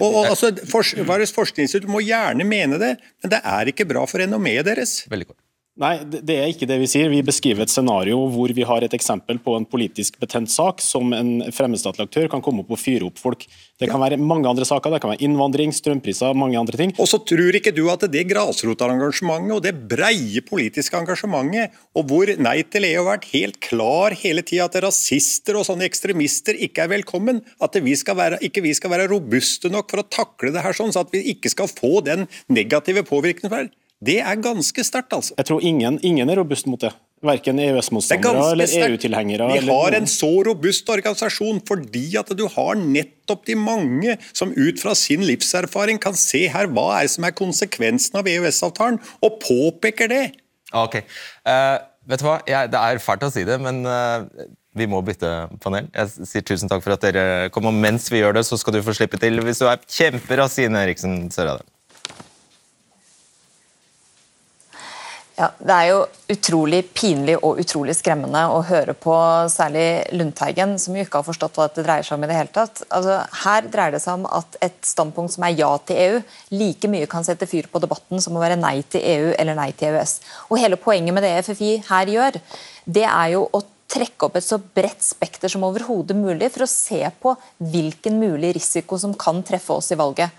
Og, 0.00 0.08
og 0.08 0.30
altså, 0.30 0.52
Forsvarets 0.70 1.34
forskningsinstitutt 1.36 1.90
må 1.90 2.00
gjerne 2.04 2.46
mene 2.48 2.78
det, 2.80 2.94
men 3.22 3.32
det 3.34 3.42
er 3.44 3.72
ikke 3.72 3.88
bra 3.90 4.06
for 4.08 4.22
renommeet 4.22 4.68
deres. 4.68 5.02
Veldig 5.12 5.32
kort. 5.32 5.41
Nei, 5.80 6.02
det 6.04 6.34
er 6.36 6.50
ikke 6.52 6.66
det 6.68 6.76
vi 6.82 6.86
sier. 6.90 7.08
Vi 7.08 7.22
beskriver 7.24 7.64
et 7.64 7.72
scenario 7.72 8.18
hvor 8.28 8.52
vi 8.52 8.64
har 8.68 8.84
et 8.84 8.92
eksempel 8.92 9.38
på 9.40 9.54
en 9.56 9.64
politisk 9.64 10.18
betent 10.20 10.52
sak 10.52 10.82
som 10.84 11.14
en 11.16 11.46
fremmedstatlig 11.48 12.04
aktør 12.04 12.28
kan 12.34 12.44
komme 12.44 12.60
opp 12.60 12.74
og 12.76 12.80
fyre 12.80 13.08
opp 13.08 13.16
folk. 13.16 13.46
Det 13.80 13.88
kan 13.88 14.02
være 14.02 14.18
mange 14.20 14.50
andre 14.50 14.66
saker, 14.68 14.92
det 14.92 15.00
kan 15.00 15.14
være 15.14 15.24
innvandring, 15.24 15.72
strømpriser, 15.72 16.36
mange 16.36 16.60
andre 16.60 16.76
ting. 16.76 16.92
Og 17.00 17.08
så 17.08 17.22
tror 17.24 17.56
ikke 17.56 17.72
du 17.72 17.86
at 17.88 18.04
det 18.12 18.26
grasrotengasjementet 18.28 19.56
og 19.56 19.64
det 19.64 19.72
breie 19.88 20.44
politiske 20.44 21.00
engasjementet, 21.00 21.72
og 21.96 22.04
hvor 22.10 22.36
Nei 22.42 22.58
til 22.68 22.90
EU 22.90 23.00
har 23.00 23.14
vært 23.14 23.30
helt 23.32 23.58
klar 23.64 24.12
hele 24.20 24.44
tida 24.44 24.68
at 24.68 24.76
rasister 24.84 25.56
og 25.56 25.64
sånne 25.70 25.88
ekstremister 25.88 26.58
ikke 26.68 26.84
er 26.84 26.92
velkommen, 26.98 27.40
at 27.64 27.80
vi 27.80 27.96
være, 27.96 28.44
ikke 28.44 28.60
vi 28.68 28.76
skal 28.76 28.92
være 28.92 29.08
robuste 29.08 29.72
nok 29.72 29.88
for 29.88 30.04
å 30.04 30.10
takle 30.20 30.52
det 30.52 30.68
her 30.68 30.76
sånn, 30.76 30.92
så 30.92 31.06
at 31.06 31.16
vi 31.16 31.24
ikke 31.32 31.52
skal 31.52 31.72
få 31.72 32.02
den 32.04 32.28
negative 32.52 33.08
påvirkningen. 33.08 33.72
Det 34.02 34.18
er 34.18 34.38
ganske 34.42 34.82
sterkt, 34.82 35.14
altså. 35.14 35.34
Jeg 35.38 35.46
tror 35.46 35.62
ingen, 35.62 35.98
ingen 36.02 36.30
er 36.30 36.40
robust 36.40 36.66
mot 36.66 36.80
det. 36.82 36.90
Verken 37.22 37.60
EØS-motstandere 37.62 38.48
eller 38.50 38.72
EU-tilhengere. 38.88 39.46
Vi 39.52 39.68
har 39.68 39.94
en 39.94 40.08
så 40.10 40.30
robust 40.48 40.88
organisasjon 40.90 41.60
fordi 41.68 42.08
at 42.18 42.32
du 42.34 42.42
har 42.50 42.80
nettopp 42.80 43.44
de 43.46 43.54
mange 43.54 44.16
som 44.34 44.50
ut 44.56 44.82
fra 44.82 44.96
sin 44.98 45.22
livserfaring 45.22 46.02
kan 46.02 46.18
se 46.18 46.48
her 46.50 46.66
hva 46.74 46.88
er 46.98 47.12
som 47.12 47.28
er 47.28 47.36
konsekvensen 47.38 48.18
av 48.18 48.26
EØS-avtalen, 48.26 48.98
og 49.22 49.38
påpeker 49.44 50.10
det. 50.10 50.24
Ok. 50.74 50.98
Uh, 51.46 51.78
vet 52.10 52.24
du 52.24 52.26
hva, 52.26 52.40
Jeg, 52.48 52.72
det 52.72 52.82
er 52.82 53.02
fælt 53.04 53.28
å 53.28 53.30
si 53.30 53.46
det, 53.46 53.60
men 53.62 53.84
uh, 53.86 54.26
vi 54.74 54.88
må 54.90 54.98
bytte 55.06 55.30
panel. 55.62 55.86
Jeg 55.94 56.26
sier 56.26 56.48
tusen 56.48 56.70
takk 56.72 56.82
for 56.82 56.96
at 56.96 57.06
dere 57.06 57.52
kom, 57.54 57.70
og 57.70 57.78
mens 57.78 58.10
vi 58.10 58.24
gjør 58.24 58.40
det, 58.40 58.48
så 58.50 58.58
skal 58.58 58.74
du 58.74 58.82
få 58.82 58.96
slippe 58.98 59.20
til 59.22 59.38
hvis 59.46 59.62
du 59.62 59.68
er 59.70 59.78
kjemperask, 59.86 60.64
Ine 60.66 60.82
Eriksen 60.88 61.28
Søreide. 61.30 61.62
Ja, 65.38 65.48
Det 65.58 65.72
er 65.72 65.86
jo 65.88 66.00
utrolig 66.32 66.82
pinlig 66.92 67.38
og 67.40 67.60
utrolig 67.62 67.94
skremmende 67.96 68.42
å 68.52 68.58
høre 68.68 68.92
på 68.92 69.14
særlig 69.52 70.04
Lundteigen, 70.12 70.74
som 70.80 70.96
jo 70.96 71.06
ikke 71.06 71.22
har 71.22 71.28
forstått 71.28 71.56
hva 71.56 71.68
dette 71.70 71.84
dreier 71.86 72.04
seg 72.04 72.18
om 72.18 72.26
i 72.26 72.28
det 72.28 72.36
hele 72.36 72.52
tatt. 72.52 72.82
Altså, 72.92 73.16
her 73.44 73.68
dreier 73.72 73.96
det 73.96 74.02
seg 74.04 74.20
om 74.20 74.26
at 74.28 74.58
et 74.60 74.76
standpunkt 74.84 75.32
som 75.32 75.46
er 75.48 75.56
ja 75.56 75.70
til 75.88 76.02
EU, 76.04 76.22
like 76.52 76.92
mye 76.92 77.08
kan 77.08 77.24
sette 77.24 77.48
fyr 77.48 77.70
på 77.72 77.80
debatten 77.80 78.20
som 78.20 78.36
å 78.36 78.44
være 78.44 78.60
nei 78.60 78.78
til 78.92 79.00
EU 79.00 79.32
eller 79.38 79.56
nei 79.56 79.70
til 79.72 79.94
EØS. 79.94 80.18
Og 80.50 80.60
Hele 80.60 80.80
poenget 80.80 81.16
med 81.16 81.24
det 81.24 81.38
FFI 81.48 81.78
her 81.88 82.12
gjør, 82.12 82.40
det 82.84 83.08
er 83.08 83.32
jo 83.38 83.46
å 83.48 83.64
trekke 83.92 84.28
opp 84.28 84.36
et 84.38 84.46
så 84.46 84.58
bredt 84.60 85.04
spekter 85.04 85.52
som 85.52 85.64
overhodet 85.66 86.16
mulig 86.16 86.48
for 86.52 86.64
å 86.64 86.70
se 86.70 87.00
på 87.20 87.34
hvilken 87.72 88.20
mulig 88.20 88.54
risiko 88.56 88.98
som 89.00 89.16
kan 89.16 89.42
treffe 89.44 89.74
oss 89.76 89.92
i 89.92 89.98
valget. 90.00 90.32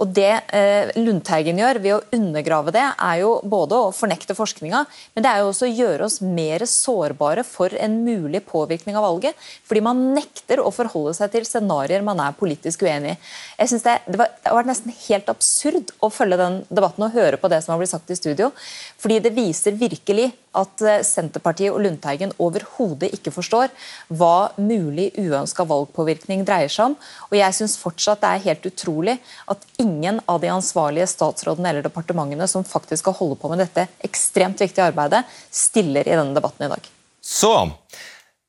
Og 0.00 0.12
Det 0.16 0.30
eh, 0.54 0.90
Lundteigen 0.98 1.60
gjør 1.60 1.80
ved 1.82 1.94
å 1.96 2.02
undergrave 2.16 2.72
det, 2.74 2.84
er 2.96 3.20
jo 3.22 3.34
både 3.44 3.78
å 3.78 3.92
fornekte 3.94 4.36
forskninga, 4.36 4.84
men 5.14 5.24
det 5.24 5.30
er 5.30 5.42
jo 5.42 5.50
også 5.50 5.68
å 5.68 5.72
gjøre 5.72 6.08
oss 6.08 6.20
mer 6.24 6.64
sårbare 6.68 7.44
for 7.46 7.74
en 7.76 7.98
mulig 8.06 8.42
påvirkning 8.48 8.98
av 8.98 9.06
valget. 9.06 9.38
Fordi 9.68 9.84
man 9.84 10.02
nekter 10.16 10.62
å 10.62 10.72
forholde 10.74 11.14
seg 11.18 11.32
til 11.34 11.48
scenarioer 11.48 12.04
man 12.06 12.20
er 12.24 12.36
politisk 12.38 12.84
uenig 12.86 13.14
i. 13.14 13.18
Jeg 13.62 13.72
synes 13.72 13.86
det, 13.86 13.98
det, 14.08 14.20
var, 14.20 14.32
det 14.38 14.50
har 14.50 14.60
vært 14.60 14.72
nesten 14.72 14.96
helt 15.06 15.32
absurd 15.32 15.92
å 16.00 16.12
følge 16.12 16.40
den 16.40 16.62
debatten 16.70 17.06
og 17.06 17.16
høre 17.16 17.40
på 17.40 17.50
det 17.52 17.62
som 17.64 17.74
har 17.74 17.82
blitt 17.82 17.92
sagt 17.92 18.10
i 18.12 18.18
studio. 18.18 18.52
Fordi 19.02 19.20
det 19.22 19.36
viser 19.36 19.76
virkelig 19.78 20.32
at 20.58 20.82
eh, 20.84 21.00
Senterpartiet 21.06 21.72
og 21.72 21.80
Lundteigen 21.84 22.34
overhodet 22.42 23.12
ikke 23.16 23.32
forstår 23.34 23.72
hva 24.12 24.52
mulig 24.60 25.10
uønska 25.18 25.66
valgpåvirkning 25.68 26.44
dreier 26.48 26.72
seg 26.72 26.92
om. 26.92 26.96
Og 27.30 27.38
jeg 27.38 27.56
syns 27.56 27.78
fortsatt 27.80 28.22
det 28.22 28.32
er 28.32 28.46
helt 28.48 28.68
utrolig 28.68 29.18
at 29.52 29.64
ingen 29.82 30.20
av 30.30 30.40
de 30.42 30.50
ansvarlige 30.52 31.08
statsrådene 31.10 31.72
eller 31.72 31.84
departementene 31.84 32.48
som 32.50 32.64
faktisk 32.66 33.04
skal 33.04 33.16
holde 33.18 33.38
på 33.40 33.50
med 33.52 33.62
dette 33.64 33.86
ekstremt 34.06 34.60
viktige 34.62 34.86
arbeidet, 34.92 35.24
stiller 35.50 36.06
i 36.08 36.16
denne 36.16 36.34
debatten 36.36 36.66
i 36.66 36.70
dag. 36.72 36.88
Så, 37.22 37.52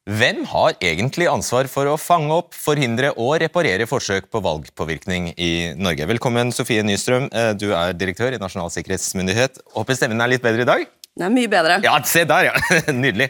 hvem 0.09 0.41
har 0.49 0.73
egentlig 0.83 1.29
ansvar 1.31 1.69
for 1.71 1.87
å 1.87 1.99
fange 2.01 2.33
opp, 2.35 2.55
forhindre 2.57 3.13
og 3.15 3.37
reparere 3.43 3.87
forsøk 3.89 4.29
på 4.33 4.41
valgpåvirkning 4.43 5.29
i 5.37 5.53
Norge? 5.79 6.07
Velkommen, 6.09 6.51
Sofie 6.55 6.83
Nystrøm. 6.85 7.29
Eh, 7.31 7.53
du 7.55 7.69
er 7.71 7.95
direktør 7.97 8.35
i 8.35 8.41
Nasjonal 8.41 8.73
sikkerhetsmyndighet. 8.73 9.61
Håper 9.77 9.99
stemmen 9.99 10.21
er 10.23 10.33
litt 10.33 10.43
bedre 10.43 10.65
i 10.65 10.69
dag? 10.69 10.83
Det 11.13 11.29
er 11.29 11.33
mye 11.33 11.51
bedre. 11.51 11.79
Ja, 11.85 11.95
se 12.09 12.25
der, 12.27 12.49
ja. 12.49 12.81
Nydelig. 13.03 13.29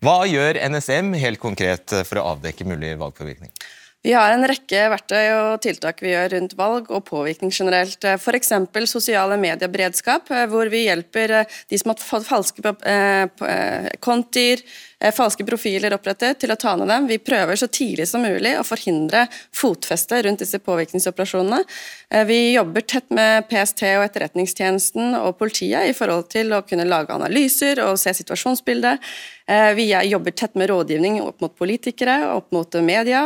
Hva 0.00 0.22
gjør 0.24 0.56
NSM 0.72 1.12
helt 1.20 1.42
konkret 1.42 1.92
for 2.08 2.22
å 2.22 2.30
avdekke 2.32 2.64
mulig 2.64 2.94
valgpåvirkning? 3.00 3.52
Vi 4.00 4.14
har 4.16 4.32
en 4.32 4.46
rekke 4.48 4.86
verktøy 4.94 5.26
og 5.34 5.60
tiltak 5.60 5.98
vi 6.00 6.14
gjør 6.14 6.30
rundt 6.32 6.54
valg 6.56 6.86
og 6.88 7.02
påvirkning 7.04 7.52
generelt. 7.52 8.04
F.eks. 8.16 8.52
sosiale 8.88 9.36
medieberedskap, 9.40 10.30
hvor 10.48 10.70
vi 10.72 10.86
hjelper 10.86 11.42
de 11.44 11.80
som 11.80 11.92
har 11.92 12.24
falske 12.24 12.72
eh, 12.88 13.90
kontier, 14.00 14.64
Eh, 14.64 14.89
falske 15.16 15.44
profiler 15.48 15.94
opprettet, 15.96 16.38
til 16.42 16.52
å 16.52 16.58
ta 16.60 16.74
ned 16.76 16.90
dem. 16.92 17.06
Vi 17.08 17.16
prøver 17.24 17.56
så 17.56 17.68
tidlig 17.72 18.06
som 18.10 18.24
mulig 18.24 18.52
å 18.58 18.66
forhindre 18.66 19.24
fotfeste 19.56 20.20
rundt 20.26 20.44
disse 20.44 20.60
påvirkningsoperasjonene. 20.60 21.62
Eh, 22.10 22.24
vi 22.28 22.38
jobber 22.52 22.84
tett 22.84 23.08
med 23.16 23.48
PST 23.48 23.86
og 23.96 24.04
Etterretningstjenesten 24.04 25.16
og 25.22 25.38
politiet 25.40 25.88
i 25.88 25.96
forhold 25.96 26.28
til 26.32 26.52
å 26.52 26.62
kunne 26.66 26.88
lage 26.88 27.16
analyser 27.16 27.80
og 27.86 27.96
se 28.00 28.12
situasjonsbildet. 28.20 29.00
Eh, 29.48 29.72
vi 29.74 29.88
jobber 30.12 30.36
tett 30.36 30.54
med 30.54 30.68
rådgivning 30.70 31.20
opp 31.24 31.40
mot 31.40 31.56
politikere, 31.56 32.20
opp 32.36 32.52
mot 32.52 32.80
media. 32.84 33.24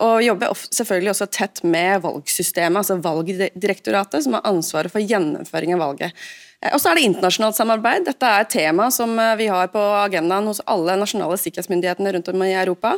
Og 0.00 0.22
jobber 0.24 0.56
selvfølgelig 0.72 1.12
også 1.12 1.28
tett 1.30 1.60
med 1.62 2.00
valgsystemet, 2.00 2.80
altså 2.80 2.96
Valgdirektoratet, 3.04 4.24
som 4.24 4.38
har 4.38 4.48
ansvaret 4.48 4.92
for 4.92 5.04
gjennomføring 5.04 5.76
av 5.76 5.84
valget. 5.84 6.16
Eh, 6.60 6.74
og 6.74 6.80
så 6.80 6.90
er 6.90 6.98
det 6.98 7.06
internasjonalt 7.08 7.56
samarbeid. 7.56 8.06
Dette 8.08 8.28
er 8.28 8.44
et 8.44 8.52
tema 8.52 8.88
som 8.94 9.14
eh, 9.18 9.36
vi 9.40 9.48
har 9.52 9.70
på 9.72 9.82
agendaen 10.02 10.48
hos 10.50 10.62
alle 10.70 10.96
nasjonale 11.00 11.38
sikkerhetsmyndighetene 11.40 12.14
rundt 12.16 12.32
om 12.32 12.44
i 12.46 12.52
Europa. 12.52 12.96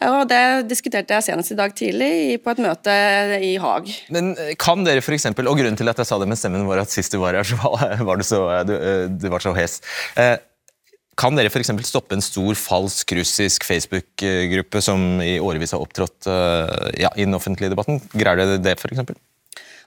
Eh, 0.00 0.10
og 0.10 0.30
Det 0.30 0.40
diskuterte 0.70 1.16
jeg 1.16 1.28
senest 1.28 1.54
i 1.54 1.58
dag 1.58 1.74
tidlig 1.76 2.40
på 2.44 2.54
et 2.54 2.64
møte 2.64 2.96
i 3.40 3.54
Haag. 3.62 3.92
Men 4.14 4.34
kan 4.60 4.86
dere 4.86 5.04
for 5.04 5.16
eksempel, 5.16 5.50
og 5.50 5.60
Grunnen 5.60 5.78
til 5.78 5.90
at 5.90 6.00
jeg 6.00 6.10
sa 6.10 6.18
det 6.20 6.30
med 6.30 6.40
stemmen, 6.40 6.66
var 6.68 6.82
at 6.82 6.92
sist 6.92 7.14
du 7.14 7.20
var 7.22 7.38
her, 7.38 7.46
så 7.46 7.58
var 7.60 8.18
du 8.20 8.26
så, 8.26 8.42
du, 8.66 8.74
du 9.20 9.30
var 9.30 9.44
så 9.44 9.54
hes. 9.56 9.80
Kan 11.14 11.38
dere 11.38 11.46
f.eks. 11.46 11.70
stoppe 11.86 12.16
en 12.16 12.24
stor 12.24 12.56
falsk 12.58 13.12
russisk 13.14 13.62
Facebook-gruppe 13.68 14.82
som 14.82 15.22
i 15.22 15.36
årevis 15.38 15.76
har 15.76 15.84
opptrådt 15.84 16.26
ja, 16.98 17.12
i 17.14 17.22
den 17.22 17.38
offentlige 17.38 17.70
debatten? 17.70 18.02
Greier 18.10 18.42
dere 18.42 18.58
det, 18.58 18.74
f.eks.? 18.82 19.14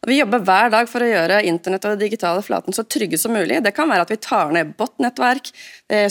Vi 0.08 0.16
jobber 0.22 0.40
hver 0.48 0.70
dag 0.72 0.88
for 0.88 1.04
å 1.04 1.08
gjøre 1.10 1.42
internett 1.50 1.84
og 1.84 1.98
den 1.98 2.06
digitale 2.06 2.40
flaten 2.46 2.76
så 2.76 2.86
trygge 2.88 3.18
som 3.20 3.34
mulig. 3.36 3.58
Det 3.64 3.74
kan 3.76 3.90
være 3.92 4.06
at 4.06 4.14
vi 4.14 4.20
tar 4.24 4.54
ned 4.56 4.72
bot-nettverk, 4.80 5.50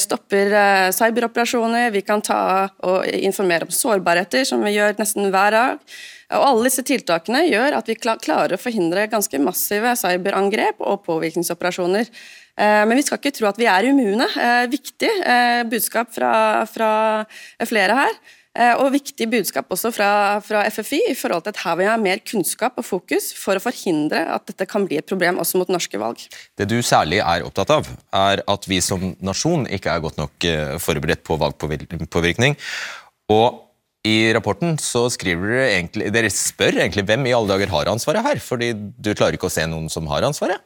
stopper 0.03 0.53
eh, 0.53 0.89
cyberoperasjoner, 0.93 1.89
vi 1.95 2.03
kan 2.05 2.21
ta 2.25 2.41
og 2.85 3.09
informere 3.09 3.65
om 3.65 3.73
sårbarheter, 3.73 4.45
som 4.45 4.61
vi 4.67 4.75
gjør 4.75 5.01
nesten 5.01 5.31
hver 5.33 5.57
dag. 5.57 5.97
Og 6.37 6.45
Alle 6.51 6.69
disse 6.69 6.85
tiltakene 6.85 7.47
gjør 7.47 7.79
at 7.79 7.89
vi 7.89 7.97
klarer 7.97 8.59
å 8.59 8.61
forhindre 8.61 9.09
ganske 9.09 9.41
massive 9.41 9.95
cyberangrep 9.97 10.85
og 10.85 11.01
påvirkningsoperasjoner. 11.09 12.13
Eh, 12.61 12.83
men 12.85 13.01
vi 13.01 13.07
skal 13.07 13.23
ikke 13.23 13.39
tro 13.39 13.49
at 13.49 13.61
vi 13.61 13.71
er 13.73 13.89
immune. 13.95 14.29
Eh, 14.29 14.67
viktig 14.77 15.15
budskap 15.73 16.13
fra, 16.13 16.35
fra 16.69 16.91
flere 17.65 18.03
her. 18.05 18.21
Eh, 18.57 18.73
og 18.81 18.95
viktig 18.95 19.27
budskap 19.29 19.69
også 19.73 19.91
fra, 19.93 20.11
fra, 20.45 20.63
FFI 20.73 21.03
i 21.11 21.17
forhold 21.19 21.45
til 21.45 21.53
at 21.53 21.61
her 21.61 21.77
vil 21.77 21.87
jeg 21.87 21.93
ha 21.93 22.01
mer 22.01 22.23
kunnskap 22.25 22.79
og 22.81 22.87
fokus 22.89 23.29
for 23.37 23.59
å 23.59 23.63
forhindre 23.63 24.23
at 24.33 24.47
dette 24.49 24.69
kan 24.71 24.87
bli 24.89 24.97
et 25.01 25.09
problem 25.09 25.41
også 25.43 25.61
mot 25.61 25.73
norske 25.73 26.01
valg. 26.01 26.23
Det 26.57 26.69
du 26.71 26.79
særlig 26.81 27.21
er 27.21 27.45
opptatt 27.45 27.75
av, 27.75 27.91
er 28.17 28.43
at 28.49 28.69
vi 28.71 28.81
som 28.85 29.13
nasjon 29.21 29.69
ikke 29.69 29.93
er 29.93 30.05
godt 30.05 30.21
nok 30.23 30.49
eh, 30.49 30.77
forberedt 30.83 31.25
på 31.27 31.37
valgpåvirkning. 31.43 32.57
Og 33.35 33.63
i 34.07 34.17
rapporten 34.33 34.77
så 34.81 35.05
skriver 35.13 35.53
dere 35.53 35.69
egentlig, 35.75 36.09
dere 36.15 36.33
spør 36.33 36.81
egentlig 36.81 37.05
hvem 37.09 37.27
i 37.27 37.35
alle 37.37 37.53
dager 37.53 37.73
har 37.75 37.93
ansvaret 37.93 38.25
her, 38.25 38.41
fordi 38.41 38.73
du 38.73 39.13
klarer 39.13 39.37
ikke 39.37 39.51
å 39.51 39.53
se 39.53 39.67
noen 39.69 39.91
som 39.93 40.09
har 40.13 40.25
ansvaret? 40.25 40.63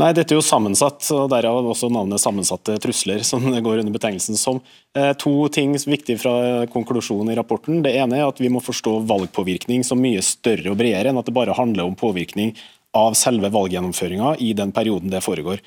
Nei, 0.00 0.08
Dette 0.16 0.32
er 0.32 0.38
jo 0.38 0.44
sammensatt, 0.44 1.04
og 1.12 1.26
derav 1.28 1.66
også 1.68 1.90
navnet 1.92 2.20
'sammensatte 2.22 2.78
trusler', 2.80 3.24
som 3.30 3.44
går 3.44 3.82
under 3.82 3.92
betegnelsen 3.92 4.38
som. 4.40 4.60
Eh, 4.96 5.12
to 5.20 5.48
ting 5.52 5.74
viktige 5.76 6.18
fra 6.18 6.66
konklusjonen 6.66 7.32
i 7.32 7.36
rapporten. 7.36 7.82
Det 7.84 7.92
ene 7.96 8.20
er 8.20 8.28
at 8.28 8.40
vi 8.40 8.48
må 8.48 8.62
forstå 8.64 9.02
valgpåvirkning 9.08 9.84
som 9.84 10.00
mye 10.00 10.22
større 10.24 10.72
og 10.72 10.78
bredere 10.80 11.12
enn 11.12 11.20
at 11.20 11.28
det 11.28 11.36
bare 11.36 11.56
handler 11.56 11.84
om 11.84 11.98
påvirkning 11.98 12.56
av 12.96 13.12
selve 13.16 13.52
valggjennomføringa 13.52 14.36
i 14.40 14.52
den 14.56 14.72
perioden 14.72 15.12
det 15.12 15.24
foregår. 15.24 15.60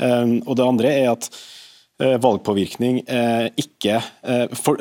Eh, 0.00 0.28
og 0.44 0.56
Det 0.56 0.68
andre 0.68 0.92
er 0.92 1.10
at 1.12 1.30
valgpåvirkning 2.00 3.02
ikke 3.60 3.98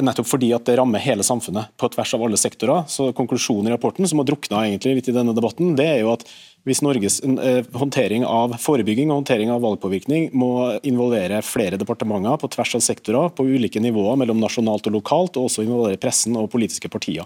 Nettopp 0.02 0.30
fordi 0.30 0.48
at 0.56 0.64
det 0.66 0.78
rammer 0.80 1.04
hele 1.04 1.26
samfunnet 1.28 1.70
på 1.78 1.90
tvers 1.94 2.14
av 2.18 2.24
alle 2.26 2.40
sektorer. 2.40 2.88
Så 2.90 3.12
Konklusjonen 3.14 3.68
i 3.70 3.74
rapporten, 3.76 4.08
som 4.10 4.22
har 4.22 4.30
drukna 4.30 4.64
egentlig 4.66 4.96
litt 4.98 5.12
i 5.12 5.16
denne 5.16 5.36
debatten, 5.38 5.76
det 5.78 5.86
er 5.92 6.00
jo 6.02 6.14
at 6.16 6.26
hvis 6.68 6.82
Norges 6.86 7.20
eh, 7.26 7.64
håndtering 7.74 8.26
av 8.28 8.54
forebygging 8.62 9.10
og 9.10 9.22
håndtering 9.22 9.50
av 9.54 9.64
valgpåvirkning 9.66 10.30
må 10.38 10.52
involvere 10.88 11.42
flere 11.46 11.80
departementer 11.82 12.38
på 12.42 12.50
tvers 12.54 12.76
av 12.78 12.84
sektorer 12.86 13.32
på 13.34 13.48
ulike 13.50 13.82
nivåer 13.82 14.20
mellom 14.22 14.42
nasjonalt 14.42 14.90
og 14.90 15.00
lokalt, 15.00 15.40
og 15.40 15.50
også 15.50 15.66
involvere 15.66 16.00
pressen 16.02 16.38
og 16.38 16.52
politiske 16.54 16.92
partier. 16.92 17.26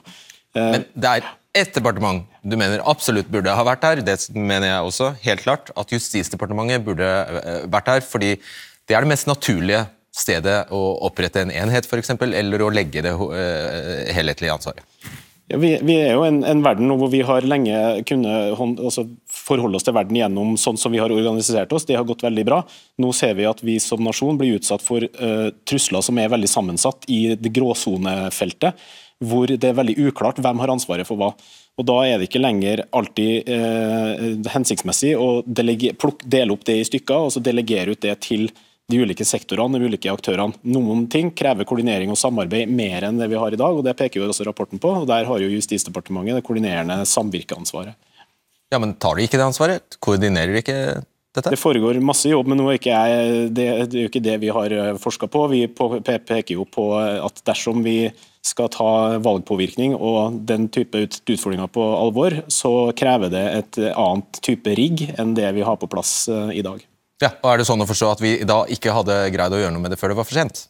Eh, 0.55 0.71
Men 0.77 0.85
det 0.95 1.11
er 1.17 1.27
ett 1.55 1.75
departement 1.75 2.23
du 2.43 2.55
mener 2.59 2.83
absolutt 2.87 3.27
burde 3.31 3.51
ha 3.51 3.67
vært 3.67 3.83
her. 3.87 4.03
Det 4.03 4.17
mener 4.35 4.69
jeg 4.69 4.87
også, 4.87 5.11
helt 5.23 5.43
klart. 5.43 5.71
At 5.75 5.91
Justisdepartementet 5.91 6.87
burde 6.87 7.11
eh, 7.41 7.67
vært 7.67 7.91
her. 7.91 8.07
fordi 8.07 8.37
det 8.85 8.95
er 8.95 9.05
det 9.05 9.11
mest 9.11 9.29
naturlige 9.29 9.85
stedet 10.15 10.71
å 10.71 10.81
opprette 11.07 11.43
en 11.43 11.51
enhet, 11.51 11.87
f.eks., 11.89 12.15
eller 12.15 12.63
å 12.63 12.71
legge 12.71 13.03
det 13.03 13.13
helhetlige 14.15 14.53
ansvaret. 14.53 14.85
Ja, 15.47 15.59
vi, 15.61 15.75
vi, 15.85 15.95
er 16.01 16.15
jo 16.15 16.23
en, 16.25 16.39
en, 16.47 16.61
verden 16.65 16.89
hvor 16.97 17.11
vi 17.13 17.19
har 17.25 17.45
lenge 17.45 17.77
kunnet 18.09 18.57
altså, 18.57 19.03
forholde 19.29 19.77
oss 19.77 19.85
til 19.85 19.93
verden 19.93 20.17
gjennom 20.17 20.55
sånn 20.57 20.79
som 20.81 20.93
vi 20.95 20.97
har 20.97 21.13
organisert 21.13 21.73
oss. 21.77 21.85
Det 21.85 21.97
har 21.99 22.07
gått 22.09 22.25
veldig 22.25 22.45
bra. 22.47 22.63
Nå 23.01 23.11
ser 23.13 23.35
vi 23.37 23.45
at 23.45 23.61
vi 23.61 23.77
som 23.83 24.01
nasjon 24.01 24.39
blir 24.39 24.57
utsatt 24.57 24.81
for 24.81 25.05
uh, 25.05 25.51
trusler 25.69 26.01
som 26.05 26.17
er 26.17 26.31
veldig 26.33 26.49
sammensatt 26.49 27.05
i 27.13 27.35
det 27.37 27.53
gråsonefeltet, 27.53 28.81
hvor 29.21 29.53
det 29.53 29.69
er 29.69 29.77
veldig 29.77 29.99
uklart 30.07 30.41
hvem 30.41 30.65
har 30.65 30.73
ansvaret 30.73 31.05
for 31.05 31.21
hva. 31.21 31.29
Og 31.77 31.85
Da 31.85 31.99
er 32.07 32.17
det 32.17 32.31
ikke 32.31 32.41
lenger 32.41 32.81
alltid 32.89 33.51
uh, 33.51 34.49
hensiktsmessig 34.49 35.13
å 35.13 35.43
pluk, 35.45 36.25
dele 36.25 36.57
opp 36.57 36.65
det 36.65 36.79
i 36.81 36.89
stykker 36.89 37.27
og 37.27 37.35
så 37.35 37.43
delegere 37.45 37.93
ut 37.93 38.01
det 38.01 38.17
til 38.25 38.49
de 38.91 38.99
ulike 39.01 39.25
sektorene, 39.25 39.79
de 39.79 39.89
ulike 39.89 40.11
aktørene. 40.13 40.53
Noen 40.69 41.07
ting 41.11 41.31
krever 41.33 41.65
koordinering 41.67 42.11
og 42.13 42.19
samarbeid 42.21 42.69
mer 42.69 43.07
enn 43.07 43.17
det 43.21 43.29
vi 43.31 43.39
har 43.41 43.55
i 43.55 43.59
dag, 43.59 43.73
og 43.73 43.85
det 43.85 43.95
peker 43.97 44.21
jo 44.21 44.29
også 44.29 44.45
rapporten 44.45 44.81
på. 44.81 44.91
og 45.01 45.07
Der 45.09 45.25
har 45.25 45.41
jo 45.41 45.49
Justisdepartementet 45.49 46.37
det 46.37 46.45
koordinerende 46.45 47.01
samvirkeansvaret. 47.09 47.97
Ja, 48.71 48.79
Men 48.79 48.93
tar 48.93 49.15
de 49.15 49.25
ikke 49.25 49.39
det 49.39 49.49
ansvaret? 49.49 49.97
Koordinerer 49.99 50.53
de 50.53 50.61
ikke 50.61 50.77
dette? 51.35 51.49
Det 51.49 51.59
foregår 51.59 51.99
masse 52.03 52.29
jobb, 52.29 52.47
men 52.51 52.61
er 52.61 52.77
ikke 52.77 52.93
jeg, 52.93 53.49
det, 53.55 53.67
det 53.89 53.99
er 53.99 54.05
jo 54.05 54.11
ikke 54.11 54.23
det 54.25 54.37
vi 54.43 54.53
har 54.53 54.71
eh, 54.71 54.93
forska 55.01 55.29
på. 55.31 55.47
Vi 55.53 55.65
peker 55.67 56.53
jo 56.53 56.65
på 56.69 56.89
at 56.99 57.41
dersom 57.45 57.83
vi 57.85 58.11
skal 58.45 58.69
ta 58.69 59.17
valgpåvirkning 59.25 59.95
og 59.97 60.41
den 60.45 60.67
type 60.69 61.07
utfordringer 61.07 61.69
på 61.73 61.85
alvor, 61.97 62.43
så 62.53 62.91
krever 62.97 63.33
det 63.33 63.45
et 63.55 63.79
annet 63.95 64.41
type 64.45 64.75
rigg 64.77 65.07
enn 65.17 65.33
det 65.37 65.49
vi 65.57 65.65
har 65.65 65.79
på 65.81 65.89
plass 65.89 66.27
eh, 66.29 66.59
i 66.59 66.65
dag. 66.65 66.83
Ja, 67.23 67.31
og 67.41 67.51
Er 67.53 67.61
det 67.61 67.67
sånn 67.69 67.83
å 67.83 67.87
forstå 67.87 68.11
at 68.11 68.23
vi 68.23 68.37
da 68.47 68.63
ikke 68.71 68.95
hadde 68.95 69.19
greid 69.35 69.53
å 69.55 69.59
gjøre 69.61 69.75
noe 69.75 69.83
med 69.85 69.93
det 69.95 69.99
før 69.99 70.11
det 70.11 70.19
var 70.19 70.27
for 70.27 70.35
sent? 70.35 70.67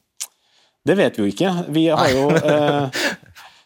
Det 0.86 0.94
vet 0.98 1.18
vi 1.18 1.26
jo 1.26 1.32
ikke. 1.32 1.54
Vi 1.74 1.88
har 1.90 2.12
jo 2.14 2.28
eh, 2.38 3.06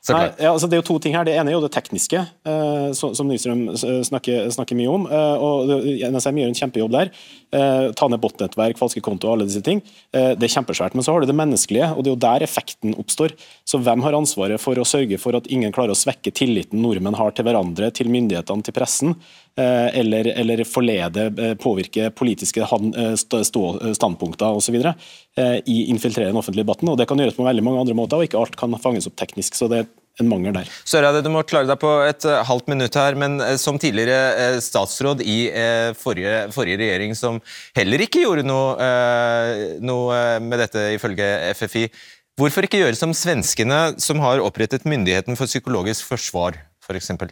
Nei, 0.09 0.29
ja, 0.39 0.53
altså 0.53 0.69
det 0.69 0.77
er 0.77 0.81
jo 0.81 0.87
to 0.87 0.95
ting 1.03 1.13
her. 1.13 1.25
Det 1.27 1.35
ene 1.37 1.51
er 1.51 1.55
jo 1.57 1.61
det 1.61 1.71
tekniske, 1.75 2.21
eh, 2.47 2.85
som, 2.97 3.11
som 3.17 3.27
Nystrøm 3.29 3.65
snakker, 3.75 4.47
snakker, 4.55 4.77
mye 4.79 4.93
om. 4.93 5.05
Eh, 5.05 5.43
og 5.43 5.73
NSM 6.09 6.39
gjør 6.39 6.49
en 6.49 6.57
kjempejobb 6.59 6.95
der. 6.95 7.11
Eh, 7.53 7.89
ta 7.99 8.07
ned 8.09 8.21
botnettverk, 8.23 8.79
falske 8.79 9.03
konto 9.05 9.29
og 9.29 9.35
alle 9.35 9.49
disse 9.49 9.61
ting. 9.65 9.83
Eh, 10.15 10.31
det 10.39 10.47
er 10.47 10.55
kjempesvært. 10.55 10.95
Men 10.97 11.05
så 11.05 11.13
har 11.13 11.21
du 11.21 11.29
det 11.29 11.37
menneskelige, 11.37 11.91
og 11.93 12.05
det 12.05 12.13
er 12.13 12.15
jo 12.15 12.23
der 12.25 12.47
effekten 12.47 12.95
oppstår. 13.01 13.35
Så 13.67 13.81
hvem 13.83 14.05
har 14.05 14.17
ansvaret 14.17 14.63
for 14.63 14.79
å 14.79 14.87
sørge 14.87 15.19
for 15.21 15.37
at 15.37 15.51
ingen 15.51 15.75
klarer 15.75 15.93
å 15.93 15.99
svekke 15.99 16.33
tilliten 16.33 16.81
nordmenn 16.85 17.19
har 17.19 17.35
til 17.35 17.49
hverandre, 17.49 17.91
til 17.93 18.09
myndighetene, 18.13 18.65
til 18.65 18.77
pressen? 18.79 19.17
Eh, 19.59 19.99
eller, 19.99 20.27
eller 20.39 20.63
forlede, 20.63 21.25
eh, 21.43 21.55
påvirke 21.59 22.09
politiske 22.15 22.63
standpunkter 23.95 24.55
osv. 24.55 24.75
i 25.65 25.77
infiltrerende 25.91 26.39
offentlig 26.39 26.63
debatten. 26.63 26.89
og 26.89 26.97
Det 26.97 27.07
kan 27.07 27.19
gjøres 27.19 27.35
på 27.35 27.43
veldig 27.43 27.63
mange 27.63 27.81
andre 27.81 27.95
måter, 27.95 28.19
og 28.19 28.27
ikke 28.27 28.39
alt 28.39 28.55
kan 28.59 28.75
fanges 28.79 29.07
opp 29.07 29.17
teknisk. 29.19 29.55
så 29.55 29.67
det 29.67 29.79
er 29.79 29.87
en 30.19 30.29
mangel 30.29 30.53
der. 30.53 30.69
Søreide, 30.85 31.23
du 31.23 31.29
må 31.31 31.43
klare 31.47 31.67
deg 31.67 31.79
på 31.79 31.91
et 32.07 32.23
halvt 32.23 32.67
minutt 32.67 32.95
her, 32.95 33.15
men 33.15 33.39
som 33.57 33.79
tidligere 33.79 34.59
statsråd 34.63 35.23
i 35.23 35.49
forrige, 35.95 36.51
forrige, 36.55 36.79
regjering, 36.79 37.15
som 37.15 37.41
heller 37.75 38.03
ikke 38.03 38.23
gjorde 38.25 38.43
noe, 38.47 38.75
noe 39.79 40.39
med 40.43 40.59
dette 40.59 40.89
ifølge 40.95 41.29
FFI, 41.55 41.87
hvorfor 42.39 42.67
ikke 42.67 42.83
gjøre 42.83 42.99
som 42.99 43.15
svenskene, 43.15 43.99
som 43.99 44.19
har 44.19 44.43
opprettet 44.43 44.87
Myndigheten 44.87 45.39
for 45.39 45.47
psykologisk 45.47 46.07
forsvar, 46.11 46.59
f.eks.? 46.83 47.15
For 47.15 47.31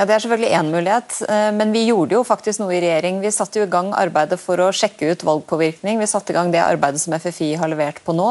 Ja, 0.00 0.06
Det 0.06 0.14
er 0.14 0.22
selvfølgelig 0.24 0.56
én 0.56 0.68
mulighet, 0.72 1.14
eh, 1.28 1.50
men 1.52 1.72
vi 1.74 1.82
gjorde 1.84 2.14
jo 2.14 2.22
faktisk 2.24 2.62
noe 2.62 2.72
i 2.72 2.78
regjering. 2.80 3.18
Vi 3.20 3.30
satte 3.30 3.60
jo 3.60 3.66
i 3.66 3.68
gang 3.68 3.90
arbeidet 3.92 4.38
for 4.40 4.56
å 4.56 4.70
sjekke 4.72 5.10
ut 5.12 5.24
valgpåvirkning. 5.28 5.98
Vi 6.00 6.08
satte 6.08 6.32
i 6.32 6.36
gang 6.38 6.48
det 6.50 6.62
arbeidet 6.64 7.02
som 7.02 7.12
FFI 7.12 7.50
har 7.60 7.68
levert 7.68 8.00
på 8.02 8.14
nå. 8.16 8.30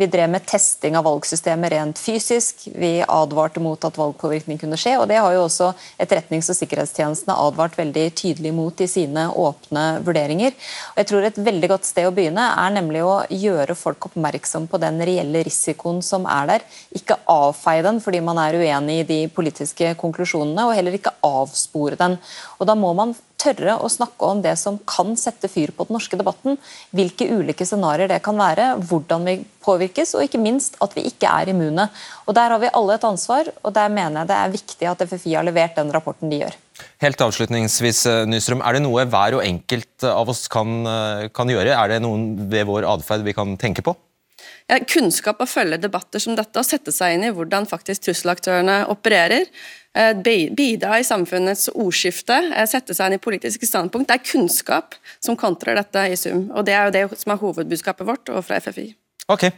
Vi 0.00 0.06
drev 0.08 0.30
med 0.32 0.46
testing 0.48 0.96
av 0.96 1.04
valgsystemet 1.04 1.74
rent 1.74 1.98
fysisk. 2.00 2.62
Vi 2.72 3.02
advarte 3.04 3.60
mot 3.60 3.84
at 3.84 3.98
valgpåvirkning 4.00 4.56
kunne 4.62 4.78
skje. 4.80 4.94
og 4.96 5.08
Det 5.08 5.18
har 5.20 5.34
jo 5.34 5.44
også 5.44 5.74
etterretnings- 6.00 6.48
og 6.48 6.56
sikkerhetstjenestene 6.56 7.36
advart 7.36 7.76
veldig 7.76 8.06
tydelig 8.16 8.54
mot 8.54 8.80
i 8.80 8.86
sine 8.88 9.28
åpne 9.28 10.00
vurderinger. 10.02 10.56
Og 10.56 10.96
jeg 10.96 11.06
tror 11.06 11.20
Et 11.20 11.36
veldig 11.36 11.68
godt 11.68 11.84
sted 11.84 12.06
å 12.08 12.14
begynne 12.16 12.40
er 12.40 12.70
nemlig 12.70 13.04
å 13.04 13.26
gjøre 13.28 13.76
folk 13.76 14.08
oppmerksom 14.08 14.66
på 14.66 14.80
den 14.80 14.98
reelle 14.98 15.44
risikoen 15.44 16.02
som 16.02 16.24
er 16.24 16.46
der. 16.46 16.60
Ikke 16.96 17.20
avfeie 17.28 17.82
den 17.82 18.00
fordi 18.00 18.22
man 18.24 18.38
er 18.38 18.56
uenig 18.56 19.00
i 19.00 19.04
de 19.04 19.28
politiske 19.28 19.94
konklusjonene, 20.00 20.64
og 20.64 20.74
heller 20.74 20.96
ikke 20.96 21.09
avspore 21.26 21.98
den. 22.00 22.16
Og 22.58 22.66
Da 22.70 22.76
må 22.78 22.92
man 22.96 23.14
tørre 23.40 23.76
å 23.80 23.88
snakke 23.88 24.28
om 24.28 24.42
det 24.44 24.56
som 24.60 24.78
kan 24.88 25.14
sette 25.18 25.48
fyr 25.48 25.72
på 25.72 25.86
den 25.88 25.96
norske 25.96 26.18
debatten. 26.20 26.58
Hvilke 26.96 27.28
ulike 27.30 27.66
scenarioer 27.66 28.10
det 28.12 28.20
kan 28.24 28.36
være, 28.36 28.74
hvordan 28.90 29.24
vi 29.28 29.36
påvirkes, 29.64 30.14
og 30.16 30.26
ikke 30.26 30.40
minst 30.42 30.76
at 30.84 30.96
vi 30.96 31.06
ikke 31.08 31.30
er 31.30 31.52
immune. 31.52 31.88
Og 32.26 32.34
Der 32.34 32.50
har 32.50 32.60
vi 32.60 32.72
alle 32.72 32.94
et 32.98 33.06
ansvar, 33.06 33.48
og 33.64 33.72
der 33.74 33.88
mener 33.88 34.20
jeg 34.20 34.28
det 34.28 34.36
er 34.36 34.56
viktig 34.56 34.90
at 34.90 35.06
FFI 35.08 35.34
har 35.38 35.46
levert 35.46 35.76
den 35.76 35.92
rapporten 35.92 36.30
de 36.30 36.42
gjør. 36.42 36.58
Helt 37.00 37.20
avslutningsvis, 37.20 38.06
eh, 38.06 38.26
Nystrøm, 38.26 38.62
Er 38.64 38.72
det 38.72 38.82
noe 38.82 39.04
hver 39.04 39.34
og 39.34 39.44
enkelt 39.44 40.04
av 40.04 40.28
oss 40.28 40.48
kan, 40.48 40.86
eh, 40.86 41.28
kan 41.28 41.48
gjøre? 41.48 41.76
Er 41.76 41.88
det 41.88 42.02
noen 42.02 42.48
ved 42.48 42.66
vår 42.66 42.84
atferd 42.84 43.24
vi 43.24 43.32
kan 43.32 43.56
tenke 43.56 43.82
på? 43.82 43.96
Ja, 44.70 44.78
kunnskap 44.86 45.40
å 45.42 45.48
følge 45.50 45.80
debatter 45.82 46.22
som 46.22 46.36
dette 46.38 46.60
og 46.60 46.64
sette 46.64 46.92
seg 46.94 47.16
inn 47.16 47.24
i 47.26 47.32
hvordan 47.34 47.66
faktisk 47.66 48.04
trusselaktørene 48.04 48.84
opererer. 48.92 49.48
Eh, 49.98 50.12
bidra 50.54 51.00
i 51.00 51.04
samfunnets 51.04 51.66
ordskifte, 51.74 52.36
eh, 52.54 52.66
sette 52.70 52.94
seg 52.94 53.10
inn 53.10 53.18
i 53.18 53.22
politiske 53.22 53.66
standpunkt. 53.66 54.06
Det 54.06 54.20
er 54.20 54.28
kunnskap 54.32 54.94
som 55.18 55.36
kontrer 55.36 55.74
dette 55.74 56.04
i 56.12 56.14
sum. 56.16 56.50
og 56.54 56.64
Det 56.64 56.74
er 56.74 56.84
jo 56.84 56.90
det 56.94 57.18
som 57.18 57.32
er 57.32 57.40
hovedbudskapet 57.42 58.06
vårt 58.06 58.28
og 58.30 58.44
fra 58.44 58.60
FFI. 58.60 58.94
Ok, 59.28 59.50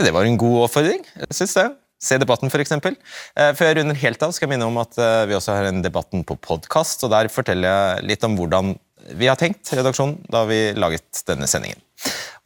Det 0.00 0.12
var 0.14 0.24
en 0.24 0.38
god 0.38 0.64
oppfordring. 0.64 1.04
jeg 1.04 1.28
synes 1.30 1.54
det. 1.54 1.76
Se 2.00 2.16
debatten, 2.16 2.48
f.eks. 2.48 2.72
Eh, 2.72 3.52
før 3.52 3.66
jeg 3.66 3.76
runder 3.76 3.94
helt 3.94 4.22
av, 4.22 4.32
skal 4.32 4.48
jeg 4.48 4.58
minne 4.58 4.66
om 4.66 4.78
at 4.78 4.96
vi 5.28 5.34
også 5.34 5.52
har 5.52 5.64
en 5.64 5.82
Debatten 5.82 6.24
på 6.24 6.38
podkast. 6.40 7.00
Der 7.10 7.28
forteller 7.28 7.68
jeg 7.68 8.04
litt 8.04 8.24
om 8.24 8.38
hvordan 8.38 8.78
vi 9.12 9.26
har 9.26 9.36
tenkt, 9.36 9.68
redaksjonen, 9.68 10.24
da 10.30 10.46
vi 10.46 10.72
laget 10.72 11.22
denne 11.26 11.46
sendingen. 11.46 11.76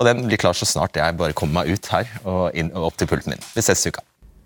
Og 0.01 0.07
Den 0.07 0.27
blir 0.27 0.37
klar 0.37 0.53
så 0.53 0.67
snart 0.67 0.95
jeg 0.95 1.17
bare 1.17 1.33
kommer 1.33 1.63
meg 1.63 1.75
ut 1.75 1.87
her 1.87 2.09
og, 2.25 2.51
inn, 2.55 2.73
og 2.75 2.87
opp 2.91 2.97
til 2.97 3.07
pulten 3.07 3.31
min. 3.31 3.45
Vi 3.55 3.63
ses 3.63 3.87
i 3.87 3.91
uka. 3.91 4.03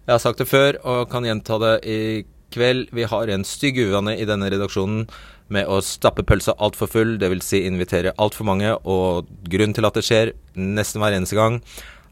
Jeg 0.06 0.12
har 0.12 0.18
sagt 0.18 0.38
det 0.38 0.48
før 0.48 0.76
og 0.84 1.10
kan 1.10 1.24
gjenta 1.24 1.58
det 1.58 1.74
i 1.88 2.24
kveld. 2.54 2.88
Vi 2.94 3.06
har 3.08 3.32
en 3.32 3.44
stygg 3.46 3.80
uvane 3.80 4.16
i 4.18 4.26
denne 4.28 4.50
redaksjonen 4.52 5.06
med 5.52 5.68
å 5.68 5.80
stappe 5.84 6.24
pølsa 6.28 6.54
altfor 6.60 6.90
full, 6.92 7.14
dvs. 7.20 7.44
Si 7.44 7.62
invitere 7.66 8.14
altfor 8.20 8.48
mange. 8.48 8.74
Og 8.84 9.28
grunnen 9.48 9.76
til 9.76 9.88
at 9.88 9.96
det 9.96 10.04
skjer 10.06 10.34
nesten 10.56 11.02
hver 11.02 11.16
eneste 11.16 11.38
gang, 11.38 11.60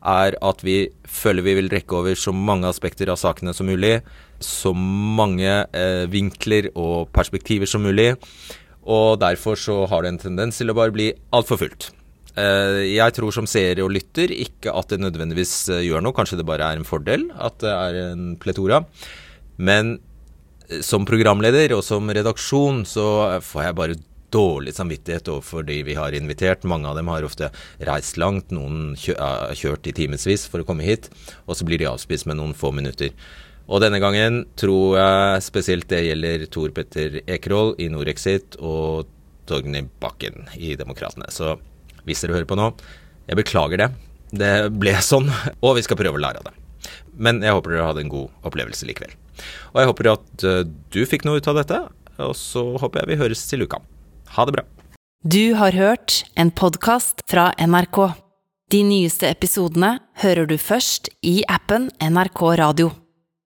er 0.06 0.36
at 0.44 0.62
vi 0.64 0.86
føler 1.10 1.44
vi 1.44 1.56
vil 1.58 1.72
rekke 1.72 1.98
over 1.98 2.18
så 2.18 2.32
mange 2.34 2.68
aspekter 2.70 3.10
av 3.10 3.20
sakene 3.20 3.54
som 3.56 3.68
mulig. 3.68 3.98
Så 4.42 4.72
mange 4.76 5.50
eh, 5.66 6.04
vinkler 6.12 6.70
og 6.74 7.10
perspektiver 7.16 7.68
som 7.70 7.84
mulig. 7.86 8.12
Og 8.86 9.18
derfor 9.18 9.58
så 9.58 9.82
har 9.90 10.04
det 10.04 10.14
en 10.14 10.24
tendens 10.28 10.60
til 10.60 10.70
å 10.70 10.78
bare 10.78 10.94
bli 10.94 11.10
altfor 11.34 11.60
fullt. 11.64 11.90
Eh, 12.36 12.82
jeg 12.92 13.16
tror 13.16 13.32
som 13.32 13.48
seer 13.48 13.80
og 13.82 13.94
lytter 13.96 14.32
ikke 14.34 14.74
at 14.76 14.92
det 14.92 15.00
nødvendigvis 15.00 15.54
eh, 15.72 15.86
gjør 15.88 16.04
noe, 16.04 16.16
kanskje 16.16 16.38
det 16.40 16.48
bare 16.48 16.68
er 16.68 16.80
en 16.80 16.88
fordel 16.88 17.30
at 17.32 17.58
det 17.64 17.72
er 17.72 18.00
en 18.12 18.34
pletora. 18.40 18.84
Men 19.56 19.96
som 20.82 21.06
programleder 21.08 21.74
og 21.76 21.84
som 21.86 22.10
redaksjon 22.10 22.84
så 22.88 23.06
får 23.44 23.66
jeg 23.66 23.78
bare 23.78 23.98
dårlig 24.34 24.74
samvittighet 24.74 25.28
overfor 25.30 25.64
de 25.66 25.80
vi 25.86 25.94
har 25.94 26.14
invitert. 26.16 26.66
Mange 26.66 26.88
av 26.90 26.98
dem 26.98 27.08
har 27.08 27.24
ofte 27.26 27.50
reist 27.86 28.18
langt, 28.20 28.52
noen 28.54 28.96
har 29.18 29.54
kjørt 29.56 29.86
i 29.86 29.94
timevis 29.96 30.46
for 30.50 30.62
å 30.62 30.68
komme 30.68 30.86
hit, 30.86 31.10
og 31.46 31.56
så 31.56 31.66
blir 31.66 31.80
de 31.80 31.88
avspist 31.90 32.26
med 32.28 32.40
noen 32.40 32.56
få 32.56 32.72
minutter. 32.74 33.14
Og 33.66 33.82
denne 33.82 33.98
gangen 34.02 34.44
tror 34.58 34.98
jeg 34.98 35.46
spesielt 35.46 35.88
det 35.90 36.04
gjelder 36.06 36.46
Tor 36.54 36.74
Petter 36.74 37.20
Ekerhol 37.24 37.74
i 37.82 37.88
Norexit 37.90 38.58
og 38.62 39.08
Torgny 39.46 39.82
Bakken 40.02 40.46
i 40.54 40.74
Demokratene. 40.78 41.30
Så 41.34 41.56
hvis 42.06 42.22
dere 42.22 42.38
hører 42.38 42.50
på 42.50 42.58
nå, 42.58 42.70
jeg 43.26 43.40
beklager 43.40 43.82
det. 43.82 43.90
Det 44.30 44.54
ble 44.74 44.94
sånn, 45.02 45.30
og 45.62 45.78
vi 45.78 45.86
skal 45.86 45.98
prøve 45.98 46.18
å 46.18 46.22
lære 46.22 46.42
av 46.42 46.50
det. 46.50 46.56
Men 47.18 47.42
jeg 47.42 47.54
håper 47.56 47.74
dere 47.74 47.88
hadde 47.88 48.04
en 48.06 48.12
god 48.12 48.46
opplevelse 48.46 48.86
likevel. 48.86 49.14
Og 49.74 49.80
jeg 49.82 49.90
håper 49.92 50.12
at 50.14 50.46
eh, 50.46 50.62
du 50.92 51.02
fikk 51.08 51.26
noe 51.28 51.40
ut 51.40 51.50
av 51.50 51.60
dette, 51.60 51.80
og 52.22 52.36
så 52.38 52.64
håper 52.80 53.02
jeg 53.02 53.12
vi 53.12 53.20
høres 53.22 53.44
til 53.50 53.66
uka. 53.66 53.80
Ha 54.36 54.46
det 54.48 54.56
bra. 54.58 54.66
Du 55.26 55.54
har 55.58 55.74
hørt 55.74 56.22
en 56.38 56.52
podkast 56.54 57.24
fra 57.30 57.50
NRK. 57.58 57.98
De 58.70 58.82
nyeste 58.82 59.28
episodene 59.30 59.96
hører 60.22 60.46
du 60.50 60.56
først 60.58 61.10
i 61.26 61.40
appen 61.50 61.90
NRK 62.02 62.42
Radio. 62.62 62.92